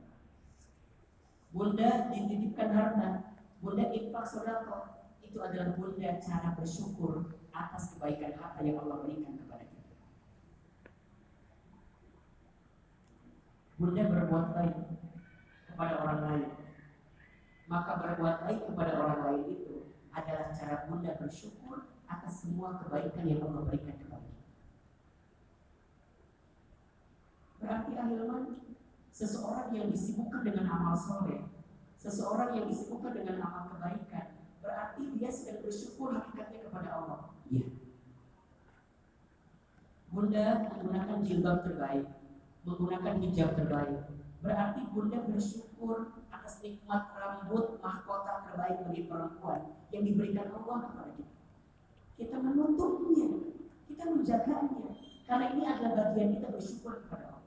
Bunda 1.54 2.10
dititipkan 2.10 2.70
harta, 2.74 3.38
Bunda 3.62 3.86
infak 3.94 4.26
sodako, 4.26 5.06
itu 5.22 5.38
adalah 5.38 5.78
Bunda 5.78 6.18
cara 6.18 6.58
bersyukur 6.58 7.38
atas 7.54 7.94
kebaikan 7.94 8.34
harta 8.42 8.66
yang 8.66 8.82
Allah 8.82 9.06
berikan 9.06 9.38
kepada 9.38 9.62
kita. 9.62 9.73
Bunda 13.84 14.08
berbuat 14.08 14.56
baik 14.56 14.76
kepada 15.68 16.08
orang 16.08 16.20
lain, 16.24 16.50
maka 17.68 18.00
berbuat 18.00 18.48
baik 18.48 18.72
kepada 18.72 18.96
orang 18.96 19.20
lain 19.28 19.44
itu 19.60 19.92
adalah 20.16 20.56
cara 20.56 20.88
Bunda 20.88 21.12
bersyukur 21.20 21.92
atas 22.08 22.48
semua 22.48 22.80
kebaikan 22.80 23.28
yang 23.28 23.44
Allah 23.44 23.68
berikan 23.68 24.00
kepada 24.00 24.24
kita. 24.24 24.48
Berarti 27.60 27.92
ahilman 28.00 28.44
seseorang 29.12 29.76
yang 29.76 29.92
disibukkan 29.92 30.48
dengan 30.48 30.64
amal 30.72 30.96
soleh, 30.96 31.44
seseorang 32.00 32.56
yang 32.56 32.72
disibukkan 32.72 33.12
dengan 33.12 33.44
amal 33.44 33.68
kebaikan, 33.76 34.48
berarti 34.64 35.12
dia 35.20 35.28
sedang 35.28 35.60
bersyukur 35.60 36.16
hakikatnya 36.16 36.72
kepada 36.72 36.88
Allah. 37.04 37.36
Iya. 37.52 37.68
Bunda 40.08 40.72
menggunakan 40.72 41.20
jilbab 41.20 41.68
terbaik, 41.68 42.23
menggunakan 42.64 43.16
hijab 43.24 43.56
terbaik. 43.56 44.08
Berarti 44.44 44.82
Bunda 44.92 45.24
bersyukur 45.24 46.20
atas 46.28 46.60
nikmat 46.60 47.16
rambut 47.16 47.80
mahkota 47.80 48.44
terbaik 48.52 48.84
bagi 48.84 49.04
perempuan 49.08 49.62
yang 49.96 50.04
diberikan 50.04 50.52
Allah 50.52 50.78
kepada 50.92 51.12
kita. 51.16 51.38
Kita 52.20 52.36
menuntutnya, 52.44 53.28
kita 53.88 54.04
menjaganya, 54.12 54.92
karena 55.24 55.46
ini 55.56 55.64
adalah 55.64 55.92
bagian 55.96 56.30
kita 56.36 56.48
bersyukur 56.52 57.04
kepada 57.08 57.26
Allah. 57.32 57.44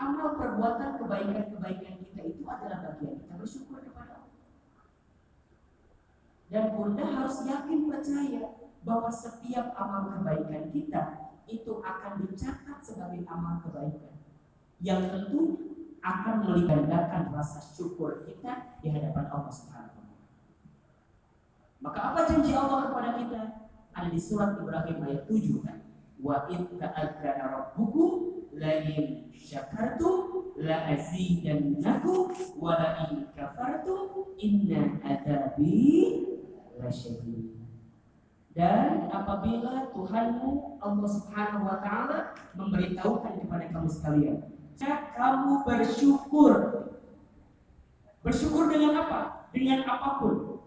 amal 0.00 0.32
perbuatan 0.40 0.96
kebaikan-kebaikan 0.96 1.94
kita 2.00 2.20
itu 2.24 2.42
adalah 2.48 2.78
bagian 2.88 3.20
kita 3.20 3.34
bersyukur 3.36 3.78
kepada 3.84 4.24
Allah. 4.24 4.36
Dan 6.48 6.64
Bunda 6.74 7.04
harus 7.04 7.36
yakin 7.44 7.80
percaya 7.86 8.59
bahwa 8.80 9.12
setiap 9.12 9.76
amal 9.76 10.16
kebaikan 10.16 10.72
kita 10.72 11.02
itu 11.50 11.82
akan 11.82 12.24
dicatat 12.24 12.78
sebagai 12.80 13.26
amal 13.28 13.60
kebaikan 13.64 14.16
yang 14.80 15.12
tentu 15.12 15.70
akan 16.00 16.48
melibatkan 16.48 17.28
rasa 17.28 17.60
syukur 17.60 18.24
kita 18.24 18.80
di 18.80 18.88
hadapan 18.88 19.28
Allah 19.28 19.52
Subhanahu 19.52 20.00
Maka 21.80 22.12
apa 22.12 22.28
janji 22.28 22.52
Allah 22.52 22.92
kepada 22.92 23.10
kita? 23.16 23.42
Ada 23.96 24.08
di 24.12 24.20
surat 24.20 24.56
Ibrahim 24.60 25.00
ayat 25.00 25.24
7 25.28 25.64
kan? 25.64 25.78
Wa 26.20 26.44
in 26.52 26.76
ta'adzana 26.76 27.44
rabbukum 27.56 28.44
la 28.52 28.84
in 28.84 29.32
syakartum 29.32 30.52
la 30.60 30.92
azidannakum 30.92 32.36
wa 32.60 32.76
la 32.76 33.08
in 33.08 33.32
kafartum 33.32 34.36
inna 34.36 35.00
adabi 35.00 36.28
lasyadid. 36.76 37.49
Dan 38.50 39.06
apabila 39.14 39.94
Tuhanmu 39.94 40.82
Allah 40.82 41.08
Subhanahu 41.08 41.70
wa 41.70 41.78
taala 41.78 42.34
memberitahukan 42.58 43.46
kepada 43.46 43.64
kamu 43.70 43.86
sekalian, 43.86 44.36
jika 44.74 45.12
kamu 45.14 45.62
bersyukur. 45.62 46.52
Bersyukur 48.20 48.68
dengan 48.68 49.06
apa? 49.06 49.48
Dengan 49.54 49.84
apa 49.86 50.20
pun 50.20 50.60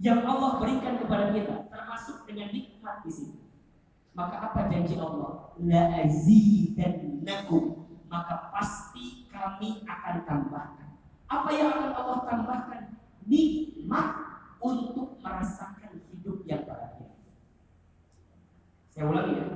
yang 0.00 0.24
Allah 0.24 0.56
berikan 0.56 0.96
kepada 0.96 1.28
kita, 1.34 1.68
termasuk 1.68 2.24
dengan 2.24 2.48
nikmat 2.54 3.04
di 3.04 3.12
sini. 3.12 3.38
Maka 4.16 4.50
apa 4.50 4.72
janji 4.72 4.96
Allah? 4.96 5.52
La 5.60 5.84
azidannakum. 6.00 7.84
Maka 8.10 8.50
pasti 8.50 9.30
kami 9.30 9.86
akan 9.86 10.16
tambahkan. 10.26 10.88
Apa 11.30 11.48
yang 11.54 11.70
akan 11.70 11.90
Allah 11.94 12.18
tambahkan? 12.26 12.82
Nikmat 13.28 14.08
untuk 14.58 15.20
merasakan 15.22 16.02
hidup 16.10 16.42
yang 16.48 16.66
bahagia. 16.66 17.10
Saya 19.00 19.16
ulangi 19.16 19.32
ya. 19.32 19.48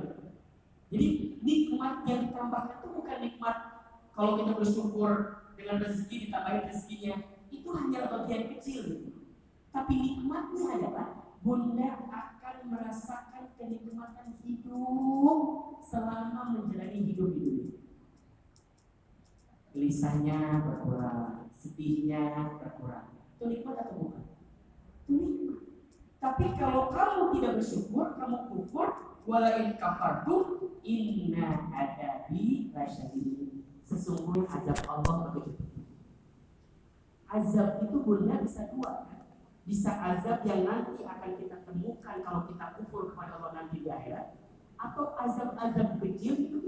Jadi 0.89 1.07
nikmat 1.45 2.01
yang 2.09 2.25
ditambahkan 2.25 2.81
itu 2.81 2.87
bukan 2.97 3.17
nikmat 3.21 3.57
kalau 4.17 4.41
kita 4.41 4.57
bersyukur 4.57 5.11
dengan 5.53 5.85
rezeki 5.85 6.15
ditambahin 6.25 6.65
rezekinya 6.65 7.13
itu 7.53 7.69
hanya 7.69 8.09
bagian 8.09 8.57
kecil. 8.57 9.13
Tapi 9.69 9.93
nikmatnya 10.01 10.81
adalah 10.81 11.37
bunda 11.45 12.09
akan 12.09 12.55
merasakan 12.73 13.53
kenikmatan 13.53 14.33
hidup 14.41 15.41
selama 15.85 16.57
menjalani 16.57 17.13
hidup 17.13 17.37
ini. 17.37 17.85
Gelisahnya 19.77 20.65
berkurang, 20.65 21.53
sedihnya 21.53 22.49
berkurang. 22.57 23.13
Itu 23.37 23.45
nikmat 23.45 23.77
atau 23.77 24.09
bukan? 24.09 24.25
Itu 25.05 25.13
nikmat. 25.13 25.59
Tapi 26.17 26.45
kalau 26.57 26.89
kamu 26.89 27.37
tidak 27.37 27.61
bersyukur, 27.61 28.17
kamu 28.17 28.37
kufur, 28.49 29.05
walain 29.25 29.77
kafartum, 29.77 30.77
inna 30.85 31.69
adabi 31.73 32.71
lasyadid. 32.71 33.65
Sesungguhnya 33.85 34.49
azab 34.49 34.79
Allah 34.89 35.33
begitu. 35.33 35.61
Azab 37.29 37.85
itu 37.85 37.97
bunda 38.01 38.41
bisa 38.41 38.69
dua 38.73 39.05
bisa 39.65 39.97
azab 39.97 40.45
yang 40.45 40.61
nanti 40.61 41.01
akan 41.01 41.41
kita 41.41 41.65
temukan 41.65 42.21
kalau 42.21 42.45
kita 42.45 42.65
kufur 42.77 43.09
kepada 43.09 43.41
Allah 43.41 43.51
nanti 43.65 43.81
di 43.81 43.89
akhirat 43.89 44.37
atau 44.77 45.17
azab-azab 45.17 45.97
kecil 45.97 46.37
itu 46.37 46.61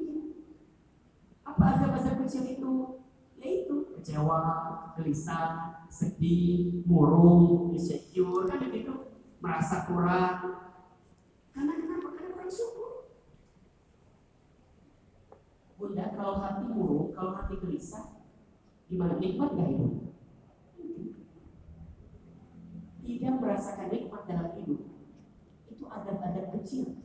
apa 1.46 1.78
azab-azab 1.78 2.26
kecil 2.26 2.44
itu 2.58 2.72
ya 3.38 3.48
itu 3.64 3.94
kecewa, 3.94 4.42
gelisah, 4.98 5.86
sedih, 5.94 6.82
murung, 6.90 7.70
insecure, 7.70 8.50
kan 8.50 8.66
begitu, 8.66 9.14
merasa 9.38 9.86
kurang. 9.86 10.58
Karena 11.54 11.74
kenapa? 11.78 12.17
Karena 12.48 12.56
kurang 12.56 12.64
syukur. 12.64 12.92
Bunda, 15.76 16.06
kalau 16.16 16.40
hati 16.40 16.64
murung, 16.72 17.12
kalau 17.12 17.36
hati 17.36 17.60
gelisah, 17.60 18.24
gimana 18.88 19.20
nikmat 19.20 19.52
gak 19.52 19.68
hidup? 19.68 20.16
Tidak 23.04 23.34
merasakan 23.44 23.92
nikmat 23.92 24.24
dalam 24.32 24.56
hidup. 24.56 24.80
Itu 25.68 25.92
adab-adab 25.92 26.56
kecil 26.56 27.04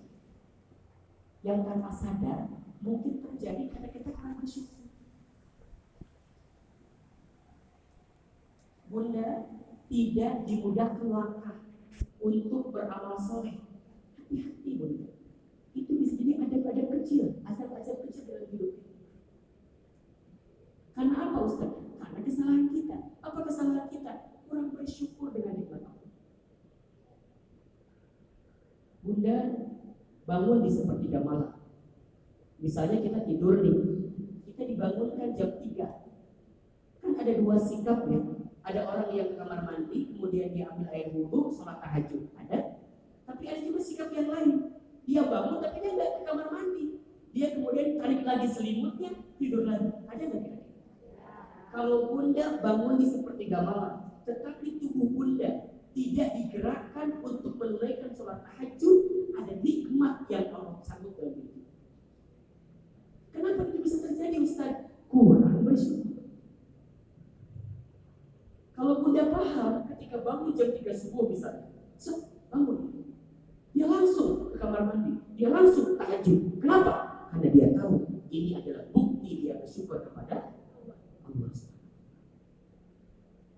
yang 1.42 1.66
tanpa 1.66 1.90
sadar 1.90 2.46
mungkin 2.78 3.18
terjadi 3.18 3.66
karena 3.66 3.90
kita 3.90 4.14
kurang 4.14 4.38
bersyukur. 4.38 4.86
Bunda 8.86 9.50
tidak 9.90 10.46
dimudahkan 10.46 11.08
langkah 11.10 11.66
untuk 12.22 12.70
beramal 12.70 13.18
soleh. 13.18 13.58
Hati-hati 14.14 14.70
bunda. 14.78 15.11
Itu 15.72 15.92
bisa 15.96 16.14
jadi 16.20 16.44
ada-ada 16.44 16.84
kecil, 17.00 17.40
asal-asal 17.48 18.04
kecil 18.04 18.28
dalam 18.28 18.48
hidup 18.52 18.72
Karena 20.92 21.14
apa 21.16 21.38
Ustaz? 21.48 21.72
Karena 21.96 22.20
kesalahan 22.20 22.68
kita. 22.68 22.96
Apa 23.24 23.38
kesalahan 23.48 23.88
kita? 23.88 24.12
Kurang 24.44 24.76
bersyukur 24.76 25.32
dengan 25.32 25.56
nikmat 25.56 25.82
Allah. 25.88 26.10
Bunda 29.02 29.38
bangun 30.28 30.58
di 30.62 30.70
sepertiga 30.70 31.24
malam. 31.24 31.58
Misalnya 32.62 33.02
kita 33.02 33.26
tidur 33.26 33.58
nih, 33.64 33.78
kita 34.46 34.62
dibangunkan 34.68 35.34
jam 35.34 35.50
3. 35.58 37.02
Kan 37.02 37.12
ada 37.18 37.32
dua 37.34 37.58
sikap 37.58 38.06
ya, 38.06 38.20
ada 38.62 38.80
orang 38.86 39.10
yang 39.10 39.34
ke 39.34 39.36
kamar 39.42 39.66
mandi, 39.66 40.14
kemudian 40.14 40.54
dia 40.54 40.70
ambil 40.70 40.94
air 40.94 41.10
wudhu, 41.10 41.50
sholat 41.50 41.82
tahajud. 41.82 42.30
Ada. 42.38 42.78
Tapi 43.26 43.42
ada 43.50 43.60
juga 43.66 43.80
sikap 43.82 44.14
yang 44.14 44.30
lain. 44.30 44.78
Dia 45.02 45.22
bangun 45.26 45.58
tapi 45.58 45.82
dia 45.82 45.92
nggak 45.98 46.10
ke 46.14 46.20
kamar 46.22 46.48
mandi. 46.54 46.84
Dia 47.32 47.46
kemudian 47.56 47.98
tarik 47.98 48.22
lagi 48.22 48.46
selimutnya, 48.52 49.10
tidur 49.40 49.66
lagi. 49.66 49.88
Ada 50.06 50.22
nggak 50.28 50.42
kira 50.46 50.60
Kalau 51.72 52.12
bunda 52.12 52.60
bangun 52.60 53.00
di 53.00 53.06
sepertiga 53.08 53.64
malam, 53.64 54.20
tetapi 54.28 54.78
tubuh 54.78 55.08
bunda 55.10 55.72
tidak 55.92 56.28
digerakkan 56.36 57.20
untuk 57.24 57.56
menunaikan 57.56 58.12
sholat 58.12 58.44
tahajud, 58.44 59.32
ada 59.36 59.52
nikmat 59.60 60.24
yang 60.28 60.52
Allah 60.52 60.80
sambut 60.84 61.16
dalam 61.16 61.36
hidup. 61.36 61.64
Kenapa 63.32 63.60
itu 63.68 63.78
bisa 63.80 63.96
terjadi 64.04 64.36
Ustaz? 64.44 64.92
Kurang 65.08 65.64
bersyukur. 65.64 66.28
Kalau 68.76 69.04
bunda 69.04 69.28
paham 69.32 69.88
ketika 69.92 70.20
bangun 70.20 70.52
jam 70.56 70.72
3 70.76 70.92
subuh 70.92 71.28
misalnya, 71.28 71.72
bangun. 72.52 73.01
Dia 73.82 73.90
langsung 73.90 74.54
ke 74.54 74.62
kamar 74.62 74.86
mandi, 74.86 75.18
dia 75.34 75.50
langsung 75.50 75.98
tahajud. 75.98 76.62
Kenapa? 76.62 77.26
Karena 77.34 77.50
dia 77.50 77.66
tahu 77.74 78.22
ini 78.30 78.54
adalah 78.54 78.86
bukti 78.94 79.42
dia 79.42 79.58
bersyukur 79.58 80.06
kepada 80.06 80.54
Allah. 80.54 80.94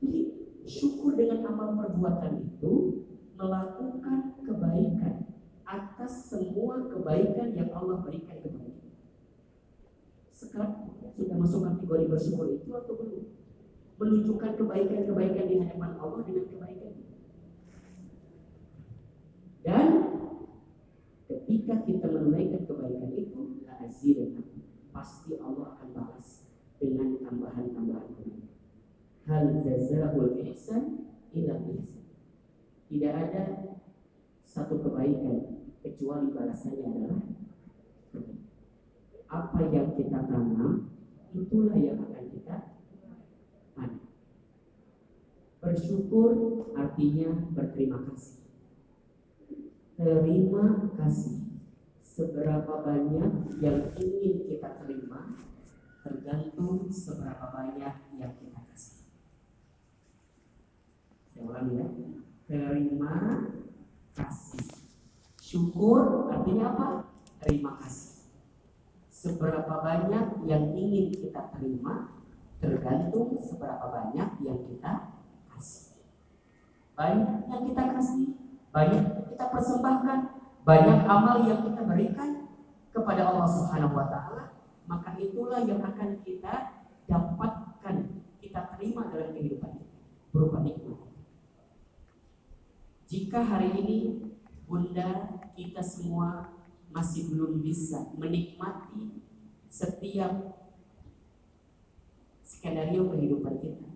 Jadi 0.01 0.21
syukur 0.65 1.13
dengan 1.13 1.45
amal 1.45 1.77
perbuatan 1.77 2.41
itu 2.41 3.05
melakukan 3.37 4.41
kebaikan 4.41 5.29
atas 5.69 6.33
semua 6.33 6.89
kebaikan 6.89 7.53
yang 7.53 7.69
Allah 7.77 8.01
berikan 8.01 8.41
kepada 8.41 8.73
kita. 8.73 8.97
Sekarang 10.33 10.89
sudah 11.13 11.37
masuk 11.37 11.69
kategori 11.69 12.09
bersyukur 12.09 12.49
itu 12.49 12.73
atau 12.73 12.97
belum? 12.97 13.29
menunjukkan 14.01 14.57
kebaikan-kebaikan 14.57 15.45
di 15.53 15.57
hadapan 15.61 15.93
Allah 16.01 16.25
dengan 16.25 16.49
kebaikan. 16.49 16.93
Dan 19.61 20.04
ketika 21.25 21.85
kita 21.85 22.07
menunaikan 22.09 22.69
kebaikan 22.69 23.13
itu, 23.17 23.65
dan 23.65 24.45
pasti 24.93 25.37
Allah 25.41 25.77
akan 25.77 25.89
balas 25.93 26.49
dengan 26.81 27.21
tambahan-tambahan. 27.21 28.49
Hal 29.25 29.45
jazaul 29.61 30.37
ihsan 30.53 31.09
ila 31.33 31.55
ihsan. 31.81 32.05
Tidak 32.93 33.13
ada 33.13 33.45
satu 34.45 34.85
kebaikan 34.85 35.65
kecuali 35.81 36.29
balasannya 36.33 36.85
adalah 36.85 37.21
apa 39.35 39.61
yang 39.73 39.97
kita 39.99 40.29
tanam 40.31 40.93
itulah 41.35 41.75
yang 41.75 41.99
akan 41.99 42.25
kita 42.31 42.57
Bersyukur 45.65 46.61
artinya 46.77 47.33
berterima 47.57 48.05
kasih. 48.13 48.44
Terima 49.95 50.91
kasih. 50.99 51.47
Seberapa 52.03 52.83
banyak 52.83 53.59
yang 53.59 53.79
ingin 53.95 54.35
kita 54.47 54.79
terima 54.83 55.35
tergantung 56.03 56.87
seberapa 56.91 57.51
banyak 57.51 57.95
yang 58.19 58.33
kita 58.39 58.61
kasih. 58.71 59.07
Saya 61.31 61.43
ulangi 61.47 61.75
ya. 61.79 61.87
Terima 62.45 63.15
kasih. 64.15 64.67
Syukur 65.41 66.31
artinya 66.31 66.75
apa? 66.75 66.89
Terima 67.43 67.79
kasih. 67.83 68.27
Seberapa 69.11 69.81
banyak 69.81 70.45
yang 70.45 70.75
ingin 70.77 71.09
kita 71.15 71.55
terima 71.57 72.13
tergantung 72.61 73.35
seberapa 73.41 73.87
banyak 73.89 74.29
yang 74.45 74.59
kita 74.69 74.93
kasih. 75.49 75.99
Banyak 76.95 77.49
yang 77.49 77.63
kita 77.67 77.83
kasih, 77.97 78.44
banyak 78.75 79.31
kita 79.31 79.55
persembahkan, 79.55 80.19
banyak 80.67 80.99
amal 81.07 81.47
yang 81.47 81.63
kita 81.63 81.87
berikan 81.87 82.51
kepada 82.91 83.31
Allah 83.31 83.47
Subhanahu 83.47 83.95
wa 83.95 84.11
taala, 84.11 84.59
maka 84.91 85.15
itulah 85.15 85.63
yang 85.63 85.79
akan 85.79 86.19
kita 86.27 86.83
dapatkan, 87.07 87.97
kita 88.43 88.61
terima 88.75 89.07
dalam 89.15 89.31
kehidupan 89.31 89.79
kita 89.79 89.99
berupa 90.35 90.59
nikmat. 90.67 91.07
Jika 93.07 93.47
hari 93.47 93.71
ini 93.79 93.99
Bunda 94.67 95.39
kita 95.55 95.79
semua 95.79 96.51
masih 96.91 97.31
belum 97.31 97.63
bisa 97.63 98.11
menikmati 98.19 99.23
setiap 99.71 100.35
skenario 102.43 103.07
kehidupan 103.07 103.55
kita, 103.63 103.87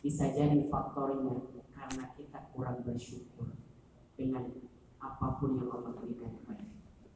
bisa 0.00 0.32
jadi 0.32 0.56
faktornya 0.72 1.52
karena 1.68 2.06
kita 2.16 2.38
kurang 2.56 2.80
bersyukur 2.80 3.59
dengan 4.20 4.44
apa 5.00 5.40
pun 5.40 5.56
yang 5.56 5.72
Allah 5.72 5.96
berikan 5.96 6.36
kepada 6.36 6.60
kita. 6.60 7.08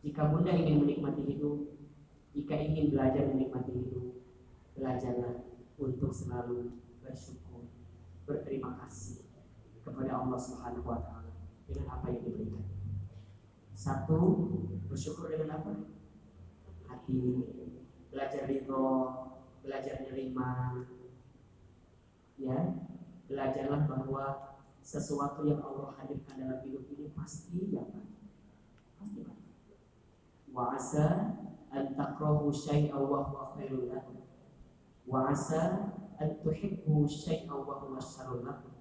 Jika 0.00 0.32
bunda 0.32 0.56
ingin 0.56 0.80
menikmati 0.80 1.28
hidup, 1.28 1.76
jika 2.32 2.56
ingin 2.56 2.96
belajar 2.96 3.28
menikmati 3.28 3.76
hidup, 3.76 4.24
belajarlah 4.72 5.44
untuk 5.76 6.08
selalu 6.08 6.80
bersyukur, 7.04 7.68
berterima 8.24 8.80
kasih 8.80 9.28
kepada 9.84 10.16
Allah 10.16 10.40
Subhanahu 10.40 10.88
wa 10.88 11.04
taala 11.04 11.36
dengan 11.68 12.00
apa 12.00 12.08
yang 12.08 12.24
diberikan. 12.24 12.64
Satu, 13.76 14.48
bersyukur 14.88 15.28
dengan 15.28 15.60
apa? 15.60 15.92
Hati, 16.88 17.44
belajar 18.08 18.48
ridho, 18.48 18.88
belajar 19.60 20.00
menerima, 20.00 20.50
ya 22.40 22.56
belajarlah 23.26 23.84
bahwa 23.84 24.55
sesuatu 24.86 25.42
yang 25.42 25.58
Allah 25.58 25.98
hadirkan 25.98 26.38
dalam 26.38 26.62
hidup 26.62 26.86
ini 26.94 27.10
pasti 27.10 27.74
yang 27.74 27.90
baik 27.90 28.14
pasti 29.02 29.26
baik 29.26 29.42
wa 30.54 30.78
asa 30.78 31.34
an 31.74 31.98
takrahu 31.98 32.54
syai'a 32.54 32.94
wa 32.94 33.26
huwa 33.26 33.52
khairul 33.52 33.90
lakum. 33.90 34.22
Wa 35.04 35.28
asa 35.34 35.92
an 36.16 36.40
tuhibbu 36.40 37.04
syai'a 37.04 37.52
wa 37.52 37.82
huwa 37.82 38.00
syarrul 38.00 38.46
lakum. 38.46 38.72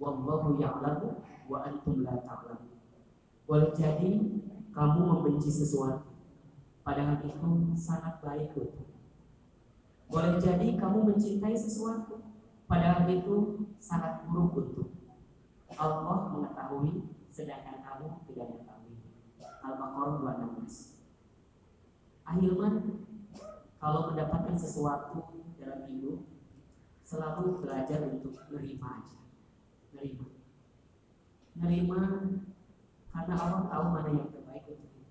Wallahu 0.00 0.56
ya'lamu 0.56 1.20
wa 1.50 1.66
antum 1.66 2.06
la 2.06 2.16
ta'lamun 2.24 2.70
boleh 3.50 3.74
jadi 3.74 4.10
kamu 4.70 5.00
membenci 5.02 5.50
sesuatu. 5.50 6.06
Padahal 6.86 7.18
itu 7.26 7.74
sangat 7.74 8.22
baik 8.22 8.54
untuk 8.54 8.86
boleh 10.06 10.38
jadi 10.38 10.78
kamu 10.78 11.10
mencintai 11.10 11.58
sesuatu. 11.58 12.22
Padahal 12.70 13.10
itu 13.10 13.66
sangat 13.82 14.22
buruk 14.30 14.54
untuk 14.54 14.99
Allah 15.80 16.28
mengetahui 16.28 17.08
sedangkan 17.32 17.80
kamu 17.80 18.06
tidak 18.28 18.46
mengetahui. 18.52 19.00
Al-Baqarah 19.64 20.20
216. 20.60 21.00
Ahilman 22.28 22.74
kalau 23.80 24.12
mendapatkan 24.12 24.52
sesuatu 24.60 25.40
dalam 25.56 25.88
hidup 25.88 26.28
selalu 27.00 27.64
belajar 27.64 28.12
untuk 28.12 28.36
menerima 28.36 28.88
aja. 28.92 29.20
Menerima. 29.88 30.26
Menerima 31.56 32.00
karena 33.10 33.34
Allah 33.40 33.62
tahu 33.66 33.84
mana 33.88 34.10
yang 34.12 34.28
terbaik 34.28 34.64
untuk 34.68 34.92
kita. 34.92 35.08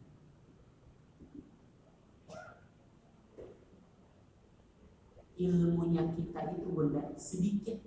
ilmunya 5.40 6.04
kita 6.14 6.42
itu 6.52 6.68
bunda 6.70 7.16
sedikit 7.18 7.80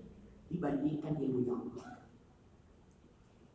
dibandingkan 0.50 1.14
ilmunya 1.20 1.54
Allah. 1.54 2.01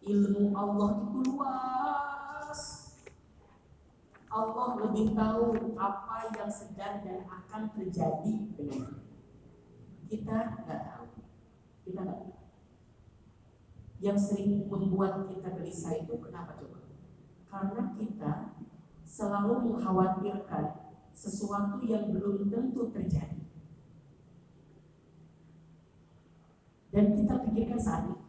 Ilmu 0.07 0.55
Allah 0.55 1.03
itu 1.03 1.19
luas. 1.27 2.61
Allah 4.31 4.69
lebih 4.87 5.11
tahu 5.11 5.75
apa 5.75 6.31
yang 6.31 6.47
sedang 6.47 7.03
dan 7.03 7.27
akan 7.27 7.75
terjadi 7.75 8.35
dengan 8.55 9.03
kita. 10.07 10.55
Kita 10.55 10.63
nggak 10.63 10.81
tahu. 10.87 11.07
Kita 11.83 11.99
nggak 12.07 12.19
tahu. 12.23 12.35
Yang 13.99 14.17
sering 14.31 14.51
membuat 14.71 15.27
kita 15.27 15.51
gelisah 15.59 15.99
itu 15.99 16.15
kenapa 16.23 16.55
coba? 16.55 16.87
Karena 17.51 17.91
kita 17.91 18.33
selalu 19.03 19.75
mengkhawatirkan 19.75 20.87
sesuatu 21.11 21.83
yang 21.83 22.15
belum 22.15 22.47
tentu 22.47 22.93
terjadi. 22.95 23.43
Dan 26.95 27.05
kita 27.19 27.43
pikirkan 27.43 27.81
saat 27.81 28.03
ini. 28.07 28.26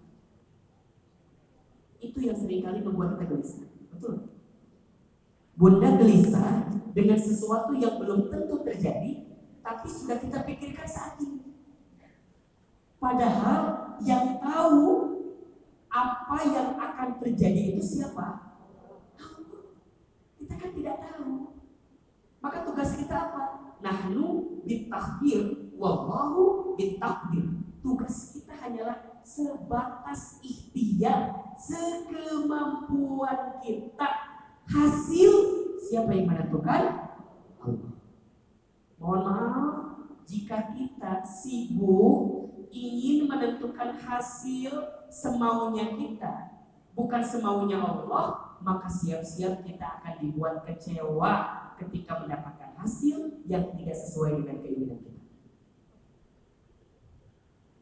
Itu 1.99 2.19
yang 2.23 2.39
sering 2.39 2.63
kali 2.63 2.79
membuat 2.83 3.19
kita 3.19 3.27
gelisah. 3.27 3.67
Betul. 3.91 4.15
Bunda 5.59 5.99
gelisah 5.99 6.71
dengan 6.95 7.19
sesuatu 7.19 7.75
yang 7.75 7.99
belum 7.99 8.31
tentu 8.31 8.63
terjadi, 8.63 9.27
tapi 9.59 9.87
sudah 9.91 10.23
kita 10.23 10.47
pikirkan 10.47 10.87
saat 10.87 11.19
ini. 11.19 11.43
Padahal 13.03 13.95
yang 14.07 14.39
tahu 14.39 14.87
apa 15.91 16.39
yang 16.47 16.79
akan 16.79 17.19
terjadi 17.19 17.75
itu 17.75 17.83
siapa? 17.83 18.55
Kita 20.39 20.55
kan 20.55 20.71
tidak 20.71 20.97
tahu. 21.03 21.59
Maka 22.39 22.63
tugas 22.63 22.95
kita 22.95 23.17
apa? 23.19 23.45
Nahnu 23.83 24.63
bitakdir, 24.63 25.75
wallahu 25.75 26.75
bitakdir. 26.79 27.47
Tugas 27.83 28.39
kita 28.39 28.55
hanyalah 28.55 29.08
sebatas 29.29 30.41
ikhtiar, 30.41 31.53
sekemampuan 31.61 33.61
kita. 33.61 34.09
Hasil 34.65 35.33
siapa 35.77 36.17
yang 36.17 36.33
menentukan? 36.33 37.13
Allah. 37.61 37.93
Mohon 38.97 39.23
maaf 39.29 39.77
jika 40.25 40.73
kita 40.73 41.21
sibuk 41.25 42.49
ingin 42.73 43.29
menentukan 43.29 43.97
hasil 43.97 45.05
semaunya 45.09 45.97
kita, 45.97 46.65
bukan 46.93 47.23
semaunya 47.25 47.81
Allah, 47.81 48.59
maka 48.61 48.89
siap-siap 48.89 49.65
kita 49.65 50.01
akan 50.01 50.15
dibuat 50.21 50.65
kecewa 50.69 51.33
ketika 51.79 52.21
mendapatkan 52.21 52.75
hasil 52.77 53.45
yang 53.47 53.73
tidak 53.77 53.97
sesuai 53.97 54.43
dengan 54.43 54.57
keinginan 54.61 55.01
kita. 55.01 55.18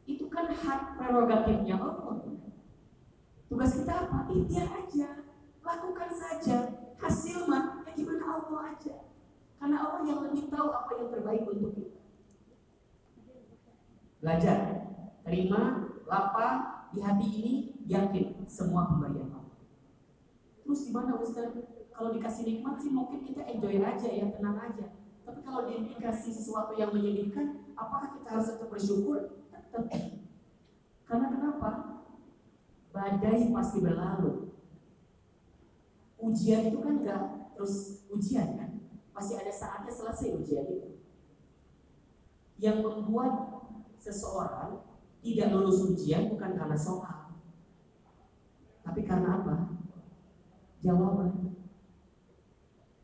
Itu 0.07 0.31
kan 0.31 0.47
hak 0.49 0.97
prerogatifnya 0.97 1.77
Allah. 1.77 2.23
Tugas 3.47 3.79
kita 3.79 3.95
apa? 4.07 4.27
Ikhtiar 4.31 4.71
aja, 4.75 5.09
lakukan 5.63 6.11
saja. 6.15 6.57
Hasil 6.97 7.47
mah 7.47 7.83
ya 7.87 7.93
gimana 7.95 8.25
Allah 8.25 8.75
aja. 8.75 8.95
Karena 9.59 9.77
Allah 9.83 10.03
yang 10.07 10.21
lebih 10.27 10.51
tahu 10.51 10.69
apa 10.71 10.91
yang 10.99 11.09
terbaik 11.11 11.45
untuk 11.47 11.75
kita. 11.75 12.01
Belajar, 14.23 14.59
terima, 15.23 15.93
lapar, 16.07 16.55
di 16.95 17.05
hati 17.05 17.29
ini 17.29 17.55
yakin 17.87 18.47
semua 18.47 18.89
pemberian 18.89 19.31
Allah. 19.31 19.59
Terus 20.65 20.91
gimana 20.91 21.19
Ustaz? 21.21 21.53
Kalau 21.93 22.13
dikasih 22.13 22.43
nikmat 22.45 22.77
sih 22.81 22.93
mungkin 22.93 23.25
kita 23.25 23.45
enjoy 23.47 23.81
aja 23.81 24.09
ya, 24.09 24.27
tenang 24.33 24.59
aja. 24.61 24.93
Tapi 25.27 25.41
kalau 25.43 25.67
dikasih 25.67 26.33
sesuatu 26.33 26.77
yang 26.77 26.93
menyedihkan, 26.93 27.67
apakah 27.75 28.15
kita 28.19 28.37
harus 28.37 28.47
tetap 28.53 28.69
bersyukur? 28.71 29.46
Karena 31.07 31.27
kenapa? 31.31 31.71
Badai 32.91 33.53
pasti 33.53 33.85
berlalu. 33.85 34.57
Ujian 36.17 36.73
itu 36.73 36.81
kan 36.81 37.05
enggak 37.05 37.53
terus 37.53 38.07
ujian 38.09 38.57
kan? 38.57 38.71
Pasti 39.13 39.37
ada 39.37 39.53
saatnya 39.53 39.93
selesai 39.93 40.41
ujian 40.41 40.65
itu. 40.65 40.91
Yang 42.57 42.81
membuat 42.81 43.33
seseorang 44.01 44.81
tidak 45.21 45.53
lulus 45.53 45.93
ujian 45.93 46.33
bukan 46.33 46.57
karena 46.57 46.79
soal. 46.79 47.37
Tapi 48.81 49.01
karena 49.05 49.45
apa? 49.45 49.57
Jawaban 50.81 51.47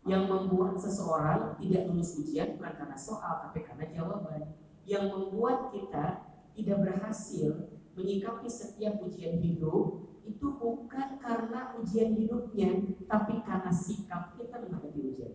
yang 0.02 0.26
membuat 0.26 0.74
seseorang 0.82 1.54
tidak 1.62 1.86
lulus 1.86 2.18
ujian 2.18 2.58
bukan 2.58 2.74
karena 2.74 2.98
soal 2.98 3.46
tapi 3.46 3.62
karena 3.62 3.86
jawaban 3.94 4.50
yang 4.82 5.06
membuat 5.14 5.70
kita 5.70 6.31
tidak 6.52 6.78
berhasil 6.84 7.72
menyikapi 7.92 8.48
setiap 8.48 9.00
ujian 9.04 9.40
hidup 9.40 10.08
itu 10.22 10.46
bukan 10.54 11.18
karena 11.18 11.74
ujian 11.76 12.14
hidupnya 12.14 12.70
tapi 13.10 13.42
karena 13.42 13.72
sikap 13.74 14.38
kita 14.38 14.62
menghadapi 14.62 15.00
ujian. 15.12 15.34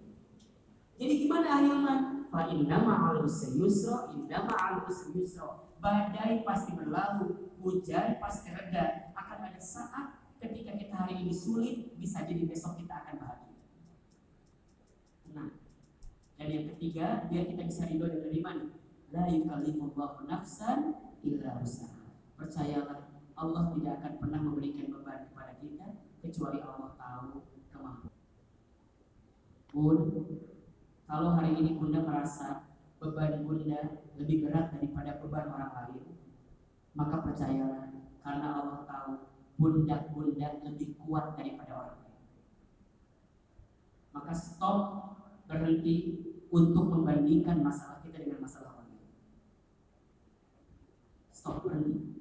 Jadi 0.97 1.13
gimana 1.27 1.61
ahilman? 1.61 1.99
Fa 2.33 2.49
inna 2.49 2.81
ma'al 2.81 3.21
usri 3.21 3.61
yusra 3.61 4.09
inna 4.17 4.49
ma'al 4.49 4.89
usri 4.89 5.21
yusra. 5.21 5.69
Badai 5.77 6.41
pasti 6.41 6.73
berlalu 6.73 7.53
hujan 7.61 8.17
pasti 8.17 8.49
reda. 8.49 9.13
Akan 9.13 9.45
ada 9.45 9.61
saat 9.61 10.17
ketika 10.41 10.73
kita 10.73 10.95
hari 10.97 11.21
ini 11.21 11.33
sulit 11.33 11.93
bisa 12.01 12.25
jadi 12.25 12.49
besok 12.49 12.81
kita 12.81 13.05
akan 13.05 13.15
bahagia. 13.21 13.57
Nah, 15.37 15.49
dan 16.37 16.47
yang 16.49 16.65
ketiga, 16.73 17.29
biar 17.29 17.45
kita 17.45 17.61
bisa 17.65 17.85
ridho 17.85 18.09
dan 18.09 18.33
iman, 18.33 18.57
la 19.13 19.23
yukallifullahu 19.29 20.25
nafsan 20.25 21.06
illa 21.35 21.59
usaha. 21.59 21.99
Percayalah, 22.37 23.11
Allah 23.35 23.63
tidak 23.75 23.93
akan 24.01 24.13
pernah 24.21 24.39
memberikan 24.41 24.87
beban 24.93 25.27
kepada 25.29 25.53
kita 25.59 25.87
kecuali 26.23 26.59
Allah 26.63 26.95
tahu 26.95 27.45
kemampuan. 27.73 28.15
Pun, 29.67 29.97
kalau 31.05 31.29
hari 31.35 31.59
ini 31.59 31.75
Bunda 31.75 32.01
merasa 32.01 32.69
beban 32.97 33.43
Bunda 33.43 34.05
lebih 34.17 34.47
berat 34.47 34.73
daripada 34.73 35.21
beban 35.21 35.51
orang 35.51 35.73
lain, 35.75 36.05
maka 36.97 37.21
percayalah 37.21 37.93
karena 38.25 38.47
Allah 38.57 38.79
tahu 38.89 39.11
bunda-bunda 39.57 40.61
lebih 40.65 40.97
kuat 41.01 41.33
daripada 41.37 41.73
orang 41.73 41.97
lain. 42.05 42.21
Maka 44.13 44.33
stop 44.33 44.77
berhenti 45.45 46.25
untuk 46.49 46.89
membandingkan 46.89 47.61
masalah 47.61 48.01
orang 48.01 48.89
lain. 48.89 49.09
Stop 51.33 51.65
berhenti. 51.65 52.17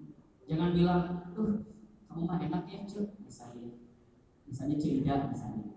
Jangan 0.47 0.71
bilang, 0.79 1.03
tuh 1.35 1.67
kamu 2.07 2.23
mah 2.23 2.39
enak 2.39 2.65
ya 2.71 2.81
cuy, 2.87 3.07
misalnya, 3.19 3.83
misalnya 4.47 4.79
cerita 4.79 5.27
misalnya. 5.27 5.75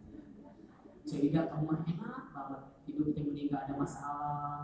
Cerita 1.01 1.49
kamu 1.49 1.65
mah 1.65 1.81
enak 1.89 2.23
banget, 2.29 2.61
hidup 2.85 3.09
kita 3.17 3.49
nggak 3.49 3.63
ada 3.65 3.73
masalah. 3.73 4.57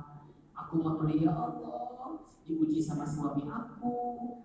Aku 0.53 0.79
mah 0.85 1.01
melihat 1.01 1.33
Allah, 1.33 2.21
diuji 2.45 2.77
sama 2.77 3.01
suami 3.01 3.49
aku, 3.49 3.97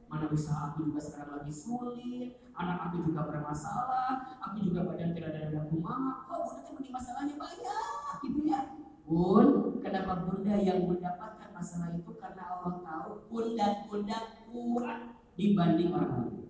mana 0.09 0.33
usaha 0.33 0.73
aku 0.73 0.89
juga 0.89 0.99
sekarang 0.99 1.45
lagi 1.45 1.53
sulit, 1.53 2.41
anak 2.57 2.89
aku 2.89 3.05
juga 3.05 3.29
bermasalah, 3.29 4.25
aku 4.41 4.65
juga 4.65 4.89
badan 4.89 5.13
tidak 5.13 5.37
ada 5.37 5.53
dada 5.53 5.69
kumaha, 5.69 6.25
kok 6.25 6.41
bunda 6.57 6.81
teh 6.81 6.89
masalahnya 6.89 7.37
banyak 7.37 8.15
gitu 8.25 8.41
ya. 8.49 8.61
Bun, 9.05 9.77
kenapa 9.85 10.25
bunda 10.25 10.57
yang 10.57 10.89
mendapatkan 10.89 11.51
masalah 11.53 11.93
itu? 11.93 12.11
Karena 12.17 12.43
Allah 12.49 12.75
tahu 12.81 13.11
bunda-bunda 13.29 14.19
kuat 14.49 15.20
dibanding 15.41 15.91
orang 15.97 16.13
lain. 16.21 16.41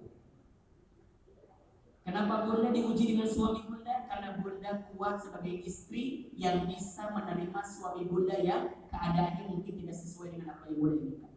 Kenapa 2.02 2.42
bunda 2.42 2.74
diuji 2.74 3.14
dengan 3.14 3.28
suami 3.30 3.62
bunda? 3.70 4.02
Karena 4.10 4.34
bunda 4.42 4.70
kuat 4.90 5.22
sebagai 5.22 5.62
istri 5.62 6.34
yang 6.34 6.66
bisa 6.66 7.14
menerima 7.14 7.60
suami 7.62 8.10
bunda 8.10 8.34
yang 8.42 8.74
keadaannya 8.90 9.46
mungkin 9.46 9.78
tidak 9.78 9.94
sesuai 9.94 10.34
dengan 10.34 10.58
apa 10.58 10.66
yang 10.66 10.82
bunda 10.82 10.98
inginkan. 10.98 11.32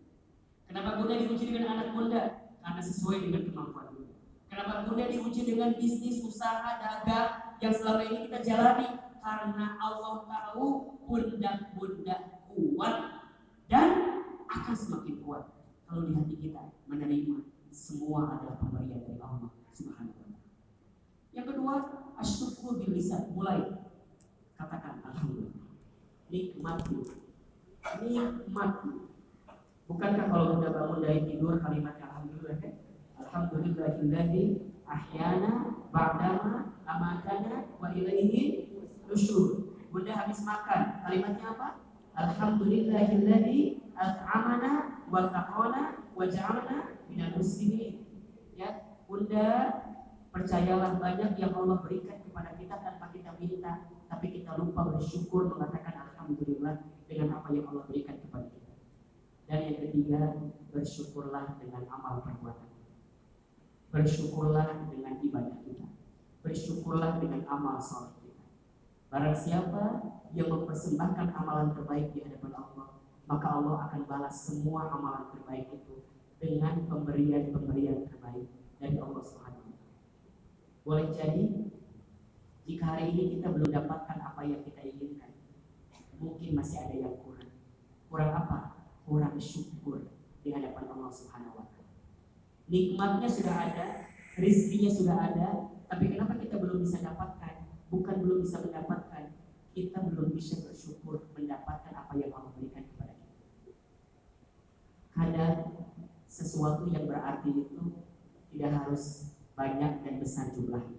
Kenapa 0.66 0.90
bunda 0.98 1.14
diuji 1.22 1.44
dengan 1.54 1.64
anak 1.78 1.88
bunda? 1.94 2.22
Karena 2.66 2.82
sesuai 2.82 3.18
dengan 3.22 3.42
kemampuan 3.46 3.88
bunda. 3.94 4.16
Kenapa 4.50 4.74
bunda 4.90 5.06
diuji 5.06 5.42
dengan 5.46 5.70
bisnis, 5.78 6.26
usaha, 6.26 6.82
dagang 6.82 7.30
yang 7.62 7.74
selama 7.78 8.02
ini 8.10 8.18
kita 8.26 8.40
jalani? 8.42 8.90
Karena 9.22 9.78
Allah 9.78 10.26
tahu 10.26 10.98
bunda-bunda 11.06 12.16
kuat 12.50 12.96
dan 13.70 13.90
akan 14.50 14.76
semakin 14.76 15.22
kuat 15.22 15.63
kalau 15.94 16.10
di 16.10 16.18
hati 16.18 16.36
kita 16.42 16.74
menerima 16.90 17.54
semua 17.70 18.42
adalah 18.42 18.58
pemberian 18.58 19.06
dari 19.06 19.22
Allah 19.22 19.54
Subhanahu 19.70 20.10
wa 20.10 20.26
taala. 20.26 20.42
Yang 21.38 21.46
kedua, 21.54 21.74
asyukur 22.18 22.82
bil 22.82 22.98
lisan. 22.98 23.30
Mulai 23.38 23.78
katakan 24.58 25.06
alhamdulillah. 25.06 25.70
Nikmati. 26.34 26.98
Nikmati. 28.02 28.92
Bukankah 29.86 30.26
kalau 30.34 30.58
sudah 30.58 30.72
bangun 30.74 31.00
dari 31.06 31.22
tidur 31.30 31.62
kalimatnya 31.62 32.10
alhamdulillah 32.10 32.58
kan? 32.58 32.74
Alhamdulillahillazi 33.22 34.46
ahyana 34.90 35.78
ba'dama 35.94 36.74
amatana 36.90 37.70
wa 37.78 37.94
ilaihi 37.94 38.74
nusyur. 39.06 39.78
Bunda 39.94 40.26
habis 40.26 40.42
makan, 40.42 41.06
kalimatnya 41.06 41.54
apa? 41.54 41.86
Alhamdulillahillazi 42.18 43.94
at'ama 43.94 44.93
wa 45.14 45.30
taqona 45.30 46.10
wa 46.18 46.26
ja'alna 46.26 47.06
minal 47.06 47.38
muslimin. 47.38 48.02
Ya, 48.58 48.98
Bunda 49.06 49.70
percayalah 50.34 50.98
banyak 50.98 51.38
yang 51.38 51.54
Allah 51.54 51.78
berikan 51.86 52.18
kepada 52.26 52.58
kita 52.58 52.82
tanpa 52.82 53.14
kita 53.14 53.38
minta, 53.38 53.94
tapi 54.10 54.34
kita 54.34 54.58
lupa 54.58 54.90
bersyukur 54.90 55.54
mengatakan 55.54 56.10
alhamdulillah 56.10 56.90
dengan 57.06 57.38
apa 57.38 57.54
yang 57.54 57.70
Allah 57.70 57.86
berikan 57.86 58.18
kepada 58.18 58.50
kita. 58.50 58.74
Dan 59.46 59.60
yang 59.70 59.78
ketiga, 59.86 60.22
bersyukurlah 60.74 61.62
dengan 61.62 61.86
amal 61.86 62.26
perbuatan. 62.26 62.74
Bersyukurlah 63.94 64.90
dengan 64.90 65.22
ibadah 65.22 65.62
kita. 65.62 65.86
Bersyukurlah 66.42 67.22
dengan 67.22 67.46
amal 67.46 67.78
saleh 67.78 68.18
kita. 68.26 68.46
Barang 69.14 69.38
siapa 69.38 69.84
yang 70.34 70.50
mempersembahkan 70.50 71.38
amalan 71.38 71.78
terbaik 71.78 72.10
di 72.18 72.26
hadapan 72.26 72.58
Allah, 72.58 72.83
maka 73.28 73.48
Allah 73.48 73.88
akan 73.88 74.02
balas 74.04 74.36
semua 74.36 74.92
amalan 74.92 75.32
terbaik 75.32 75.72
itu 75.72 76.04
dengan 76.40 76.84
pemberian-pemberian 76.92 78.04
terbaik 78.08 78.48
dari 78.80 78.98
Allah 79.00 79.24
Subhanahu 79.24 79.72
Boleh 80.84 81.08
jadi 81.16 81.72
jika 82.68 82.84
hari 82.96 83.16
ini 83.16 83.40
kita 83.40 83.48
belum 83.52 83.72
dapatkan 83.72 84.20
apa 84.20 84.42
yang 84.44 84.64
kita 84.64 84.84
inginkan, 84.84 85.32
mungkin 86.20 86.56
masih 86.56 86.84
ada 86.84 86.96
yang 86.96 87.16
kurang. 87.24 87.52
Kurang 88.12 88.32
apa? 88.32 88.60
Kurang 89.04 89.36
syukur 89.40 90.12
di 90.44 90.52
hadapan 90.52 90.92
Allah 90.92 91.12
Subhanahu 91.12 91.60
wa. 91.60 91.66
Nikmatnya 92.68 93.28
sudah 93.28 93.56
ada, 93.72 93.86
rizkinya 94.40 94.92
sudah 94.92 95.16
ada, 95.32 95.48
tapi 95.88 96.12
kenapa 96.12 96.40
kita 96.40 96.60
belum 96.60 96.84
bisa 96.84 97.04
dapatkan? 97.04 97.68
Bukan 97.92 98.16
belum 98.24 98.44
bisa 98.44 98.64
mendapatkan, 98.64 99.24
kita 99.72 100.00
belum 100.04 100.36
bisa 100.36 100.64
bersyukur 100.64 101.32
mendapatkan 101.36 101.94
apa 101.96 102.14
yang 102.20 102.32
Allah. 102.36 102.43
Kadang 105.14 105.86
sesuatu 106.26 106.90
yang 106.90 107.06
berarti 107.06 107.54
itu 107.54 108.02
tidak 108.50 108.72
harus 108.82 109.34
banyak 109.54 110.02
dan 110.02 110.18
besar 110.18 110.50
jumlahnya. 110.50 110.98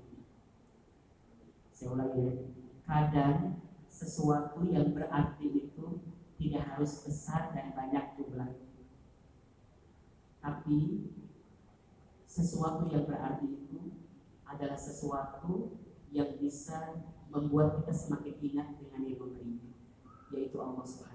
Saya 1.75 1.99
ulangi 1.99 2.21
ya. 2.23 2.35
Kadang 2.87 3.59
sesuatu 3.91 4.63
yang 4.71 4.95
berarti 4.95 5.47
itu 5.51 6.03
tidak 6.39 6.63
harus 6.75 7.03
besar 7.03 7.51
dan 7.55 7.75
banyak 7.75 8.15
jumlahnya. 8.15 8.71
Tapi 10.39 11.11
sesuatu 12.27 12.91
yang 12.91 13.07
berarti 13.07 13.47
itu 13.47 14.03
adalah 14.43 14.79
sesuatu 14.79 15.79
yang 16.11 16.39
bisa 16.39 17.03
membuat 17.31 17.83
kita 17.83 17.95
semakin 17.95 18.35
ingat 18.39 18.69
dengan 18.79 19.03
yang 19.07 19.19
memberinya, 19.19 19.71
yaitu 20.31 20.59
Allah 20.59 20.87
Subhanahu 20.87 21.14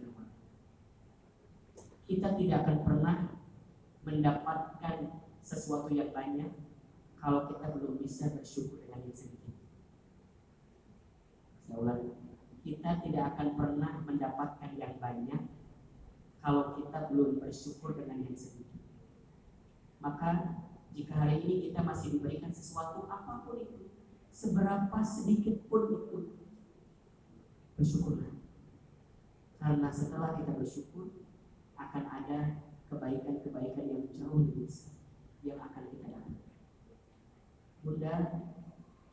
Kita 2.10 2.34
tidak 2.34 2.66
akan 2.66 2.78
pernah 2.82 3.18
mendapatkan 4.02 4.98
sesuatu 5.46 5.94
yang 5.94 6.10
banyak 6.10 6.50
kalau 7.22 7.46
kita 7.54 7.70
belum 7.78 8.02
bisa 8.02 8.34
bersyukur 8.34 8.82
dengan 8.82 9.06
yang 9.06 9.14
sedikit. 9.14 9.56
Kita 12.66 12.92
tidak 13.06 13.24
akan 13.38 13.48
pernah 13.54 13.94
mendapatkan 14.10 14.72
yang 14.74 14.98
banyak 14.98 15.42
kalau 16.42 16.74
kita 16.82 17.14
belum 17.14 17.46
bersyukur 17.46 17.94
dengan 17.94 18.26
yang 18.26 18.34
sedikit. 18.34 18.82
Maka 20.02 20.58
jika 20.96 21.14
hari 21.14 21.46
ini 21.46 21.70
kita 21.70 21.86
masih 21.86 22.18
diberikan 22.18 22.50
sesuatu 22.50 23.06
apa 23.06 23.46
pun 23.46 23.62
itu, 23.62 23.94
seberapa 24.34 24.98
sedikit 25.06 25.62
pun 25.70 25.94
itu, 25.94 26.20
bersyukurlah. 27.78 28.34
Karena 29.60 29.90
setelah 29.92 30.40
kita 30.40 30.56
bersyukur, 30.56 31.29
akan 31.80 32.04
ada 32.06 32.40
kebaikan-kebaikan 32.92 33.86
yang 33.88 34.04
jauh 34.12 34.44
lebih 34.44 34.68
besar 34.68 35.00
yang 35.40 35.60
akan 35.64 35.84
kita 35.88 36.08
dapat. 36.12 36.44
Bunda, 37.80 38.16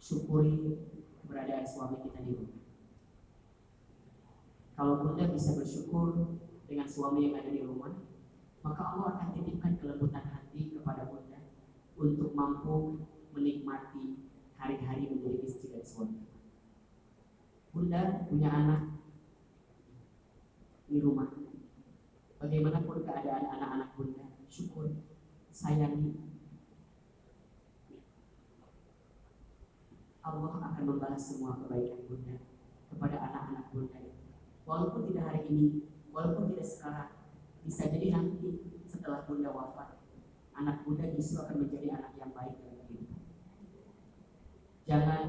syukuri 0.03 0.83
keberadaan 1.23 1.63
suami 1.63 2.03
kita 2.03 2.19
di 2.27 2.33
rumah. 2.35 2.63
Kalau 4.75 4.95
Bunda 5.01 5.25
bisa 5.31 5.55
bersyukur 5.55 6.37
dengan 6.67 6.89
suami 6.91 7.31
yang 7.31 7.39
ada 7.39 7.51
di 7.55 7.63
rumah, 7.63 8.03
maka 8.67 8.83
Allah 8.83 9.09
akan 9.17 9.29
titipkan 9.39 9.79
kelembutan 9.79 10.27
hati 10.27 10.75
kepada 10.75 11.07
Bunda 11.07 11.39
untuk 11.95 12.35
mampu 12.35 13.07
menikmati 13.31 14.27
hari-hari 14.59 15.07
menjadi 15.15 15.47
istri 15.47 15.71
dan 15.71 15.87
suami. 15.87 16.27
Bunda 17.71 18.27
punya 18.27 18.51
anak 18.51 18.83
di 20.91 20.99
rumah. 20.99 21.46
Bagaimanapun 22.37 23.01
keadaan 23.01 23.49
anak-anak 23.49 23.97
bunda, 23.97 24.25
syukur, 24.53 25.01
sayangi. 25.49 26.21
Allah 30.21 30.53
akan 30.59 30.85
membalas 30.85 31.23
semua 31.23 31.57
kebaikan 31.65 32.05
bunda 32.05 32.37
kepada 32.93 33.17
anak-anak 33.17 33.65
bunda. 33.73 34.01
Walaupun 34.67 35.09
tidak 35.09 35.25
hari 35.33 35.43
ini, 35.49 35.69
walaupun 36.11 36.53
tidak 36.53 36.67
sekarang, 36.67 37.11
bisa 37.65 37.89
jadi 37.89 38.13
nanti 38.13 38.67
setelah 38.85 39.25
bunda 39.25 39.55
wafat, 39.55 40.03
anak 40.53 40.83
muda 40.85 41.09
justru 41.15 41.41
akan 41.41 41.65
menjadi 41.65 41.95
anak 41.95 42.13
yang 42.19 42.33
baik 42.35 42.57
dalam 42.61 42.85
hidup. 42.91 43.21
Jangan 44.87 45.25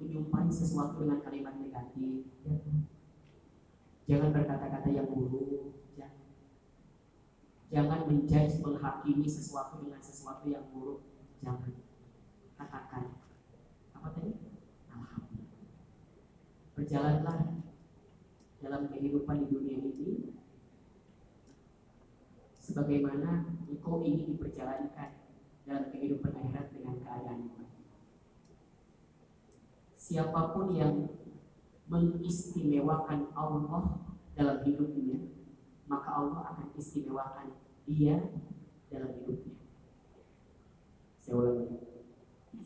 menyumpahi 0.00 0.50
sesuatu 0.52 1.04
dengan 1.04 1.20
kalimat 1.24 1.54
negatif. 1.60 2.28
Jangan 4.06 4.30
berkata-kata 4.30 4.88
yang 4.94 5.10
buruk. 5.10 5.74
Ya. 5.98 6.08
Jangan 7.74 8.06
menjudge, 8.06 8.62
menghakimi 8.62 9.26
sesuatu 9.26 9.82
dengan 9.82 9.98
sesuatu 9.98 10.46
yang 10.46 10.62
buruk. 10.70 11.02
Jangan. 11.42 11.74
Katakan. 12.54 13.18
Apa 13.98 14.08
tadi? 14.14 14.32
Alhamdulillah. 14.94 15.50
Berjalanlah 16.78 17.38
dalam 18.62 18.82
kehidupan 18.94 19.42
di 19.42 19.46
dunia 19.50 19.78
ini 19.78 20.34
sebagaimana 22.62 23.46
engkau 23.70 24.02
ingin 24.02 24.34
diperjalankan 24.34 25.10
dalam 25.66 25.84
kehidupan 25.90 26.34
akhirat 26.34 26.66
dengan 26.74 26.98
keadaan. 27.02 27.50
Siapa 29.94 30.54
pun 30.54 30.70
yang 30.70 31.10
mengistimewakan 31.86 33.30
Allah 33.34 33.98
dalam 34.34 34.62
hidupnya, 34.66 35.30
maka 35.86 36.10
Allah 36.10 36.42
akan 36.54 36.74
istimewakan 36.74 37.54
dia 37.86 38.18
dalam 38.90 39.14
hidupnya. 39.22 39.54
Saya 41.22 41.38
ulangi. 41.42 41.78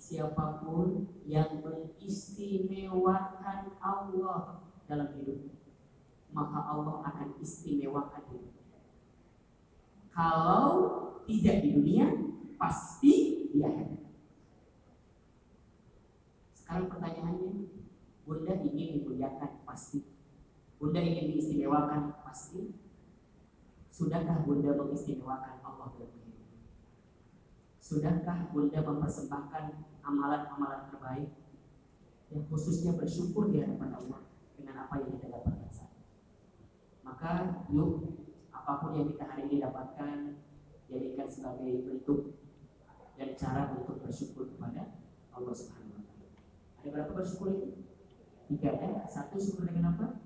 Siapa 0.01 0.64
pun 0.64 1.12
yang 1.28 1.60
mengistimewakan 1.60 3.76
Allah 3.84 4.64
dalam 4.88 5.12
hidupnya, 5.12 5.60
maka 6.32 6.72
Allah 6.72 7.05
akan 7.05 7.36
istimewakan 7.42 8.22
dia 8.32 8.48
kalau 10.10 10.66
tidak 11.24 11.62
di 11.62 11.68
dunia, 11.72 12.06
pasti 12.59 13.47
di 13.55 13.62
akhirat. 13.62 14.02
Sekarang 16.52 16.86
pertanyaannya, 16.90 17.52
Bunda 18.31 18.55
ingin 18.62 19.02
dimuliakan 19.02 19.66
pasti. 19.66 20.07
Bunda 20.78 21.02
ingin 21.02 21.35
diistimewakan 21.35 22.23
pasti. 22.23 22.78
Sudahkah 23.90 24.47
Bunda 24.47 24.70
mengistimewakan 24.78 25.59
Allah 25.66 25.90
dalam? 25.98 26.23
Sudahkah 27.82 28.55
Bunda 28.55 28.86
mempersembahkan 28.86 29.65
amalan-amalan 30.07 30.86
terbaik 30.94 31.31
yang 32.31 32.47
khususnya 32.47 32.94
bersyukur 32.94 33.51
di 33.51 33.66
hadapan 33.66 33.98
Allah 33.98 34.23
dengan 34.55 34.86
apa 34.86 35.02
yang 35.02 35.11
kita 35.19 35.27
dapatkan 35.27 35.70
saat 35.74 35.98
Maka 37.02 37.66
yuk 37.74 38.15
apa 38.55 38.78
pun 38.78 38.94
yang 38.94 39.11
kita 39.11 39.27
hari 39.27 39.51
ini 39.51 39.59
dapatkan 39.59 40.39
jadikan 40.86 41.27
sebagai 41.27 41.82
bentuk 41.82 42.39
dan 43.19 43.35
cara 43.35 43.74
untuk 43.74 43.98
bersyukur 43.98 44.55
kepada 44.55 45.02
Allah 45.35 45.51
Subhanahu 45.51 45.98
wa 45.98 46.05
taala. 46.07 46.31
Ada 46.78 46.89
berapa 46.94 47.12
bersyukur 47.19 47.59
itu? 47.59 47.89
Tiga 48.51 48.74
ya. 48.74 49.06
Satu 49.06 49.39
syukur 49.39 49.70
dengan 49.70 49.94
apa? 49.94 50.18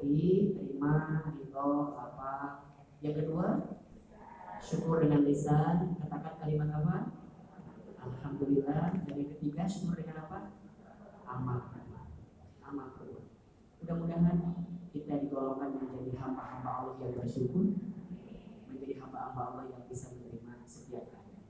Diterima, 0.00 1.28
ridho, 1.28 1.92
apa? 1.92 2.64
Yang 3.04 3.14
kedua, 3.20 3.76
syukur 4.64 5.04
dengan 5.04 5.28
lisan. 5.28 5.92
Katakan 6.00 6.40
kalimat 6.40 6.72
apa? 6.72 6.96
Alhamdulillah. 8.00 9.04
Dan 9.04 9.12
yang 9.12 9.28
ketiga, 9.36 9.68
syukur 9.68 10.00
dengan 10.00 10.24
apa? 10.24 10.56
Amal. 11.28 11.68
Amal. 12.64 12.88
Mudah-mudahan 13.84 14.64
kita 14.96 15.20
digolongkan 15.20 15.76
menjadi 15.84 16.16
hamba-hamba 16.16 16.70
Allah 16.80 16.96
yang 17.04 17.12
bersyukur, 17.12 17.76
menjadi 18.72 19.04
hamba-hamba 19.04 19.40
Allah 19.52 19.64
yang 19.68 19.84
bisa 19.84 20.16
menerima 20.16 20.64
setiap 20.64 21.12
keadaan. 21.12 21.44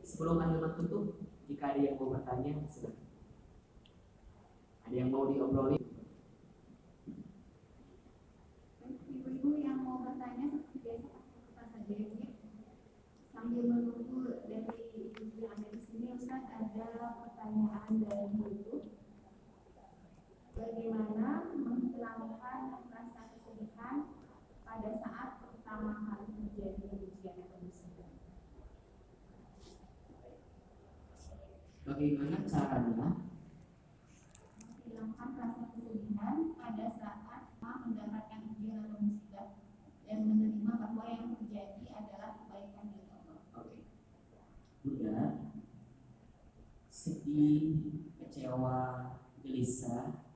Sebelum 0.00 0.40
akhir 0.40 0.72
tutup, 0.80 1.20
jika 1.44 1.76
ada 1.76 1.80
yang 1.84 2.00
mau 2.00 2.16
bertanya, 2.16 2.64
silakan. 2.64 3.07
Ada 4.88 5.04
yang 5.04 5.12
mau 5.12 5.28
diobrolin? 5.28 5.84
Ibu-ibu 8.88 9.60
yang 9.60 9.84
mau 9.84 10.00
bertanya 10.00 10.48
seperti 10.48 10.80
biasa 10.80 11.12
apa 11.12 11.64
saja 11.76 11.96
sambil 13.28 13.68
menunggu 13.68 14.32
dari 14.48 14.88
ibu 14.96 15.44
yang 15.44 15.52
ada 15.52 15.68
di 15.76 15.80
sini 15.84 16.08
Ustaz 16.16 16.40
ada 16.40 17.20
pertanyaan 17.20 18.00
dari 18.00 18.32
ibu 18.32 18.88
bagaimana 20.56 21.52
menghilangkan 21.52 22.60
rasa 22.88 23.28
kesedihan 23.36 24.08
pada 24.64 24.90
saat 24.96 25.44
pertama 25.44 26.00
kali 26.08 26.32
terjadi 26.32 26.96
ujian 26.96 27.36
atau 27.36 27.60
musibah 27.60 28.08
bagaimana 31.84 32.36
caranya 32.48 33.17
sedih, 47.08 48.04
kecewa, 48.20 49.16
gelisah, 49.40 50.28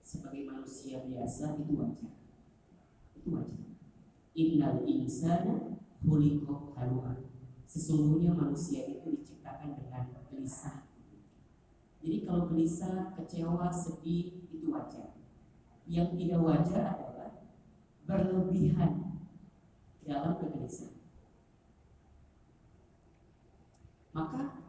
sebagai 0.00 0.48
manusia 0.48 1.04
biasa 1.04 1.60
itu 1.60 1.76
wajar. 1.76 2.14
Itu 3.12 3.28
wajar. 3.36 3.68
Innal 4.32 4.88
insana 4.88 5.76
khuliqa 6.00 6.72
halu'a. 6.72 7.28
Sesungguhnya 7.68 8.32
manusia 8.32 8.88
itu 8.88 9.12
diciptakan 9.12 9.76
dengan 9.76 10.16
gelisah. 10.32 10.88
Jadi 12.00 12.22
kalau 12.22 12.48
gelisah, 12.48 13.12
kecewa, 13.18 13.68
sedih 13.68 14.46
itu 14.48 14.70
wajar. 14.70 15.18
Yang 15.90 16.22
tidak 16.22 16.40
wajar 16.40 16.84
adalah 16.94 17.30
berlebihan 18.06 19.20
dalam 20.06 20.38
kegelisahan. 20.38 21.02
Maka 24.14 24.65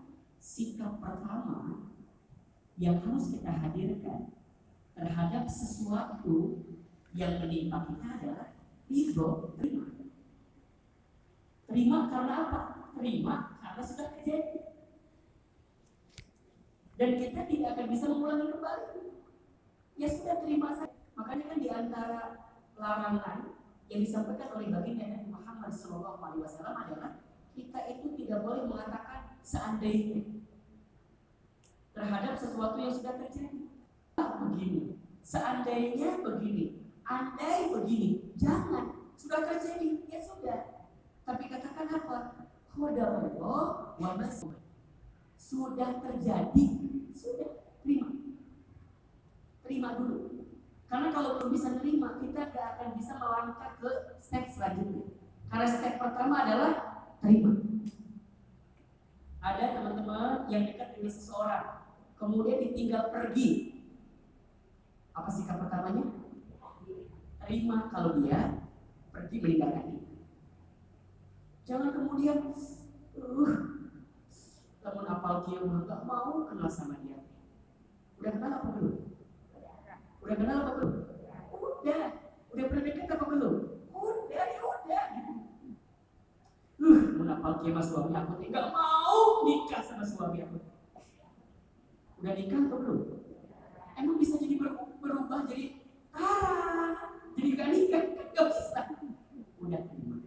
sikap 0.48 1.04
pertama 1.04 1.92
yang 2.80 3.04
harus 3.04 3.36
kita 3.36 3.52
hadirkan 3.52 4.32
terhadap 4.96 5.44
sesuatu 5.52 6.64
yang 7.12 7.44
menimpa 7.44 7.84
kita 7.92 8.08
adalah 8.16 8.48
ridho, 8.88 9.52
terima. 9.60 9.92
Terima 11.68 11.98
karena 12.08 12.36
apa? 12.48 12.62
Terima 12.96 13.36
karena 13.60 13.82
sudah 13.84 14.08
terjadi. 14.16 14.72
Dan 16.96 17.10
kita 17.20 17.42
tidak 17.44 17.70
akan 17.76 17.88
bisa 17.92 18.06
mengulangi 18.08 18.48
kembali. 18.48 19.04
Ya 20.00 20.08
sudah 20.08 20.40
terima 20.40 20.72
saja. 20.72 20.96
Makanya 21.20 21.46
kan 21.52 21.60
di 21.60 21.70
antara 21.70 22.22
larangan 22.80 23.40
yang 23.92 24.00
disampaikan 24.00 24.56
oleh 24.56 24.72
baginda 24.72 25.12
Nabi 25.12 25.28
Muhammad 25.28 25.72
SAW 25.76 26.72
adalah 26.72 27.20
kita 27.52 27.80
itu 27.92 28.16
tidak 28.16 28.46
boleh 28.46 28.70
mengatakan 28.70 29.27
seandainya 29.48 30.44
terhadap 31.96 32.36
sesuatu 32.36 32.76
yang 32.84 32.92
sudah 32.92 33.16
terjadi. 33.16 33.64
Begini, 34.18 35.00
seandainya 35.24 36.20
begini, 36.20 36.84
andai 37.08 37.72
begini, 37.72 38.36
jangan 38.36 39.16
sudah 39.16 39.48
terjadi 39.48 40.04
ya 40.12 40.20
sudah. 40.20 40.60
Tapi 41.24 41.44
katakan 41.48 41.88
apa? 41.96 42.18
Allah 42.78 43.96
wa 43.98 44.12
masuk. 44.20 44.60
Sudah 45.40 46.04
terjadi, 46.04 46.68
sudah 47.16 47.64
terima. 47.82 48.12
Terima 49.64 49.96
dulu. 49.96 50.44
Karena 50.88 51.12
kalau 51.12 51.40
belum 51.40 51.52
bisa 51.56 51.80
terima, 51.80 52.20
kita 52.20 52.52
gak 52.52 52.68
akan 52.78 52.90
bisa 53.00 53.20
melangkah 53.20 53.72
ke 53.80 53.92
step 54.20 54.48
selanjutnya. 54.52 55.08
Karena 55.52 55.68
step 55.68 55.94
pertama 56.00 56.36
adalah 56.48 56.72
terima. 57.20 57.52
Ada 59.48 59.80
teman-teman 59.80 60.52
yang 60.52 60.68
dekat 60.68 61.00
dengan 61.00 61.08
seseorang, 61.08 61.88
kemudian 62.20 62.60
ditinggal 62.60 63.16
pergi. 63.16 63.80
Apa 65.16 65.32
sikap 65.32 65.64
pertamanya? 65.64 66.04
Terima 67.48 67.88
kalau 67.88 68.20
dia 68.20 68.68
pergi 69.16 69.40
meninggalkan 69.40 69.86
kita. 69.96 70.16
Jangan 71.64 71.90
kemudian, 71.96 72.52
uh, 73.16 73.56
teman 74.84 75.08
apal 75.08 75.48
kia 75.48 75.64
nggak 75.64 76.02
mau 76.04 76.44
kenal 76.52 76.68
sama 76.68 77.00
dia. 77.00 77.24
Udah 78.20 78.32
kenal 78.36 78.52
apa 78.52 78.68
belum? 78.76 78.96
Udah 80.28 80.36
kenal 80.36 80.58
apa 80.60 80.72
belum? 80.76 80.94
Udah. 81.56 82.06
Udah 82.52 82.64
pernah 82.68 82.84
dekat 82.84 83.08
apa 83.16 83.26
belum? 83.32 83.56
Udah, 83.96 84.44
ya 84.44 84.60
udah. 84.60 85.47
Uh, 86.78 87.18
menapal 87.18 87.58
kia 87.66 87.74
mas 87.74 87.90
suami 87.90 88.14
aku 88.14 88.38
nggak 88.38 88.70
mau 88.70 89.42
nikah 89.42 89.82
sama 89.82 90.06
suami 90.06 90.46
aku. 90.46 90.62
Udah 92.22 92.34
nikah 92.38 92.60
atau 92.70 92.78
belum? 92.82 93.00
Emang 93.98 94.18
bisa 94.22 94.38
jadi 94.38 94.62
berubah 95.02 95.50
jadi 95.50 95.82
ah, 96.14 97.18
jadi 97.34 97.50
gak 97.58 97.70
nikah 97.74 98.04
gak 98.34 98.48
bisa. 98.54 98.82
Udah 99.58 99.82
terima. 99.90 100.18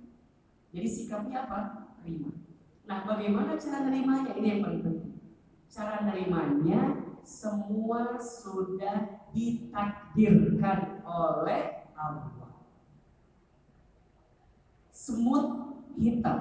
Jadi 0.74 0.88
sikapnya 0.90 1.46
apa? 1.46 1.58
Terima. 2.02 2.30
Nah, 2.90 3.06
bagaimana 3.06 3.54
cara 3.54 3.86
nerimanya? 3.86 4.34
Ini 4.34 4.46
yang 4.46 4.60
paling 4.66 4.82
penting. 4.82 5.14
Cara 5.70 6.02
nerimanya 6.02 6.98
semua 7.22 8.18
sudah 8.18 9.30
ditakdirkan 9.30 11.06
oleh 11.06 11.86
Allah. 11.94 12.50
Semut 14.90 15.46
hitam 15.98 16.38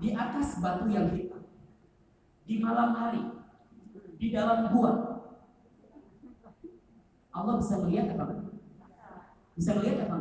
di 0.00 0.16
atas 0.16 0.58
batu 0.64 0.88
yang 0.88 1.12
hitam 1.12 1.44
di 2.48 2.54
malam 2.58 2.96
hari 2.96 3.22
di 4.16 4.32
dalam 4.32 4.72
gua 4.72 5.10
Allah 7.30 7.56
bisa 7.62 7.74
melihat 7.86 8.18
apa? 8.18 8.52
Bisa 9.54 9.70
melihat 9.78 10.10
apa? 10.10 10.18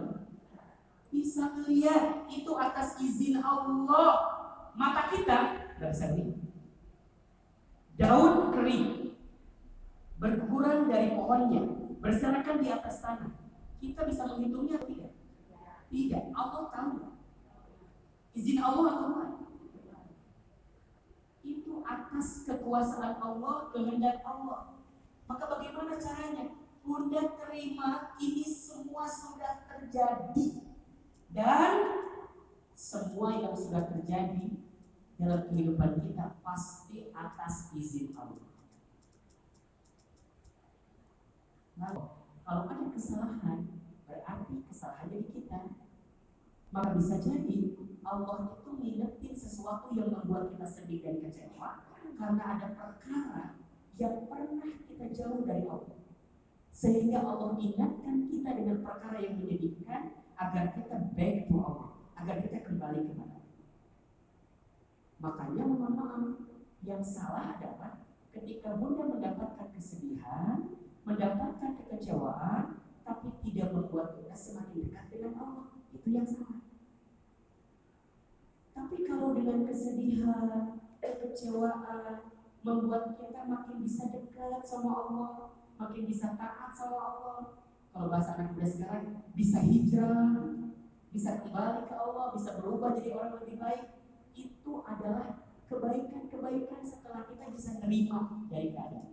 Bisa 1.10 1.44
melihat 1.58 2.30
itu 2.30 2.52
atas 2.54 3.02
izin 3.02 3.42
Allah. 3.42 4.38
Mata 4.78 5.10
kita 5.10 5.38
nggak 5.82 5.92
bisa 5.92 6.06
melihat. 6.14 6.38
Daun 8.00 8.56
kering 8.56 9.18
berguguran 10.22 10.88
dari 10.88 11.18
pohonnya 11.18 11.64
berserakan 12.00 12.64
di 12.64 12.70
atas 12.72 13.04
tanah. 13.04 13.32
Kita 13.82 14.08
bisa 14.08 14.24
menghitungnya 14.30 14.80
tidak? 14.86 15.09
Tidak. 15.90 16.24
Allah 16.38 16.64
tahu. 16.70 17.20
Izin 18.38 18.62
Allah 18.62 18.86
atau 18.94 19.08
bukan? 19.10 19.32
Itu 21.42 21.82
atas 21.82 22.46
kekuasaan 22.46 23.18
Allah, 23.18 23.74
kehendak 23.74 24.22
Allah. 24.22 24.78
Maka 25.26 25.44
bagaimana 25.50 25.98
caranya? 25.98 26.54
Bunda 26.80 27.38
terima 27.38 28.18
ini 28.18 28.42
semua 28.48 29.06
sudah 29.06 29.62
terjadi 29.68 30.66
dan 31.30 31.74
semua 32.74 33.38
yang 33.38 33.54
sudah 33.54 33.86
terjadi 33.94 34.58
dalam 35.20 35.46
kehidupan 35.52 36.02
kita 36.02 36.40
pasti 36.42 37.12
atas 37.14 37.70
izin 37.76 38.16
Allah. 38.16 38.50
Nah, 41.78 41.92
kalau 42.42 42.64
ada 42.66 42.86
kesalahan, 42.92 43.70
berarti 44.08 44.64
kesalahannya 44.68 45.20
di 45.22 45.30
kita. 45.30 45.39
Maka 46.70 46.98
bisa 46.98 47.18
jadi 47.18 47.74
Allah 48.06 48.58
itu 48.58 48.70
ngingetin 48.78 49.34
sesuatu 49.34 49.94
yang 49.98 50.14
membuat 50.14 50.54
kita 50.54 50.66
sedih 50.66 51.02
dan 51.02 51.22
kecewa 51.22 51.90
karena 52.20 52.44
ada 52.58 52.68
perkara 52.76 53.44
yang 53.96 54.28
pernah 54.28 54.72
kita 54.86 55.06
jauh 55.16 55.42
dari 55.48 55.66
Allah. 55.66 56.00
Sehingga 56.70 57.20
Allah 57.26 57.60
ingatkan 57.60 58.32
kita 58.32 58.50
dengan 58.56 58.80
perkara 58.84 59.20
yang 59.20 59.40
menyedihkan 59.40 60.20
agar 60.40 60.72
kita 60.72 60.96
back 61.16 61.52
to 61.52 61.56
Allah, 61.60 61.92
agar 62.16 62.36
kita 62.40 62.64
kembali 62.64 63.00
kepada 63.12 63.36
Allah. 63.36 63.58
Makanya 65.20 65.64
mohon 65.68 65.94
maaf, 66.00 66.24
yang 66.80 67.04
salah 67.04 67.60
adalah 67.60 68.08
ketika 68.32 68.80
Bunda 68.80 69.12
mendapatkan 69.12 69.68
kesedihan, 69.76 70.80
mendapatkan 71.04 71.76
kekecewaan, 71.84 72.80
tapi 73.04 73.28
tidak 73.44 73.76
membuat 73.76 74.16
kita 74.16 74.36
semakin 74.36 74.88
dekat 74.88 75.06
dengan 75.12 75.34
Allah. 75.36 75.68
Itu 75.92 76.08
yang 76.08 76.24
salah. 76.24 76.59
Tapi 78.80 79.04
kalau 79.04 79.36
dengan 79.36 79.68
kesedihan, 79.68 80.80
kekecewaan, 81.04 82.32
membuat 82.64 83.20
kita 83.20 83.44
makin 83.44 83.84
bisa 83.84 84.08
dekat 84.08 84.64
sama 84.64 85.04
Allah, 85.04 85.32
makin 85.76 86.08
bisa 86.08 86.40
taat 86.40 86.72
sama 86.72 86.96
Allah. 86.96 87.60
Kalau 87.92 88.08
bahasa 88.08 88.40
anak 88.40 88.56
muda 88.56 88.64
sekarang 88.64 89.28
bisa 89.36 89.60
hijrah, 89.68 90.64
bisa 91.12 91.44
kembali 91.44 91.92
ke 91.92 91.96
Allah, 92.00 92.32
bisa 92.32 92.56
berubah 92.64 92.96
jadi 92.96 93.20
orang 93.20 93.44
lebih 93.44 93.60
baik. 93.60 93.84
Itu 94.32 94.80
adalah 94.88 95.44
kebaikan-kebaikan 95.68 96.80
setelah 96.80 97.28
kita 97.28 97.52
bisa 97.52 97.84
terima 97.84 98.48
dari 98.48 98.72
keadaan. 98.72 99.12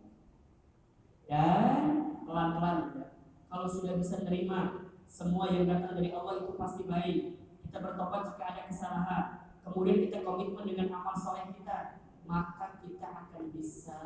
Dan 1.26 1.82
pelan-pelan 2.22 3.10
kalau 3.50 3.66
sudah 3.66 3.98
bisa 3.98 4.22
terima 4.22 4.86
semua 5.10 5.50
yang 5.50 5.66
datang 5.66 5.98
dari 5.98 6.14
Allah 6.14 6.38
itu 6.38 6.54
pasti 6.54 6.86
baik. 6.86 7.18
Kita 7.66 7.82
bertobat 7.82 8.30
jika 8.30 8.44
ada 8.46 8.62
kesalahan. 8.70 9.26
Kemudian 9.66 10.06
kita 10.06 10.22
komitmen 10.22 10.62
dengan 10.62 11.02
amal 11.02 11.18
soleh 11.18 11.50
kita, 11.50 11.98
maka 12.22 12.78
kita 12.86 13.26
akan 13.26 13.50
bisa 13.50 13.98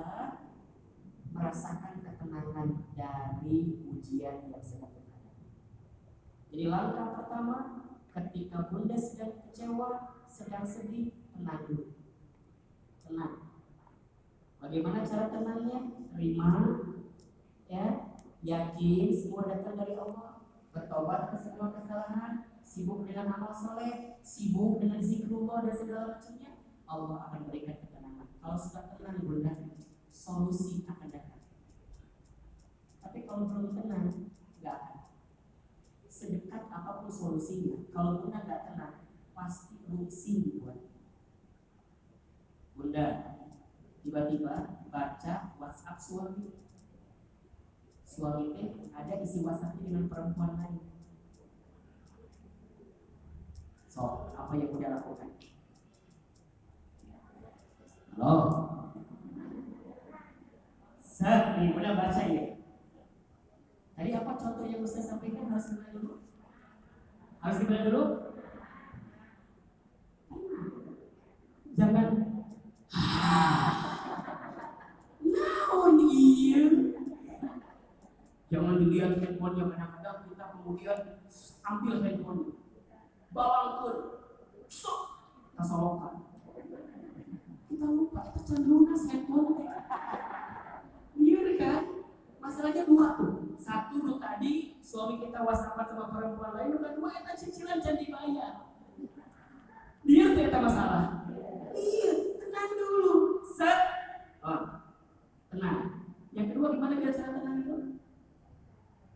merasakan 1.28 2.00
ketenangan 2.00 2.88
dari 2.96 3.84
ujian 3.92 4.48
yang 4.48 4.64
sedang 4.64 4.96
terhadap. 4.96 5.36
Jadi 6.48 6.64
langkah 6.64 7.08
pertama 7.12 7.56
ketika 8.08 8.72
bunda 8.72 8.96
sedang 8.96 9.36
kecewa, 9.44 10.16
sedang 10.26 10.64
sedih, 10.64 11.12
tenang 11.36 11.60
dulu. 11.68 11.92
Tenang. 13.04 13.34
Bagaimana 14.64 15.04
cara 15.04 15.28
tenangnya? 15.28 15.78
Terima, 16.10 16.52
ya, 17.70 17.86
yakin 18.42 19.08
semua 19.14 19.46
datang 19.46 19.78
dari 19.78 19.94
Allah, 19.94 20.42
bertobat 20.74 21.30
ke 21.32 21.36
semua 21.38 21.70
kesalahan, 21.70 22.49
sibuk 22.70 23.02
dengan 23.02 23.34
amal 23.34 23.50
soleh, 23.50 24.22
sibuk 24.22 24.78
dengan 24.78 25.02
zikrullah 25.02 25.66
dan 25.66 25.74
segala 25.74 26.04
macamnya, 26.14 26.62
Allah 26.86 27.18
akan 27.26 27.50
berikan 27.50 27.82
ketenangan. 27.82 28.30
Kalau 28.38 28.54
sudah 28.54 28.94
tenang 28.94 29.26
bunda, 29.26 29.50
solusi 30.06 30.86
akan 30.86 31.10
datang. 31.10 31.42
Tapi 33.02 33.26
kalau 33.26 33.50
belum 33.50 33.74
tenang, 33.74 34.30
nggak 34.62 34.76
akan. 34.86 34.98
Sedekat 36.06 36.70
apa 36.70 37.02
pun 37.02 37.10
solusinya, 37.10 37.90
kalau 37.90 38.22
bunda 38.22 38.38
nggak 38.46 38.62
tenang, 38.70 38.94
pasti 39.34 39.82
pusing 39.90 40.62
buat. 40.62 40.78
Bunda, 42.78 43.06
tiba-tiba 44.06 44.86
baca 44.94 45.34
WhatsApp 45.58 45.98
suami. 45.98 46.54
Suami 48.06 48.54
teh 48.54 48.70
ada 48.94 49.14
isi 49.18 49.42
WhatsApp 49.42 49.82
dengan 49.82 50.06
perempuan 50.06 50.54
lain. 50.54 50.99
So, 53.90 54.30
apa 54.38 54.54
yang 54.54 54.70
bunda 54.70 54.94
lakukan? 54.94 55.34
Halo, 58.14 58.34
Set, 61.02 61.58
nih, 61.58 61.74
bunda 61.74 61.98
baca 61.98 62.22
ya. 62.22 62.54
Tadi 63.98 64.10
apa 64.14 64.38
contoh 64.38 64.62
yang 64.70 64.86
Ustaz 64.86 65.10
sampaikan 65.10 65.50
harus 65.50 65.74
gimana 65.74 65.90
dulu? 65.90 66.22
Harus 67.42 67.58
gimana 67.58 67.82
dulu? 67.90 68.04
Jangan 71.74 72.06
Naon 75.18 75.96
iya 75.98 76.62
Jangan 78.54 78.74
dilihat 78.86 79.18
handphonenya 79.18 79.64
kadang-kadang 79.74 80.18
kita 80.30 80.44
kemudian 80.54 80.98
ambil 81.66 81.94
handphone 82.06 82.59
Bawangkan 83.30 83.96
Sok 84.66 85.00
Kasolokan 85.54 86.14
Kita 87.70 87.86
lupa 87.86 88.20
kita 88.34 88.40
can 88.42 88.60
lunas 88.66 89.02
handphone 89.06 89.54
Iya 91.14 91.40
kan? 91.58 91.82
Masalahnya 92.42 92.82
dua 92.90 93.06
tuh 93.14 93.54
Satu 93.54 94.02
tuh 94.02 94.18
tadi 94.18 94.74
suami 94.82 95.22
kita 95.22 95.46
whatsappan 95.46 95.86
sama 95.86 96.10
perempuan 96.10 96.52
lain 96.58 96.74
Udah 96.74 96.92
dua 96.98 97.08
eta 97.14 97.38
cicilan 97.38 97.78
jadi 97.78 98.04
bayar 98.10 98.54
Dia 100.02 100.24
tuh 100.34 100.42
eta 100.50 100.58
masalah 100.58 101.20
Iya, 101.70 102.34
tenang 102.36 102.72
dulu. 102.76 103.14
Set. 103.46 103.80
Oh, 104.42 104.62
tenang. 105.48 106.10
Yang 106.34 106.46
kedua 106.54 106.66
gimana 106.76 106.98
kita 106.98 107.14
cara 107.14 107.30
tenang 107.40 107.56
itu? 107.62 107.76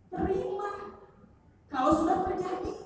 Terima. 0.08 0.72
Kalau 1.68 1.92
sudah 1.98 2.18
terjadi. 2.30 2.83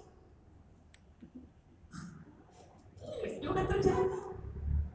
Udah 3.45 3.65
terjadi. 3.69 4.21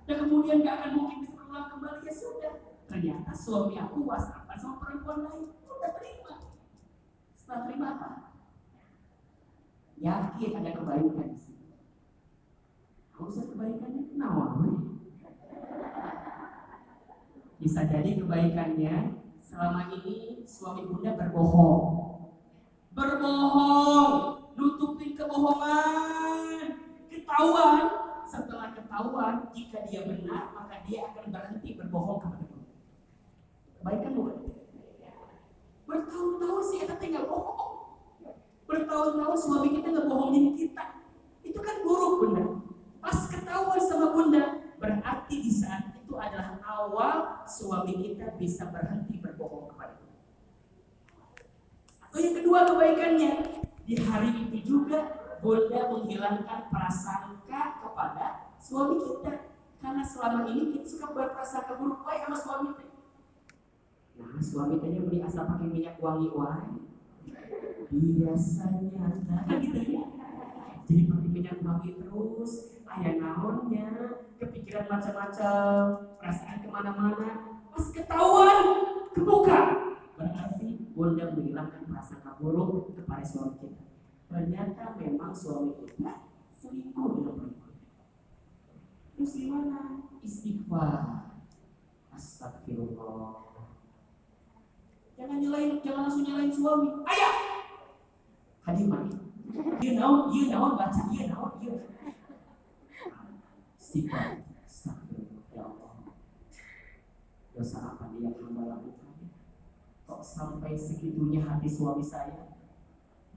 Dan 0.03 0.15
kemudian 0.27 0.65
gak 0.65 0.75
akan 0.81 0.91
mungkin 0.99 1.17
bisa 1.23 1.33
berulang 1.39 1.67
kembali 1.71 2.03
ya 2.03 2.13
sudah. 2.13 2.55
Ternyata 2.89 3.31
suami 3.31 3.79
aku 3.79 4.03
whatsappan 4.03 4.57
sama 4.59 4.81
perempuan 4.83 5.23
lain. 5.23 5.53
Udah 5.65 5.91
terima. 5.95 6.33
Setelah 7.31 7.59
terima 7.69 7.87
apa? 7.97 8.09
Yakin 10.03 10.51
ada 10.59 10.71
kebaikan 10.75 11.27
di 11.31 11.39
sini. 11.39 11.71
Kalau 13.13 13.29
usah 13.31 13.45
kebaikannya 13.47 14.01
kenapa? 14.11 14.45
Bisa 17.63 17.87
jadi 17.87 18.19
kebaikannya 18.19 19.23
selama 19.39 19.87
ini 19.95 20.43
suami 20.43 20.83
bunda 20.83 21.15
berbohong. 21.15 21.85
Berbohong, 22.91 24.13
nutupin 24.59 25.15
kebohongan. 25.15 26.65
Ketahuan, 27.07 27.83
setelah 28.33 28.73
ketahuan 28.73 29.35
jika 29.53 29.85
dia 29.85 30.09
benar 30.09 30.49
maka 30.57 30.81
dia 30.89 31.05
akan 31.13 31.29
berhenti 31.29 31.77
berbohong 31.77 32.17
kepada 32.17 32.45
bunda. 32.49 32.73
Kebaikan 33.77 34.11
bukan? 34.17 34.37
Bertahun-tahun 35.85 36.63
sih 36.65 36.77
kita 36.81 36.95
tinggal 36.97 37.29
bohong. 37.29 37.73
Bertahun-tahun 38.65 39.37
suami 39.37 39.69
kita 39.77 39.93
ngebohongin 39.93 40.57
kita. 40.57 41.05
Itu 41.45 41.59
kan 41.61 41.85
buruk 41.85 42.13
bunda. 42.25 42.43
Pas 42.97 43.29
ketahuan 43.29 43.81
sama 43.85 44.15
bunda, 44.15 44.65
berarti 44.81 45.35
di 45.43 45.51
saat 45.53 45.93
itu 45.93 46.17
adalah 46.17 46.57
awal 46.65 47.45
suami 47.45 48.01
kita 48.01 48.33
bisa 48.41 48.73
berhenti 48.73 49.21
berbohong 49.21 49.69
kepada 49.69 49.93
kita. 50.01 50.17
Atau 52.09 52.17
yang 52.17 52.35
kedua 52.41 52.59
kebaikannya, 52.65 53.33
di 53.83 53.95
hari 54.01 54.31
itu 54.49 54.57
juga 54.63 55.21
bunda 55.43 55.91
menghilangkan 55.91 56.71
prasangka 57.53 57.85
kepada 57.85 58.27
suami 58.57 58.95
kita. 58.97 59.33
Karena 59.77 60.01
selama 60.01 60.49
ini 60.49 60.73
kita 60.73 60.87
suka 60.89 61.07
berprasangka 61.13 61.77
buruk 61.77 62.01
baik 62.01 62.25
sama 62.25 62.37
suami 62.39 62.69
kita. 62.73 62.97
Nah, 64.13 64.41
suami 64.41 64.75
tadi 64.81 64.97
beli 65.03 65.19
asal 65.21 65.45
pakai 65.45 65.69
minyak 65.69 66.01
wangi 66.01 66.29
wangi. 66.33 66.81
Biasanya, 67.93 69.05
nah, 69.29 69.45
gitu 69.61 69.79
ya. 69.85 70.05
Jadi 70.89 71.01
pakai 71.05 71.29
minyak 71.29 71.59
wangi 71.61 71.91
terus, 71.99 72.81
ayah 72.89 73.13
naonnya, 73.21 73.89
kepikiran 74.41 74.89
macam-macam, 74.89 75.81
perasaan 76.17 76.57
ke 76.63 76.69
mana-mana, 76.71 77.29
pas 77.69 77.85
ketahuan, 77.93 78.65
kebuka. 79.13 79.61
Berarti 80.17 80.89
bunda 80.95 81.25
menghilangkan 81.33 81.85
perasaan 81.85 82.33
buruk 82.39 82.97
kepada 82.97 83.25
suami 83.25 83.61
kita. 83.61 83.83
Ternyata 84.31 84.97
memang 84.97 85.35
suami 85.35 85.77
kita 85.77 86.32
selingkuh 86.63 87.07
perempuan. 87.11 87.51
Terus 89.19 89.33
gimana? 89.35 90.07
Istighfar. 90.23 91.35
Astagfirullah. 92.15 93.43
Jangan 95.19 95.37
nyalain, 95.43 95.83
jangan 95.83 96.07
langsung 96.07 96.23
nyalain 96.23 96.53
suami. 96.55 96.87
Ayah, 97.03 97.35
hadir 98.63 98.87
mari. 98.87 99.11
You 99.83 99.99
know, 99.99 100.31
you 100.31 100.47
know, 100.47 100.79
baca, 100.79 101.03
you 101.11 101.27
know, 101.27 101.59
you 101.59 101.83
istighfar 103.93 104.41
Astagfirullah 104.65 105.45
ya 105.53 105.69
dosa 107.53 107.77
apa 107.93 108.09
yang 108.17 108.33
hamba 108.41 108.73
lakukan 108.73 109.29
kok 110.09 110.21
sampai 110.25 110.73
segitunya 110.73 111.45
hati 111.45 111.69
suami 111.69 112.01
saya 112.01 112.57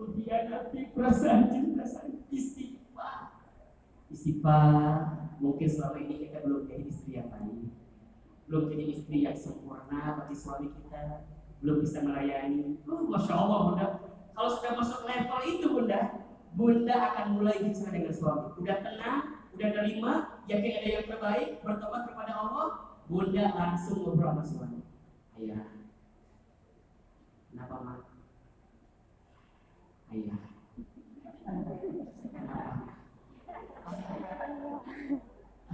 mengkhianati 0.01 0.97
perasaan 0.97 1.53
cinta 1.53 1.85
saya 1.85 2.17
istighfar 2.33 2.76
istighfar 4.07 5.29
mungkin 5.43 5.69
selama 5.69 5.99
ini 5.99 6.15
kita 6.29 6.47
belum 6.47 6.71
jadi 6.71 6.85
istri 6.87 7.19
yang 7.19 7.29
baik. 7.33 7.71
Belum 8.47 8.65
jadi 8.71 8.85
istri 8.95 9.27
yang 9.27 9.37
sempurna 9.37 10.23
bagi 10.23 10.37
suami 10.39 10.71
kita 10.71 11.27
belum 11.61 11.83
bisa 11.83 12.05
melayani. 12.07 12.79
Oh, 12.87 13.11
masya 13.11 13.35
Allah 13.35 13.59
bunda. 13.71 13.87
Kalau 14.37 14.51
sudah 14.53 14.73
masuk 14.77 15.01
level 15.09 15.41
itu 15.49 15.67
bunda 15.73 16.01
bunda 16.57 16.97
akan 17.13 17.27
mulai 17.37 17.61
bicara 17.61 17.93
dengan 17.93 18.15
suami. 18.17 18.57
Udah 18.57 18.77
tenang 18.81 19.37
udah 19.57 19.73
terima, 19.73 20.13
yakin 20.53 20.73
ada 20.77 20.89
yang 21.01 21.07
terbaik, 21.09 21.65
bertobat 21.65 22.13
kepada 22.13 22.33
Allah, 22.37 22.67
bunda 23.09 23.45
langsung 23.57 24.05
ngobrol 24.05 24.37
sama 24.37 24.45
suami. 24.45 24.81
Ayah, 25.41 25.65
kenapa 27.49 27.77
mak? 27.81 28.05
Ayah, 30.13 30.41
kenapa? 31.41 31.73
Ayah. 31.73 32.77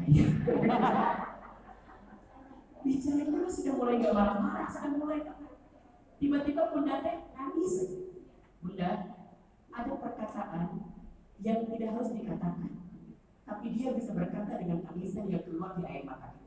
Bicara 2.82 3.22
itu 3.22 3.38
sudah 3.46 3.74
mulai 3.78 4.02
gak 4.02 4.14
marah-marah, 4.14 4.66
sudah 4.66 4.92
mulai 4.98 5.20
tiba-tiba 6.18 6.62
bunda 6.74 6.98
teh 7.02 7.16
nangis. 7.34 7.74
Bunda, 8.58 8.90
ada 9.70 9.92
perkataan 9.98 10.66
yang 11.42 11.66
tidak 11.66 11.90
harus 11.94 12.14
dikatakan 12.14 12.82
tapi 13.52 13.68
dia 13.74 13.92
bisa 13.92 14.16
berkata 14.16 14.56
dengan 14.56 14.80
tangisan 14.80 15.28
yang 15.28 15.44
keluar 15.44 15.76
di 15.76 15.84
air 15.84 16.08
mata. 16.08 16.40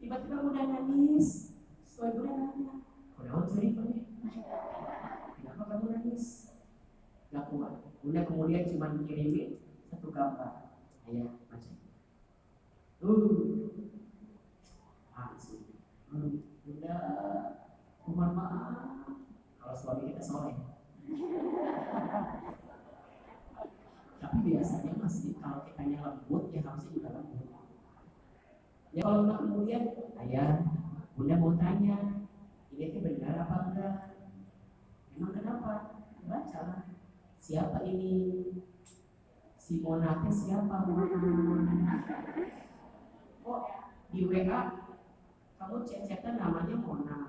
Tiba-tiba 0.00 0.40
udah 0.40 0.64
nangis, 0.66 1.52
suami 1.84 2.24
udah 2.24 2.32
nanya, 2.32 2.72
udah 3.20 3.44
cerita 3.48 3.80
nih, 3.84 4.08
kenapa 5.36 5.62
kamu 5.68 5.86
nangis? 5.92 6.24
Gak 7.28 7.44
kuat. 7.52 7.74
Bunda 8.00 8.24
kemudian 8.24 8.64
cuma 8.72 8.96
kirimin 9.04 9.60
satu 9.92 10.08
gambar, 10.12 10.72
ayah 11.12 11.28
baca. 11.50 11.72
Uh, 13.04 13.68
langsung. 15.12 15.68
Hmm, 16.08 16.40
bunda, 16.64 16.96
mohon 18.08 18.32
maaf. 18.32 19.04
Kalau 19.60 19.76
suami 19.76 20.08
kita 20.08 20.24
soleh, 20.24 20.56
Tapi 24.24 24.36
biasanya 24.40 24.96
masih 24.96 25.36
kalau 25.36 25.68
kitanya 25.68 26.00
lembut 26.00 26.48
ya 26.48 26.64
harusnya 26.64 26.96
juga 26.96 27.12
lembut. 27.12 27.44
Ya 28.96 29.04
kalau 29.04 29.28
nggak 29.28 29.40
kemudian 29.44 29.84
ayah, 30.24 30.64
bunda 31.12 31.36
mau 31.36 31.52
tanya, 31.60 32.24
ini 32.72 32.88
tuh 32.88 33.04
benar 33.04 33.44
apa 33.44 33.56
enggak? 33.68 33.94
Emang 35.12 35.32
kenapa? 35.36 35.72
Baca. 36.24 36.88
Siapa 37.36 37.84
ini? 37.84 38.48
Si 39.60 39.84
Mona 39.84 40.24
teh 40.24 40.32
siapa? 40.32 40.88
Oh 43.44 43.60
di 44.08 44.24
WA 44.24 44.60
kamu 45.60 45.76
chat-chatan 45.84 46.40
namanya 46.40 46.76
Mona. 46.80 47.20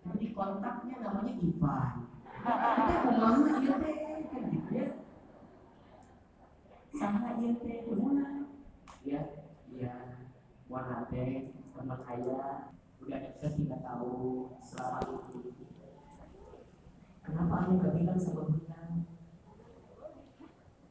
Tapi 0.00 0.16
di 0.16 0.28
kontaknya 0.32 0.96
namanya 1.04 1.32
Ivan. 1.36 1.94
Kita 2.40 2.96
kumaha 3.04 3.60
ieu 3.60 3.76
teh 3.76 3.96
kan 4.32 4.42
gitu 4.48 4.72
ya. 4.72 4.86
Saha 6.96 7.36
ieu 7.36 7.52
teh 7.60 7.84
Mona? 7.92 8.48
Ya, 9.04 9.20
ya 9.68 9.94
Mona 10.64 11.04
teh 11.12 11.52
teman 11.76 12.00
ayah 12.08 12.72
udah 13.00 13.18
deket 13.20 13.52
tiga 13.60 13.76
tahun 13.84 14.56
selama 14.64 15.00
ini. 15.36 15.52
Kenapa 17.20 17.54
ayah 17.68 17.74
gak 17.84 17.92
bilang 18.00 18.20
sama 18.20 18.48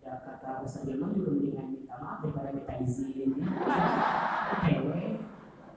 Ya 0.09 0.17
kata 0.25 0.65
Ustaz 0.65 0.89
Hilman 0.89 1.13
juga 1.13 1.37
mendingan 1.37 1.69
minta 1.69 2.01
maaf 2.01 2.25
daripada 2.25 2.49
minta 2.49 2.81
izin. 2.81 3.29
Oke, 4.57 4.73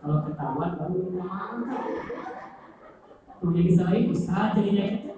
kalau 0.00 0.18
ketahuan 0.24 0.72
baru 0.80 0.94
minta 1.04 1.20
maaf. 1.20 1.60
Tuh 3.44 3.52
jadi 3.52 3.70
selain 3.76 4.08
Ustaz 4.08 4.56
jadinya. 4.56 5.12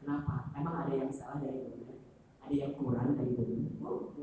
Kenapa? 0.00 0.48
Emang 0.56 0.74
ada 0.80 0.92
yang 0.96 1.12
salah 1.12 1.44
dari 1.44 1.60
bunda? 1.60 2.00
Ada 2.40 2.54
yang 2.56 2.72
kurang 2.72 3.20
dari? 3.20 3.36
Oh, 3.84 4.16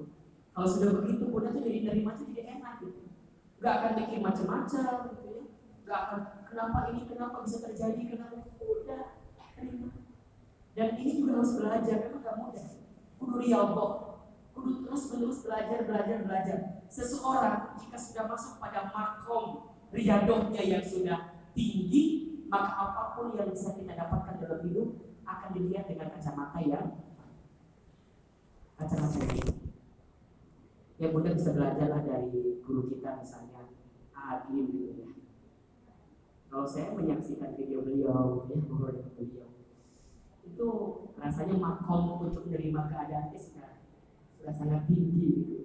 kalau 0.58 0.66
sudah 0.74 0.98
begitu 0.98 1.30
bunda 1.30 1.54
tuh 1.54 1.62
jadi 1.62 1.86
dari 1.86 2.02
macam 2.02 2.34
jadi 2.34 2.58
enak 2.58 2.82
gitu. 2.82 3.14
Gak 3.62 3.74
akan 3.78 3.92
bikin 3.94 4.26
macam-macam 4.26 5.14
gitu 5.14 5.28
ya. 5.38 5.44
Gak 5.86 6.00
akan 6.10 6.22
kenapa 6.50 6.90
ini 6.90 7.06
kenapa 7.06 7.46
bisa 7.46 7.62
terjadi 7.62 8.02
kenapa 8.10 8.42
udah 8.58 9.06
terima. 9.54 10.07
Dan 10.78 10.94
ini 11.02 11.18
juga 11.18 11.42
harus 11.42 11.58
belajar 11.58 11.98
memang 12.06 12.22
gak 12.22 12.38
mudah. 12.38 12.68
Kudu 13.18 13.36
riyadhah, 13.42 13.92
kudu 14.54 14.86
terus 14.86 15.04
menerus 15.10 15.42
belajar 15.42 15.80
belajar 15.90 16.18
belajar. 16.22 16.58
Seseorang 16.86 17.82
jika 17.82 17.98
sudah 17.98 18.30
masuk 18.30 18.62
pada 18.62 18.94
makom 18.94 19.74
riyadhahnya 19.90 20.62
yang 20.62 20.86
sudah 20.86 21.34
tinggi, 21.58 22.30
maka 22.46 22.78
apa 22.78 23.04
pun 23.18 23.34
yang 23.34 23.50
bisa 23.50 23.74
kita 23.74 23.98
dapatkan 23.98 24.38
dalam 24.38 24.62
hidup 24.70 25.02
akan 25.26 25.50
dilihat 25.58 25.90
dengan 25.90 26.14
kacamata 26.14 26.62
yang 26.62 26.88
kacamata 28.78 29.18
yang 29.18 29.34
ini. 29.34 29.54
Ya 31.02 31.10
mudah 31.10 31.34
bisa 31.34 31.58
belajarlah 31.58 32.06
dari 32.06 32.62
guru 32.62 32.86
kita 32.86 33.18
misalnya 33.18 33.66
Agim 34.14 34.70
gitu 34.70 34.94
ya. 34.94 35.10
Kalau 36.54 36.70
saya 36.70 36.94
menyaksikan 36.94 37.58
video 37.58 37.82
beliau, 37.82 38.46
ya 38.46 38.58
beliau, 38.62 39.57
itu 40.48 40.70
rasanya 41.18 41.56
makom 41.58 42.24
untuk 42.24 42.48
menerima 42.48 42.82
keadaan 42.88 43.34
sudah 43.36 43.84
sudah 44.38 44.54
sangat 44.54 44.88
tinggi 44.88 45.44
gitu. 45.44 45.58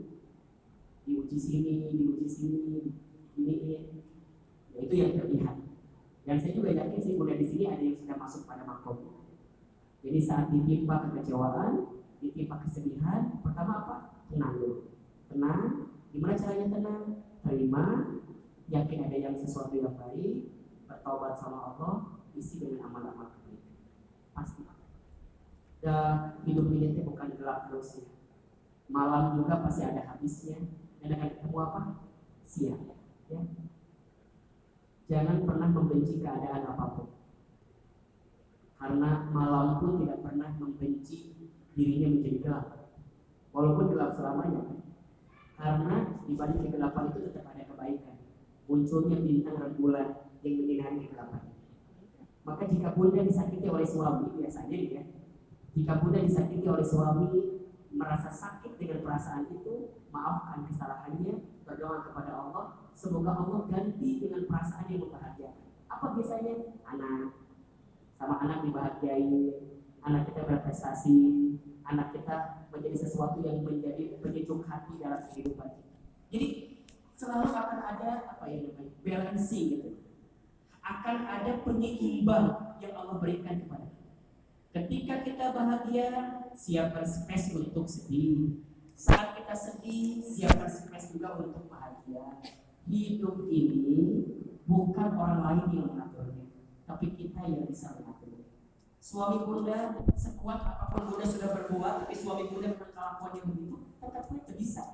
Diuji 1.03 1.39
sini, 1.39 1.91
diuji 1.93 2.27
sini, 2.27 2.95
ini, 3.39 3.55
ini. 3.63 3.77
Ya, 4.73 4.79
itu 4.83 4.95
yang 4.95 5.13
terlihat. 5.19 5.57
Dan 6.23 6.37
saya 6.39 6.55
juga 6.55 6.71
yakin 6.71 7.01
sih 7.03 7.15
mulai 7.19 7.39
di 7.39 7.47
sini 7.47 7.67
ada 7.67 7.83
yang 7.83 7.99
sudah 7.99 8.17
masuk 8.19 8.47
pada 8.47 8.63
makom. 8.63 9.27
Jadi 10.03 10.19
saat 10.19 10.51
ditimpa 10.51 11.11
kekecewaan, 11.11 12.03
ditimpa 12.19 12.63
kesedihan, 12.67 13.39
pertama 13.43 13.87
apa? 13.87 13.97
Tenang 14.31 14.59
dulu. 14.59 14.77
Tenang. 15.31 15.91
Gimana 16.11 16.35
caranya 16.35 16.67
tenang? 16.71 17.03
Terima. 17.43 17.87
Yakin 18.71 18.99
ada 19.05 19.17
yang 19.19 19.35
sesuatu 19.37 19.77
yang 19.77 19.95
baik, 19.99 20.49
bertobat 20.89 21.37
sama 21.37 21.75
Allah, 21.75 22.25
isi 22.33 22.63
dengan 22.63 22.89
amal-amal 22.89 23.31
kebaikan. 23.37 23.77
Pasti. 24.33 24.72
Dan 25.83 26.39
hidup 26.47 26.71
ini 26.71 26.95
itu 26.95 27.03
bukan 27.03 27.35
gelap 27.35 27.67
terus 27.67 27.99
ya. 27.99 28.07
Malam 28.87 29.43
juga 29.43 29.67
pasti 29.67 29.83
ada 29.83 30.15
habisnya. 30.15 30.63
Dan 31.03 31.19
akan 31.19 31.29
ketemu 31.35 31.57
apa? 31.59 31.81
Siang. 32.47 32.83
Ya. 33.27 33.41
Jangan 35.11 35.43
pernah 35.43 35.69
membenci 35.75 36.23
keadaan 36.23 36.63
apa 36.71 36.85
pun. 36.95 37.09
Karena 38.79 39.27
malam 39.35 39.83
pun 39.83 39.99
tidak 39.99 40.23
pernah 40.23 40.55
membenci 40.55 41.51
dirinya 41.75 42.15
menjadi 42.15 42.39
gelap. 42.47 42.67
Walaupun 43.51 43.91
gelap 43.91 44.15
selamanya. 44.15 44.63
Karena 45.59 46.23
di 46.23 46.33
balik 46.39 46.63
kegelapan 46.63 47.11
itu 47.11 47.19
tetap 47.27 47.51
ada 47.51 47.63
kebaikan. 47.67 48.17
Munculnya 48.71 49.19
bintang 49.19 49.59
rembulan 49.59 50.31
yang 50.47 50.55
menyinari 50.63 51.11
kegelapan. 51.11 51.43
Maka 52.43 52.67
jika 52.71 52.95
bunda 52.95 53.23
disakiti 53.23 53.67
oleh 53.71 53.87
suami 53.87 54.35
biasanya 54.35 54.79
ya, 54.91 55.03
jika 55.73 56.01
bunda 56.01 56.21
disakiti 56.21 56.69
oleh 56.69 56.85
suami 56.85 57.29
merasa 57.93 58.29
sakit 58.29 58.77
dengan 58.77 59.05
perasaan 59.05 59.49
itu, 59.53 60.05
maafkan 60.13 60.69
kesalahannya, 60.69 61.65
berdoa 61.65 62.05
kepada 62.09 62.33
Allah, 62.33 62.65
semoga 62.93 63.33
Allah 63.37 63.69
ganti 63.69 64.21
dengan 64.21 64.45
perasaan 64.49 64.89
yang 64.89 65.09
membahagiakan. 65.09 65.69
Apa 65.89 66.07
biasanya? 66.17 66.55
Anak, 66.89 67.37
sama 68.17 68.41
anak 68.45 68.65
dibahagiai, 68.65 69.53
anak 70.05 70.29
kita 70.29 70.45
berprestasi, 70.45 71.21
anak 71.89 72.13
kita 72.17 72.69
menjadi 72.73 72.97
sesuatu 73.09 73.41
yang 73.45 73.65
menjadi 73.65 74.21
penyejuk 74.21 74.65
hati 74.69 75.01
dalam 75.01 75.21
kehidupan 75.29 75.69
kita. 75.73 75.93
Jadi 76.33 76.49
selalu 77.13 77.49
akan 77.53 77.81
ada 77.81 78.11
apa 78.37 78.45
yang 78.49 78.73
namanya 78.73 78.93
balancing 79.05 79.69
gitu. 79.79 79.91
Akan 80.83 81.23
ada 81.23 81.63
penyeimbang 81.63 82.77
yang 82.83 82.93
Allah 82.99 83.17
berikan 83.23 83.63
kepada 83.63 83.87
kita. 83.87 84.02
Ketika 84.73 85.21
kita 85.21 85.53
bahagia, 85.53 86.09
siapkan 86.57 87.05
space 87.05 87.53
untuk 87.53 87.85
sedih. 87.85 88.65
Saat 88.97 89.37
kita 89.37 89.53
sedih, 89.53 90.25
siapkan 90.25 90.65
space 90.65 91.13
juga 91.13 91.37
untuk 91.37 91.69
bahagia. 91.69 92.41
Hidup 92.89 93.53
ini 93.53 94.25
bukan 94.65 95.13
orang 95.13 95.41
lain 95.45 95.65
yang 95.77 95.89
mengaturnya, 95.93 96.49
tapi 96.89 97.13
kita 97.13 97.45
yang 97.45 97.69
bisa 97.69 98.01
mengaturnya. 98.01 98.49
Suami 98.97 99.45
bunda 99.45 100.01
sekuat 100.17 100.61
apa 100.65 100.85
pun 100.89 101.15
bunda 101.15 101.27
sudah 101.29 101.53
berbuat, 101.53 102.09
tapi 102.09 102.15
suami 102.17 102.49
bunda 102.49 102.73
dengan 102.73 102.91
kelakuannya 102.97 103.43
begitu, 103.45 103.77
tetap 104.01 104.25
tidak 104.31 104.57
bisa, 104.57 104.85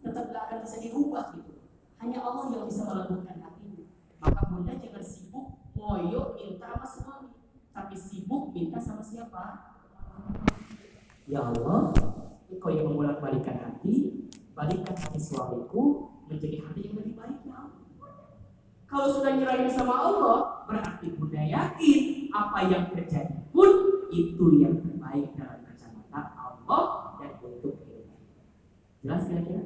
tetap 0.00 0.24
tidak 0.32 0.42
akan 0.48 0.58
bisa 0.64 0.76
dirubah 0.80 1.24
gitu. 1.36 1.54
Hanya 2.00 2.18
Allah 2.24 2.44
yang 2.56 2.66
bisa 2.66 2.82
melembutkan 2.88 3.36
hatinya. 3.44 3.84
Maka 4.16 4.40
bunda 4.48 4.72
jangan 4.80 5.04
sibuk 5.04 5.46
ngoyo 5.76 6.34
minta 6.40 6.72
sama 6.72 6.86
suami, 6.88 7.28
tapi 7.70 7.94
sibuk 7.94 8.50
minta 8.50 8.78
sama 8.82 9.02
siapa? 9.02 9.74
Ya 11.30 11.46
Allah, 11.46 11.94
Engkau 12.50 12.70
yang 12.74 12.90
membolak-balikan 12.90 13.62
hati, 13.62 14.26
balikkan 14.58 14.98
hati 14.98 15.20
suamiku 15.22 16.10
menjadi 16.26 16.66
hati 16.66 16.90
yang 16.90 16.98
lebih 16.98 17.14
baik 17.14 17.38
ya. 17.46 17.70
Kalau 18.90 19.06
sudah 19.06 19.38
nyerahin 19.38 19.70
sama 19.70 19.94
Allah, 19.94 20.66
berarti 20.66 21.14
bunda 21.14 21.38
yakin 21.38 22.26
apa 22.34 22.58
yang 22.66 22.90
terjadi 22.90 23.38
pun 23.54 23.70
itu 24.10 24.46
yang 24.58 24.82
terbaik 24.82 25.30
dalam 25.38 25.62
kacamata 25.62 26.20
Allah 26.34 27.14
dan 27.22 27.38
untuk 27.38 27.86
kita. 27.86 28.18
Jelas 29.06 29.30
kira-kira? 29.30 29.62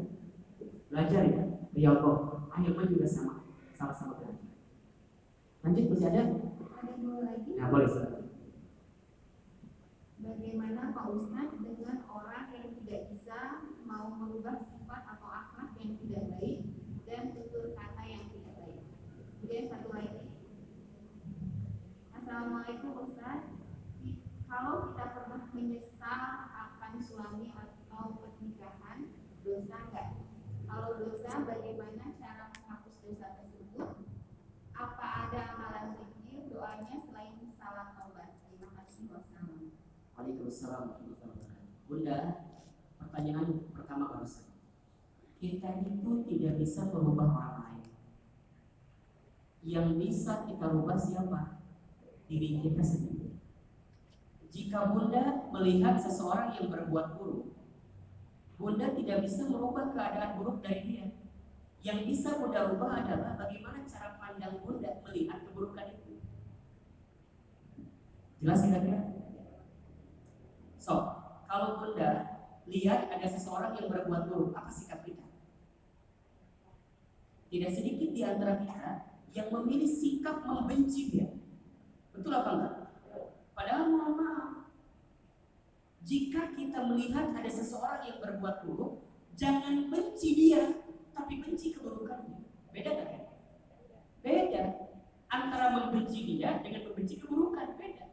Belajar 0.93 1.23
ya, 1.25 1.45
riyadhah. 1.73 2.53
Akhirnya 2.53 2.85
juga 2.85 3.07
sama, 3.09 3.49
sama-sama 3.73 4.21
belajar. 4.21 4.53
Lanjut 5.65 5.85
masih 5.89 6.09
ada? 6.13 6.23
Ada 6.85 7.01
dua 7.01 7.19
lagi. 7.25 7.51
Nah, 7.57 7.69
boleh 7.73 7.89
Ustaz. 7.89 8.13
Bagaimana 10.21 10.93
Pak 10.93 11.07
Ustadz 11.17 11.57
dengan 11.65 12.05
orang 12.09 12.53
yang 12.53 12.77
tidak 12.81 13.09
bisa 13.09 13.65
mau 13.89 14.13
merubah 14.13 14.61
sifat 14.61 15.03
atau 15.17 15.29
akhlak 15.29 15.77
yang 15.81 15.97
tidak 16.01 16.25
baik 16.37 16.59
dan 17.09 17.33
tutur 17.33 17.73
kata 17.73 18.03
yang 18.05 18.25
tidak 18.33 18.53
baik. 18.57 18.81
Kemudian 19.41 19.65
satu 19.69 19.89
lagi. 19.97 20.21
Assalamualaikum 22.13 23.05
Ustadz. 23.05 23.53
Kalau 24.45 24.93
kita 24.93 25.05
pernah 25.13 25.43
menyesal 25.57 26.25
akan 26.53 26.93
suami 27.01 27.53
atau 27.53 28.17
pernikahan, 28.21 29.09
dosa 29.41 29.77
enggak? 29.89 30.09
Kalau 30.65 30.91
dosa, 31.01 31.33
bagaimana 31.45 32.17
cara 32.17 32.49
menghapus 32.49 32.97
dosa 33.05 33.41
tersebut? 33.41 34.09
Apa 34.73 35.07
ada 35.29 35.41
amalan 35.55 35.95
zikir 36.01 36.49
doanya 36.49 36.97
selain 36.99 37.45
salat 37.53 37.93
taubat? 37.95 38.41
Terima 38.43 38.73
kasih. 38.79 39.07
Wassalamualaikum. 39.13 39.85
Waalaikumsalam 40.45 40.85
warahmatullahi 40.93 41.25
wabarakatuh. 41.25 41.89
Bunda, 41.89 42.19
pertanyaan 43.01 43.49
pertama 43.73 44.05
barusan. 44.13 44.53
Kita 45.41 45.69
itu 45.81 46.11
tidak 46.29 46.53
bisa 46.61 46.81
merubah 46.93 47.33
orang 47.33 47.57
lain. 47.65 47.85
Yang 49.65 49.89
bisa 50.05 50.45
kita 50.45 50.69
rubah 50.69 51.01
siapa? 51.01 51.65
Diri 52.29 52.61
kita 52.61 52.85
sendiri. 52.85 53.41
Jika 54.53 54.93
Bunda 54.93 55.49
melihat 55.49 55.97
seseorang 55.97 56.53
yang 56.61 56.69
berbuat 56.69 57.17
buruk, 57.17 57.57
Bunda 58.61 58.93
tidak 58.93 59.25
bisa 59.25 59.49
merubah 59.49 59.97
keadaan 59.97 60.37
buruk 60.37 60.61
dari 60.61 60.85
dia. 60.85 61.07
Yang 61.81 62.13
bisa 62.13 62.37
Bunda 62.37 62.69
rubah 62.69 63.01
adalah 63.01 63.41
bagaimana 63.41 63.89
cara 63.89 64.21
pandang 64.21 64.61
Bunda 64.61 65.01
melihat 65.09 65.41
keburukan 65.49 65.89
itu. 65.89 66.21
Jelas 68.45 68.61
kira-kira? 68.61 69.14
So, 70.85 71.01
kalau 71.49 71.81
Bunda 71.81 72.45
lihat 72.69 73.09
ada 73.09 73.25
seseorang 73.25 73.73
yang 73.81 73.89
berbuat 73.89 74.29
buruk, 74.29 74.53
apa 74.53 74.69
sikap 74.69 75.01
kita? 75.01 75.25
Tidak 77.49 77.73
sedikit 77.73 78.13
di 78.13 78.21
antara 78.21 78.61
kita 78.61 79.17
yang 79.33 79.49
memilih 79.49 79.89
sikap 79.89 80.45
membenci 80.45 81.09
dia. 81.09 81.41
Betul 82.13 82.37
apa 82.37 82.51
enggak? 82.53 82.75
Padahal 83.57 83.97
mohon 83.97 84.13
maaf, 84.13 84.53
jika 86.05 86.53
kita 86.53 86.85
melihat 86.85 87.33
ada 87.33 87.49
seseorang 87.49 88.05
yang 88.05 88.21
berbuat 88.21 88.69
buruk, 88.69 89.09
jangan 89.41 89.89
benci 89.89 90.37
dia, 90.37 90.85
tapi 91.17 91.41
benci 91.41 91.73
keburukannya. 91.73 92.45
Beda 92.77 92.93
kan? 92.93 93.25
Beda. 94.21 94.65
Antara 95.33 95.73
membenci 95.81 96.29
dia 96.29 96.61
dengan 96.61 96.93
membenci 96.93 97.17
keburukan, 97.25 97.73
beda. 97.81 98.04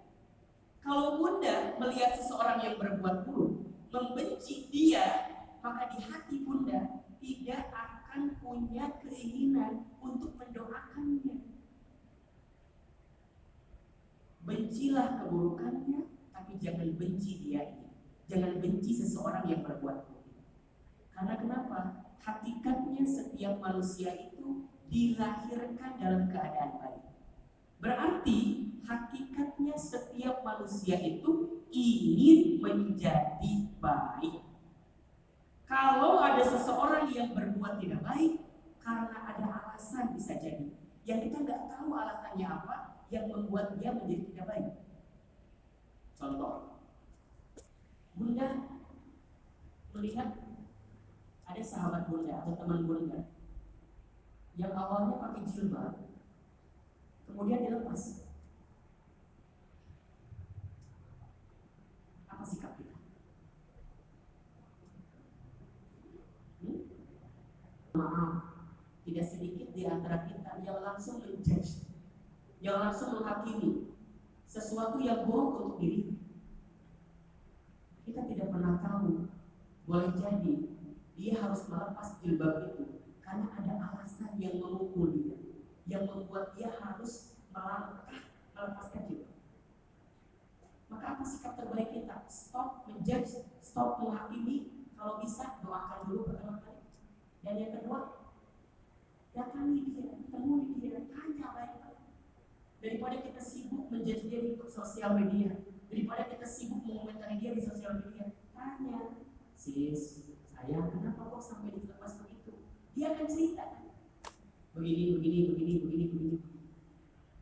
Kalau 0.81 1.21
bunda 1.21 1.77
melihat 1.77 2.17
seseorang 2.17 2.57
yang 2.65 2.75
berbuat 2.81 3.29
buruk, 3.29 3.69
membenci 3.93 4.65
dia, 4.73 5.29
maka 5.61 5.93
di 5.93 6.01
hati 6.01 6.41
bunda 6.41 7.05
tidak 7.21 7.69
akan 7.69 8.33
punya 8.41 8.97
keinginan 8.97 9.85
untuk 10.01 10.33
mendoakannya. 10.41 11.53
Bencilah 14.41 15.21
keburukannya, 15.21 16.01
tapi 16.33 16.57
jangan 16.57 16.97
benci 16.97 17.45
dia. 17.45 17.77
Jangan 18.25 18.57
benci 18.57 18.91
seseorang 18.97 19.45
yang 19.45 19.61
berbuat 19.61 19.97
buruk. 20.09 20.27
Karena 21.13 21.37
kenapa? 21.37 21.79
Hakikatnya 22.25 23.05
setiap 23.05 23.61
manusia 23.61 24.17
itu 24.17 24.65
dilahirkan 24.89 26.01
dalam 26.01 26.25
keadaan 26.25 26.81
baik. 26.81 27.10
Berarti 27.81 28.69
hakikatnya 28.85 29.73
setiap 29.73 30.45
manusia 30.45 31.01
itu 31.01 31.65
ingin 31.73 32.61
menjadi 32.61 33.53
baik. 33.81 34.45
Kalau 35.65 36.21
ada 36.21 36.43
seseorang 36.45 37.09
yang 37.09 37.33
berbuat 37.33 37.81
tidak 37.81 38.05
baik, 38.05 38.45
karena 38.85 39.17
ada 39.33 39.45
alasan 39.49 40.13
bisa 40.13 40.37
jadi. 40.37 40.69
Yang 41.09 41.31
kita 41.31 41.37
nggak 41.41 41.61
tahu 41.73 41.89
alasannya 41.95 42.45
apa, 42.45 42.75
yang 43.09 43.25
membuat 43.33 43.73
dia 43.79 43.89
menjadi 43.89 44.29
tidak 44.29 44.45
baik. 44.45 44.71
Contoh, 46.13 46.77
Bunda 48.13 48.77
melihat 49.97 50.37
ada 51.49 51.63
sahabat 51.65 52.05
Bunda 52.05 52.45
atau 52.45 52.53
teman 52.53 52.85
Bunda 52.85 53.25
yang 54.59 54.75
awalnya 54.75 55.17
pakai 55.17 55.47
jilbab, 55.47 56.10
kemudian 57.31 57.63
dilepas. 57.63 58.27
Apa 62.27 62.43
sikap 62.43 62.75
kita? 62.75 62.95
Hmm? 66.61 66.79
Maaf, 67.95 68.33
tidak 69.07 69.25
sedikit 69.25 69.67
di 69.71 69.87
antara 69.87 70.27
kita 70.27 70.61
yang 70.61 70.83
langsung 70.85 71.25
menjudge 71.25 71.87
yang 72.61 72.77
langsung 72.77 73.17
menghakimi 73.17 73.89
sesuatu 74.45 75.01
yang 75.01 75.25
buruk 75.25 75.49
untuk 75.57 75.75
diri 75.81 76.13
kita 78.05 78.29
tidak 78.29 78.53
pernah 78.53 78.77
tahu 78.77 79.25
boleh 79.89 80.13
jadi 80.13 80.55
dia 81.17 81.33
harus 81.41 81.65
melepas 81.65 82.21
jilbab 82.21 82.69
itu 82.69 83.01
karena 83.25 83.49
ada 83.57 83.73
alasan 83.89 84.37
yang 84.37 84.61
memukul 84.61 85.09
dia 85.09 85.40
yang 85.89 86.05
membuat 86.05 86.53
dia 86.57 86.69
harus 86.69 87.37
melangkah 87.53 88.29
melepaskan 88.53 89.05
jilbab 89.09 89.31
maka 90.91 91.15
apa 91.15 91.23
sikap 91.23 91.55
terbaik 91.55 91.95
kita? 91.95 92.27
Stop 92.27 92.83
menjudge 92.83 93.47
stop 93.63 94.03
menghakimi. 94.03 94.83
Kalau 94.99 95.17
bisa 95.23 95.57
doakan 95.63 95.99
dulu 96.05 96.21
pertama 96.29 96.59
kali. 96.61 96.83
Dan 97.41 97.53
yang 97.57 97.71
kedua 97.79 98.27
datangi 99.31 99.95
dia 99.95 100.19
temui 100.27 100.77
dia 100.83 101.07
tanya 101.07 101.47
baik-baik. 101.55 102.03
Daripada 102.83 103.15
kita 103.23 103.39
sibuk 103.39 103.87
menjadi 103.87 104.23
dia 104.27 104.41
di 104.43 104.51
sosial 104.67 105.15
media 105.15 105.63
daripada 105.87 106.27
kita 106.27 106.47
sibuk 106.47 106.83
mengomentari 106.83 107.39
dia 107.39 107.55
di 107.55 107.63
sosial 107.63 107.99
media 107.99 108.31
tanya 108.51 109.15
sis 109.55 110.27
saya 110.51 110.79
kenapa 110.91 111.33
kok 111.33 111.41
sampai 111.41 111.73
dilepas 111.73 112.19
begitu? 112.21 112.61
Dia 112.93 113.15
akan 113.15 113.27
cerita 113.31 113.80
begini 114.71 115.17
begini 115.17 115.39
begini 115.51 115.73
begini 115.83 116.05
begini. 116.09 116.37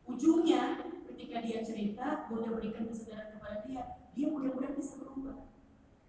Ujungnya 0.06 0.62
ketika 1.12 1.36
dia 1.44 1.58
cerita 1.62 2.26
bunda 2.26 2.54
berikan 2.58 2.90
kesadaran 2.90 3.38
kepada 3.38 3.56
dia 3.64 3.82
dia 4.14 4.26
mudah-mudahan 4.26 4.74
bisa 4.74 4.98
berubah. 4.98 5.46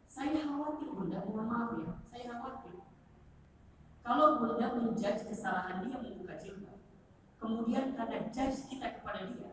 Saya 0.09 0.43
khawatir 0.43 0.89
bunda 0.91 1.23
mohon 1.23 1.45
maaf 1.47 1.69
ya 1.79 1.93
saya 2.09 2.23
khawatir. 2.35 2.81
Kalau 4.01 4.41
bunda 4.41 4.67
menjudge 4.75 5.29
kesalahan 5.29 5.85
dia 5.85 5.97
membuka 6.01 6.35
jilbab 6.41 6.71
kemudian 7.41 7.97
karena 7.97 8.29
judge 8.29 8.69
kita 8.69 9.01
kepada 9.01 9.25
dia 9.33 9.51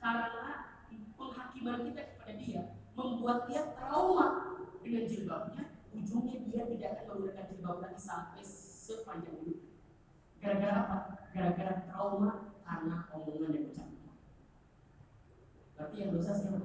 karena 0.00 0.80
penghakiman 1.12 1.84
kita 1.92 2.02
kepada 2.16 2.32
dia 2.40 2.62
membuat 2.96 3.44
dia 3.44 3.62
trauma 3.76 4.56
dengan 4.80 5.04
jilbabnya 5.04 5.64
ujungnya 5.92 6.40
dia 6.48 6.64
tidak 6.64 6.90
akan 6.96 7.04
menggunakan 7.12 7.44
jilbab 7.52 7.78
lagi 7.84 8.00
sampai 8.00 8.40
sepanjang 8.40 9.36
hidup 9.44 9.67
gara-gara 10.38 10.74
apa? 10.86 10.96
gara-gara 11.34 11.72
trauma 11.86 12.54
karena 12.62 12.96
omongan 13.14 13.50
dan 13.54 13.64
ucapan 13.70 14.14
berarti 15.76 15.96
yang 15.98 16.10
dosa 16.14 16.32
siapa? 16.34 16.60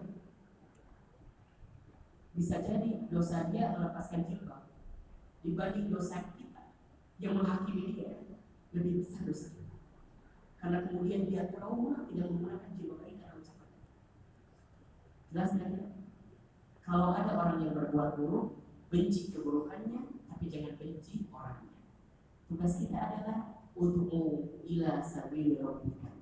bisa 2.33 2.55
jadi 2.65 2.91
dosa 3.13 3.53
dia 3.53 3.77
melepaskan 3.77 4.25
jilbab 4.25 4.65
dibanding 5.45 5.87
dosa 5.93 6.33
kita 6.33 6.73
yang 7.21 7.37
menghakimi 7.37 7.93
dia 7.93 8.25
lebih 8.73 9.05
besar 9.05 9.21
dosa 9.29 9.53
kita 9.53 9.63
karena 10.63 10.79
kemudian 10.87 11.27
dia 11.27 11.51
trauma 11.51 12.07
tidak 12.07 12.31
menggunakan 12.31 12.71
jiwa 12.79 12.95
baik 13.03 13.19
karena 13.19 13.35
ucapan. 13.35 13.69
Jelas 15.27 15.51
kan? 15.59 15.71
Kalau 16.87 17.11
ada 17.11 17.31
orang 17.35 17.67
yang 17.67 17.75
berbuat 17.75 18.15
buruk, 18.15 18.63
benci 18.87 19.35
keburukannya, 19.35 20.23
tapi 20.31 20.45
jangan 20.47 20.79
benci 20.79 21.27
orangnya. 21.35 21.75
Tugas 22.47 22.79
kita 22.79 22.95
adalah 22.95 23.62
untuk 23.73 24.61
ila 24.65 25.01
sabili 25.01 25.57
rabbika. 25.57 26.13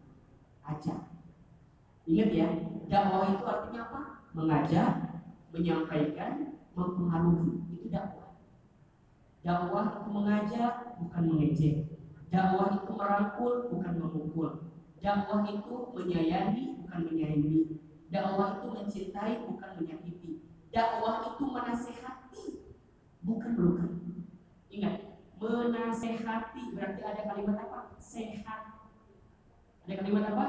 Ajak. 0.64 1.12
Ingat 2.08 2.30
ya, 2.34 2.48
dakwah 2.90 3.30
itu 3.30 3.44
artinya 3.46 3.82
apa? 3.88 4.02
Mengajak, 4.34 4.92
menyampaikan, 5.54 6.58
mempengaruhi. 6.74 7.62
Itu 7.76 7.88
dakwah. 7.92 8.40
Dakwah 9.44 9.86
itu 10.02 10.10
mengajak, 10.10 10.74
bukan 10.98 11.24
mengejek. 11.28 11.76
Dakwah 12.32 12.80
itu 12.80 12.92
merangkul 12.96 13.54
bukan 13.70 13.94
memukul. 14.00 14.50
Dakwah 15.04 15.44
itu 15.44 15.76
menyayangi 15.92 16.80
bukan 16.80 17.00
menyayangi. 17.12 17.58
Dakwah 18.08 18.60
itu 18.60 18.68
mencintai 18.72 19.36
bukan 19.44 19.70
menyakiti. 19.82 20.32
Dakwah 20.72 21.36
itu 21.36 21.44
menasehati 21.44 22.48
bukan 23.22 23.52
melukai. 23.60 23.94
Ingat, 24.72 25.11
menasehati 25.42 26.78
berarti 26.78 27.02
ada 27.02 27.22
kalimat 27.26 27.58
apa? 27.66 27.98
Sehat. 27.98 28.78
Ada 29.90 29.94
kalimat 30.06 30.30
apa? 30.30 30.46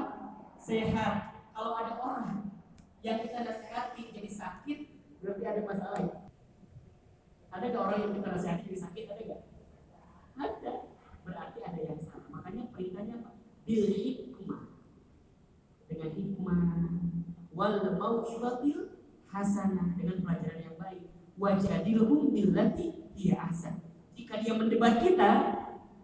Sehat. 0.61 1.13
Kalau 1.53 1.73
ada 1.73 1.93
orang 1.97 2.53
yang 3.01 3.25
kita 3.25 3.41
nasehati 3.41 4.13
jadi 4.13 4.29
sakit, 4.29 4.79
berarti 5.21 5.43
ada 5.49 5.61
masalah 5.65 5.99
ya? 6.01 6.17
Ada 7.53 7.65
gak 7.73 7.81
orang 7.81 7.99
yang 8.05 8.13
kita 8.21 8.27
nasehati 8.37 8.63
jadi 8.69 8.79
sakit? 8.85 9.03
Ada 9.09 9.23
gak? 9.25 9.41
Ada 10.37 10.73
berarti 11.25 11.59
ada 11.65 11.79
yang 11.81 11.99
salah. 12.01 12.29
Makanya 12.29 12.63
perintahnya 12.69 13.13
apa? 13.25 13.31
Bil 13.65 13.85
hikmah. 13.89 14.61
Dengan 15.89 16.09
hikmah 16.13 16.61
wal 17.53 17.77
mau'izatil 17.97 18.97
hasanah 19.29 19.97
dengan 19.97 20.21
pelajaran 20.21 20.61
yang 20.61 20.77
baik. 20.77 21.09
Wajadilhum 21.37 22.29
billati 22.29 23.09
dia 23.17 23.49
ahsan. 23.49 23.92
Jika 24.13 24.39
dia 24.41 24.53
mendebat 24.53 25.01
kita, 25.01 25.31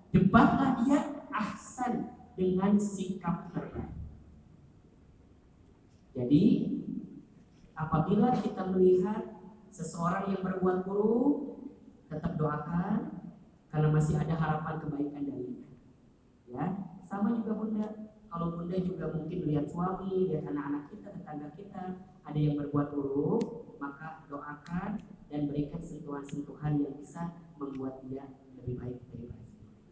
debatlah 0.10 0.81
dia 0.81 0.99
ahsan 1.30 2.14
dengan 2.34 2.76
sikap 2.81 3.53
terbaik. 3.53 3.94
Jadi 6.18 6.44
apabila 7.77 8.36
kita 8.36 8.68
melihat 8.73 9.40
seseorang 9.72 10.36
yang 10.36 10.41
berbuat 10.44 10.84
buruk, 10.84 11.64
tetap 12.10 12.36
doakan 12.36 13.22
karena 13.69 13.88
masih 13.94 14.18
ada 14.18 14.34
harapan 14.36 14.76
kebaikan 14.81 15.23
darinya. 15.30 15.64
Ya, 16.49 16.65
sama 17.06 17.38
juga 17.38 17.53
Bunda. 17.53 17.88
kalau 18.30 18.53
bunda 18.53 18.77
juga 18.77 19.10
mungkin 19.10 19.41
lihat 19.49 19.65
suami, 19.73 20.30
lihat 20.30 20.45
anak-anak 20.45 20.94
kita, 20.94 21.10
tetangga 21.18 21.49
kita, 21.57 21.98
ada 22.22 22.38
yang 22.38 22.61
berbuat 22.61 22.94
buruk, 22.94 23.41
maka 23.81 24.22
doakan 24.30 25.02
dan 25.34 25.49
berikan 25.49 25.81
sentuhan-sentuhan 25.81 26.77
yang 26.77 26.94
bisa 26.94 27.34
membuat 27.60 28.02
dia 28.07 28.26
lebih 28.56 28.80
baik 28.80 28.99
daripada 29.11 29.44
sebelumnya. 29.44 29.91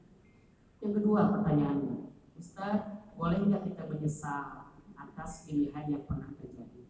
Yang 0.79 0.93
kedua 1.03 1.21
pertanyaannya, 1.35 1.97
Ustaz, 2.39 2.79
boleh 3.19 3.37
nggak 3.43 3.63
kita 3.67 3.83
menyesal 3.91 4.71
atas 4.95 5.43
pilihan 5.45 5.85
yang 5.91 6.03
pernah 6.07 6.31
terjadi? 6.39 6.87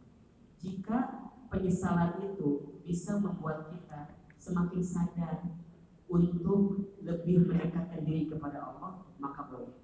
Jika 0.61 0.97
penyesalan 1.49 2.21
itu 2.21 2.81
bisa 2.85 3.17
membuat 3.17 3.73
kita 3.73 4.15
semakin 4.37 4.83
sadar 4.83 5.43
untuk 6.07 6.87
lebih 7.03 7.47
mendekatkan 7.47 8.03
diri 8.07 8.31
kepada 8.31 8.63
Allah, 8.63 9.03
maka 9.19 9.47
boleh. 9.51 9.75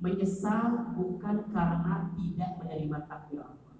Menyesal 0.00 0.96
bukan 0.96 1.48
karena 1.52 2.12
tidak 2.16 2.50
menerima 2.60 2.98
takdir 3.08 3.40
Allah. 3.44 3.76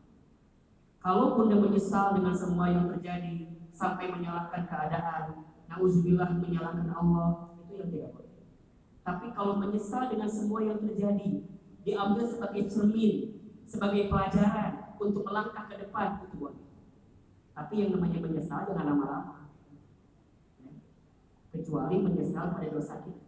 Kalau 1.05 1.37
bunda 1.37 1.61
menyesal 1.61 2.17
dengan 2.17 2.33
semua 2.33 2.73
yang 2.73 2.89
terjadi 2.89 3.53
sampai 3.77 4.09
menyalahkan 4.09 4.65
keadaan, 4.65 5.45
nauzubillah 5.69 6.39
menyalahkan 6.39 6.89
Allah, 6.93 7.57
itu 7.65 7.73
yang 7.81 7.89
tidak 7.91 8.11
boleh. 8.15 8.35
Tapi 9.05 9.27
kalau 9.37 9.61
menyesal 9.61 10.09
dengan 10.09 10.31
semua 10.31 10.65
yang 10.65 10.81
terjadi, 10.81 11.45
diambil 11.85 12.25
sebagai 12.25 12.65
cermin, 12.73 13.37
sebagai 13.69 14.09
pelajaran 14.09 14.97
untuk 14.97 15.23
melangkah 15.29 15.69
ke 15.69 15.77
depan, 15.77 16.25
itu 16.25 16.37
boleh. 16.41 16.65
Tapi 17.55 17.75
yang 17.85 17.91
namanya 17.95 18.19
menyesal 18.25 18.67
jangan 18.67 18.87
lama-lama. 18.89 19.37
Kecuali 21.55 21.97
menyesal 22.03 22.51
pada 22.51 22.67
dosa 22.67 22.99
kita. 23.05 23.25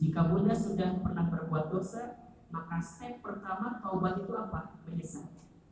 Jika 0.00 0.20
bunda 0.32 0.56
sudah 0.56 0.98
pernah 1.04 1.28
berbuat 1.28 1.70
dosa, 1.70 2.18
maka 2.50 2.80
step 2.82 3.22
pertama 3.22 3.78
taubat 3.78 4.24
itu 4.24 4.32
apa? 4.34 4.80
Menyesal. 4.88 5.28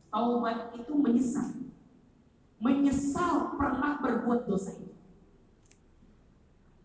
Taubat 0.07 0.71
itu 0.77 0.93
menyesal. 0.95 1.67
Menyesal 2.61 3.59
pernah 3.59 3.99
berbuat 3.99 4.47
dosa 4.47 4.77
itu. 4.77 4.88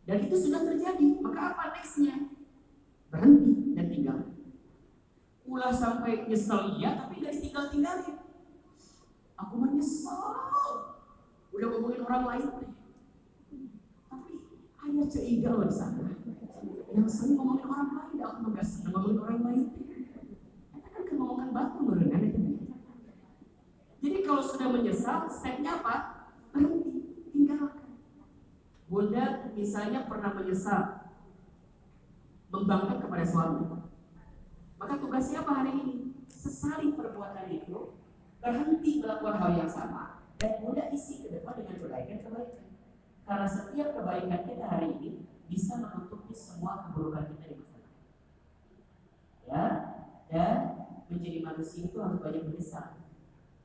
Dan 0.04 0.16
itu 0.24 0.36
sudah 0.36 0.60
terjadi. 0.64 1.20
Maka 1.20 1.40
apa 1.56 1.62
nextnya? 1.76 2.32
Berhenti 3.08 3.72
dan 3.76 3.86
tinggal. 3.88 4.18
Ulah 5.44 5.72
sampai 5.72 6.28
nyesel 6.28 6.80
iya, 6.80 6.96
tapi 6.96 7.20
gak 7.20 7.36
tinggal 7.40 7.68
tinggalin. 7.68 8.16
Aku 9.40 9.54
menyesal. 9.60 11.00
Udah 11.52 11.66
ngomongin 11.70 12.02
orang 12.04 12.24
lain. 12.28 12.48
Tapi 14.10 14.32
hanya 14.84 15.04
ceiga 15.08 15.50
loh 15.54 15.68
di 15.68 15.74
sana 15.74 16.14
yang 16.94 17.10
sering 17.10 17.34
ngomongin 17.34 17.66
orang 17.66 17.90
lain 17.90 18.18
aku 18.22 18.54
nggak 18.54 18.62
seneng 18.62 18.94
ngomongin 18.94 19.18
orang 19.18 19.40
lain 19.42 19.62
kita 19.74 20.88
kan 20.94 21.02
kan 21.02 21.14
ngomongin 21.18 21.50
batu 21.50 21.78
merengan 21.82 22.22
jadi 23.98 24.18
kalau 24.22 24.42
sudah 24.46 24.68
menyesal 24.70 25.26
stepnya 25.26 25.82
apa 25.82 25.94
berhenti 26.54 26.83
bunda 28.94 29.50
misalnya 29.58 30.06
pernah 30.06 30.30
menyesal 30.38 31.10
membangkang 32.54 33.02
kepada 33.02 33.26
suami 33.26 33.66
maka 34.78 34.94
tugasnya 35.02 35.42
apa 35.42 35.52
hari 35.58 35.72
ini 35.82 35.96
sesali 36.30 36.94
perbuatan 36.94 37.50
itu 37.50 37.98
berhenti 38.38 39.02
melakukan 39.02 39.42
hal 39.42 39.52
yang 39.58 39.66
sama 39.66 40.22
dan 40.38 40.62
bunda 40.62 40.86
isi 40.94 41.26
ke 41.26 41.34
depan 41.34 41.58
dengan 41.58 41.74
kebaikan-kebaikan 41.82 42.62
karena 43.26 43.48
setiap 43.50 43.88
kebaikan 43.98 44.40
kita 44.46 44.64
hari 44.70 44.88
ini 45.02 45.10
bisa 45.50 45.74
menutupi 45.82 46.30
semua 46.30 46.86
keburukan 46.86 47.34
kita 47.34 47.50
di 47.50 47.56
masa 47.58 47.76
lalu. 47.80 48.00
Ya, 49.44 49.64
dan 50.28 50.56
menjadi 51.08 51.40
manusia 51.40 51.88
itu 51.88 51.98
harus 52.00 52.20
banyak 52.20 52.44
menyesal. 52.48 53.00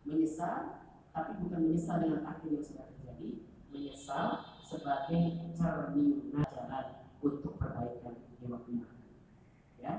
Menyesal, 0.07 0.83
tapi 1.11 1.31
bukan 1.43 1.59
menyesal 1.71 2.03
dengan 2.03 2.23
takdir 2.23 2.59
yang 2.59 2.65
sudah 2.67 2.87
terjadi, 2.87 3.29
menyesal 3.71 4.27
sebagai 4.69 5.49
cermin 5.57 6.29
jalan 6.29 7.01
untuk 7.25 7.57
perbaikan 7.57 8.13
waktu 8.45 8.71
yang 8.77 8.97
Ya, 9.79 9.93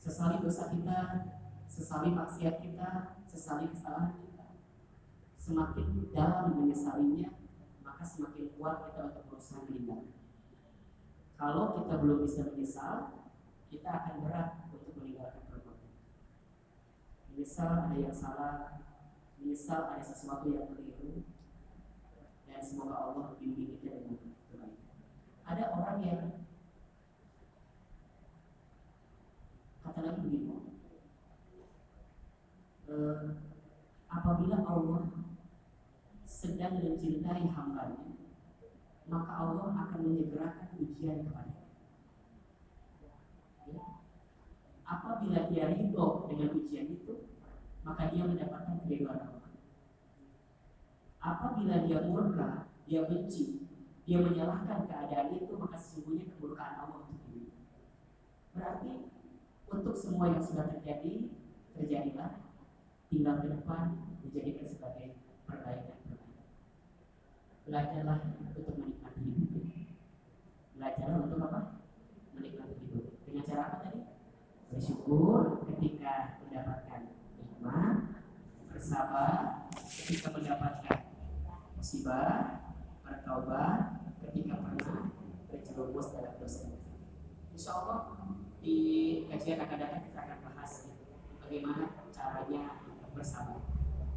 sesali 0.00 0.42
dosa 0.42 0.72
kita, 0.74 1.28
sesali 1.70 2.10
maksiat 2.10 2.64
kita, 2.64 3.20
sesali 3.30 3.70
kesalahan 3.70 4.18
kita. 4.18 4.46
Semakin 5.38 6.10
dalam 6.10 6.56
menyesalinya, 6.58 7.36
maka 7.84 8.02
semakin 8.02 8.56
kuat 8.58 8.90
kita 8.90 9.00
untuk 9.14 9.24
berusaha 9.30 9.62
meninggalkan. 9.68 10.16
Kalau 11.38 11.78
kita 11.78 11.94
belum 12.02 12.18
bisa 12.24 12.40
menyesal, 12.50 12.96
kita 13.68 13.86
akan 13.86 14.14
berat 14.24 14.50
untuk 14.72 14.96
meninggalkan 14.96 15.44
perbuatan. 15.46 15.92
Menyesal 17.30 17.70
ada 17.86 17.96
yang 18.00 18.16
salah, 18.16 18.56
menyesal 19.36 19.92
ada 19.92 20.02
sesuatu 20.02 20.48
yang 20.50 20.72
keliru, 20.72 21.22
dan 22.48 22.60
semoga 22.64 22.96
Allah 22.96 23.36
bimbing 23.36 23.78
kita 23.78 24.02
dengan 24.02 24.32
kebaikan. 24.48 24.72
Ada 25.44 25.64
orang 25.76 25.98
yang 26.04 26.22
kata 29.84 30.00
lagi 30.04 30.20
begini, 30.24 30.56
e, 32.88 32.94
apabila 34.08 34.56
Allah 34.64 35.02
sedang 36.28 36.80
mencintai 36.80 37.48
hambanya, 37.48 38.08
maka 39.08 39.32
Allah 39.32 39.68
akan 39.88 40.00
menyegerakan 40.04 40.68
ujian 40.76 41.24
kepada 41.24 41.64
ya. 43.72 43.84
Apabila 44.88 45.48
dia 45.52 45.64
ridho 45.72 46.08
dengan 46.28 46.48
ujian 46.56 46.88
itu, 46.92 47.28
maka 47.84 48.12
dia 48.12 48.24
mendapatkan 48.24 48.84
keridhaan. 48.84 49.37
Apabila 51.28 51.84
dia 51.84 52.00
murka, 52.08 52.72
dia 52.88 53.04
benci, 53.04 53.68
dia 54.08 54.24
menyalahkan 54.24 54.88
keadaan 54.88 55.36
itu, 55.36 55.52
maka 55.60 55.76
sesungguhnya 55.76 56.32
kemurkaan 56.32 56.88
Allah 56.88 57.04
untuk 57.04 57.20
diri. 57.28 57.52
Berarti 58.56 59.12
untuk 59.68 59.92
semua 59.92 60.32
yang 60.32 60.40
sudah 60.40 60.72
terjadi, 60.72 61.28
terjadilah 61.76 62.48
tinggal 63.12 63.44
ke 63.44 63.46
depan 63.52 64.00
dijadikan 64.24 64.64
sebagai 64.64 65.20
perbaikan 65.44 65.98
belajarlah 67.68 68.18
untuk 68.40 68.64
menikmati 68.80 69.20
hidup. 69.28 69.64
Belajarlah 70.72 71.18
untuk 71.28 71.38
apa? 71.44 71.60
Menikmati 72.32 72.74
hidup. 72.80 73.04
Dengan 73.28 73.44
cara 73.44 73.62
apa 73.68 73.76
tadi? 73.84 74.00
Bersyukur 74.72 75.68
ketika 75.68 76.40
mendapatkan 76.40 77.12
nikmat 77.36 77.96
bersabar 78.72 79.68
ketika 79.76 80.28
mendapatkan 80.32 80.97
musibah 81.88 82.68
bertobat 83.00 83.96
ketika 84.20 84.60
pernah 84.60 85.08
terjerumus 85.48 86.12
dalam 86.12 86.36
dosa. 86.36 86.68
Insya 87.56 87.80
Allah 87.80 88.12
di 88.60 88.76
kajian 89.24 89.56
akan 89.56 89.80
datang 89.80 90.04
kita 90.04 90.20
akan 90.20 90.38
bahas 90.52 90.92
bagaimana 91.40 92.04
caranya 92.12 92.84
bersabar. 93.16 93.64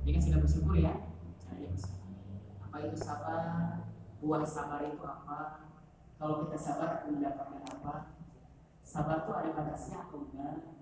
Ini 0.03 0.19
kan 0.19 0.19
sudah 0.19 0.39
bersyukur 0.43 0.75
ya, 0.83 1.15
caranya 1.47 1.71
bersabar 1.71 2.11
apa 2.59 2.75
itu 2.83 2.97
sabar? 2.99 3.43
Buah 4.19 4.43
sabar 4.43 4.83
itu 4.91 5.05
apa? 5.07 5.39
Kalau 6.19 6.43
kita 6.43 6.59
sabar 6.59 7.07
mendapatkan 7.07 7.63
apa? 7.71 8.19
Sabar 8.83 9.23
itu 9.23 9.31
ada 9.31 9.49
batasnya 9.55 10.11
atau 10.11 10.27
enggak? 10.27 10.75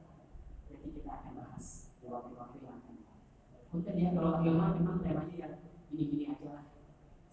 Jadi 0.65 0.87
kita 0.97 1.21
akan 1.21 1.37
bahas 1.37 1.93
di 2.01 2.09
waktu-waktu 2.09 2.57
yang 2.65 2.81
akan 2.81 2.97
mungkin 3.69 3.93
ya 3.93 4.09
kalau 4.17 4.41
agama 4.41 4.73
memang 4.73 4.97
temanya 5.05 5.37
ya 5.37 5.49
gini-gini 5.93 6.33
aja 6.33 6.49
lah 6.57 6.68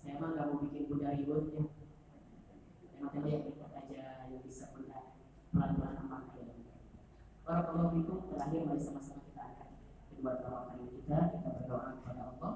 saya 0.07 0.23
emang 0.23 0.39
nggak 0.39 0.47
mau 0.47 0.62
bikin 0.62 0.87
bunda 0.87 1.19
ribut 1.19 1.51
ya? 1.51 1.66
Yang 3.03 3.43
kita 3.51 3.66
aja 3.74 4.03
yang 4.31 4.43
bisa 4.47 4.70
bunda 4.70 5.19
pelan-pelan 5.51 5.99
amalkan 5.99 6.47
kalau 7.43 7.91
itu 7.91 8.15
terakhir 8.31 8.61
mari 8.70 8.78
sama-sama 8.78 9.27
kita 9.27 9.43
akan 9.51 9.69
kedua 10.11 10.33
tawakan 10.39 10.78
kita 10.95 11.19
kita 11.35 11.49
berdoa 11.59 11.91
kepada 11.99 12.23
Allah. 12.39 12.53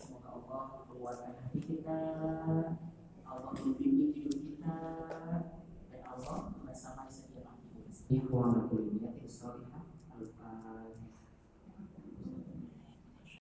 Semoga 0.00 0.28
Allah 0.32 0.64
menguatkan 0.88 1.32
hati 1.44 1.60
kita. 1.60 2.00
Allah 3.28 3.52
membimbing 3.52 4.12
hidup 4.16 4.40
kita. 4.40 4.76
Dan 5.92 6.00
Allah 6.08 6.56
bersama 6.64 7.04
setiap 7.12 7.52
aktivitas. 7.52 8.08
Ikhwan 8.08 8.68
kuliah, 8.72 9.12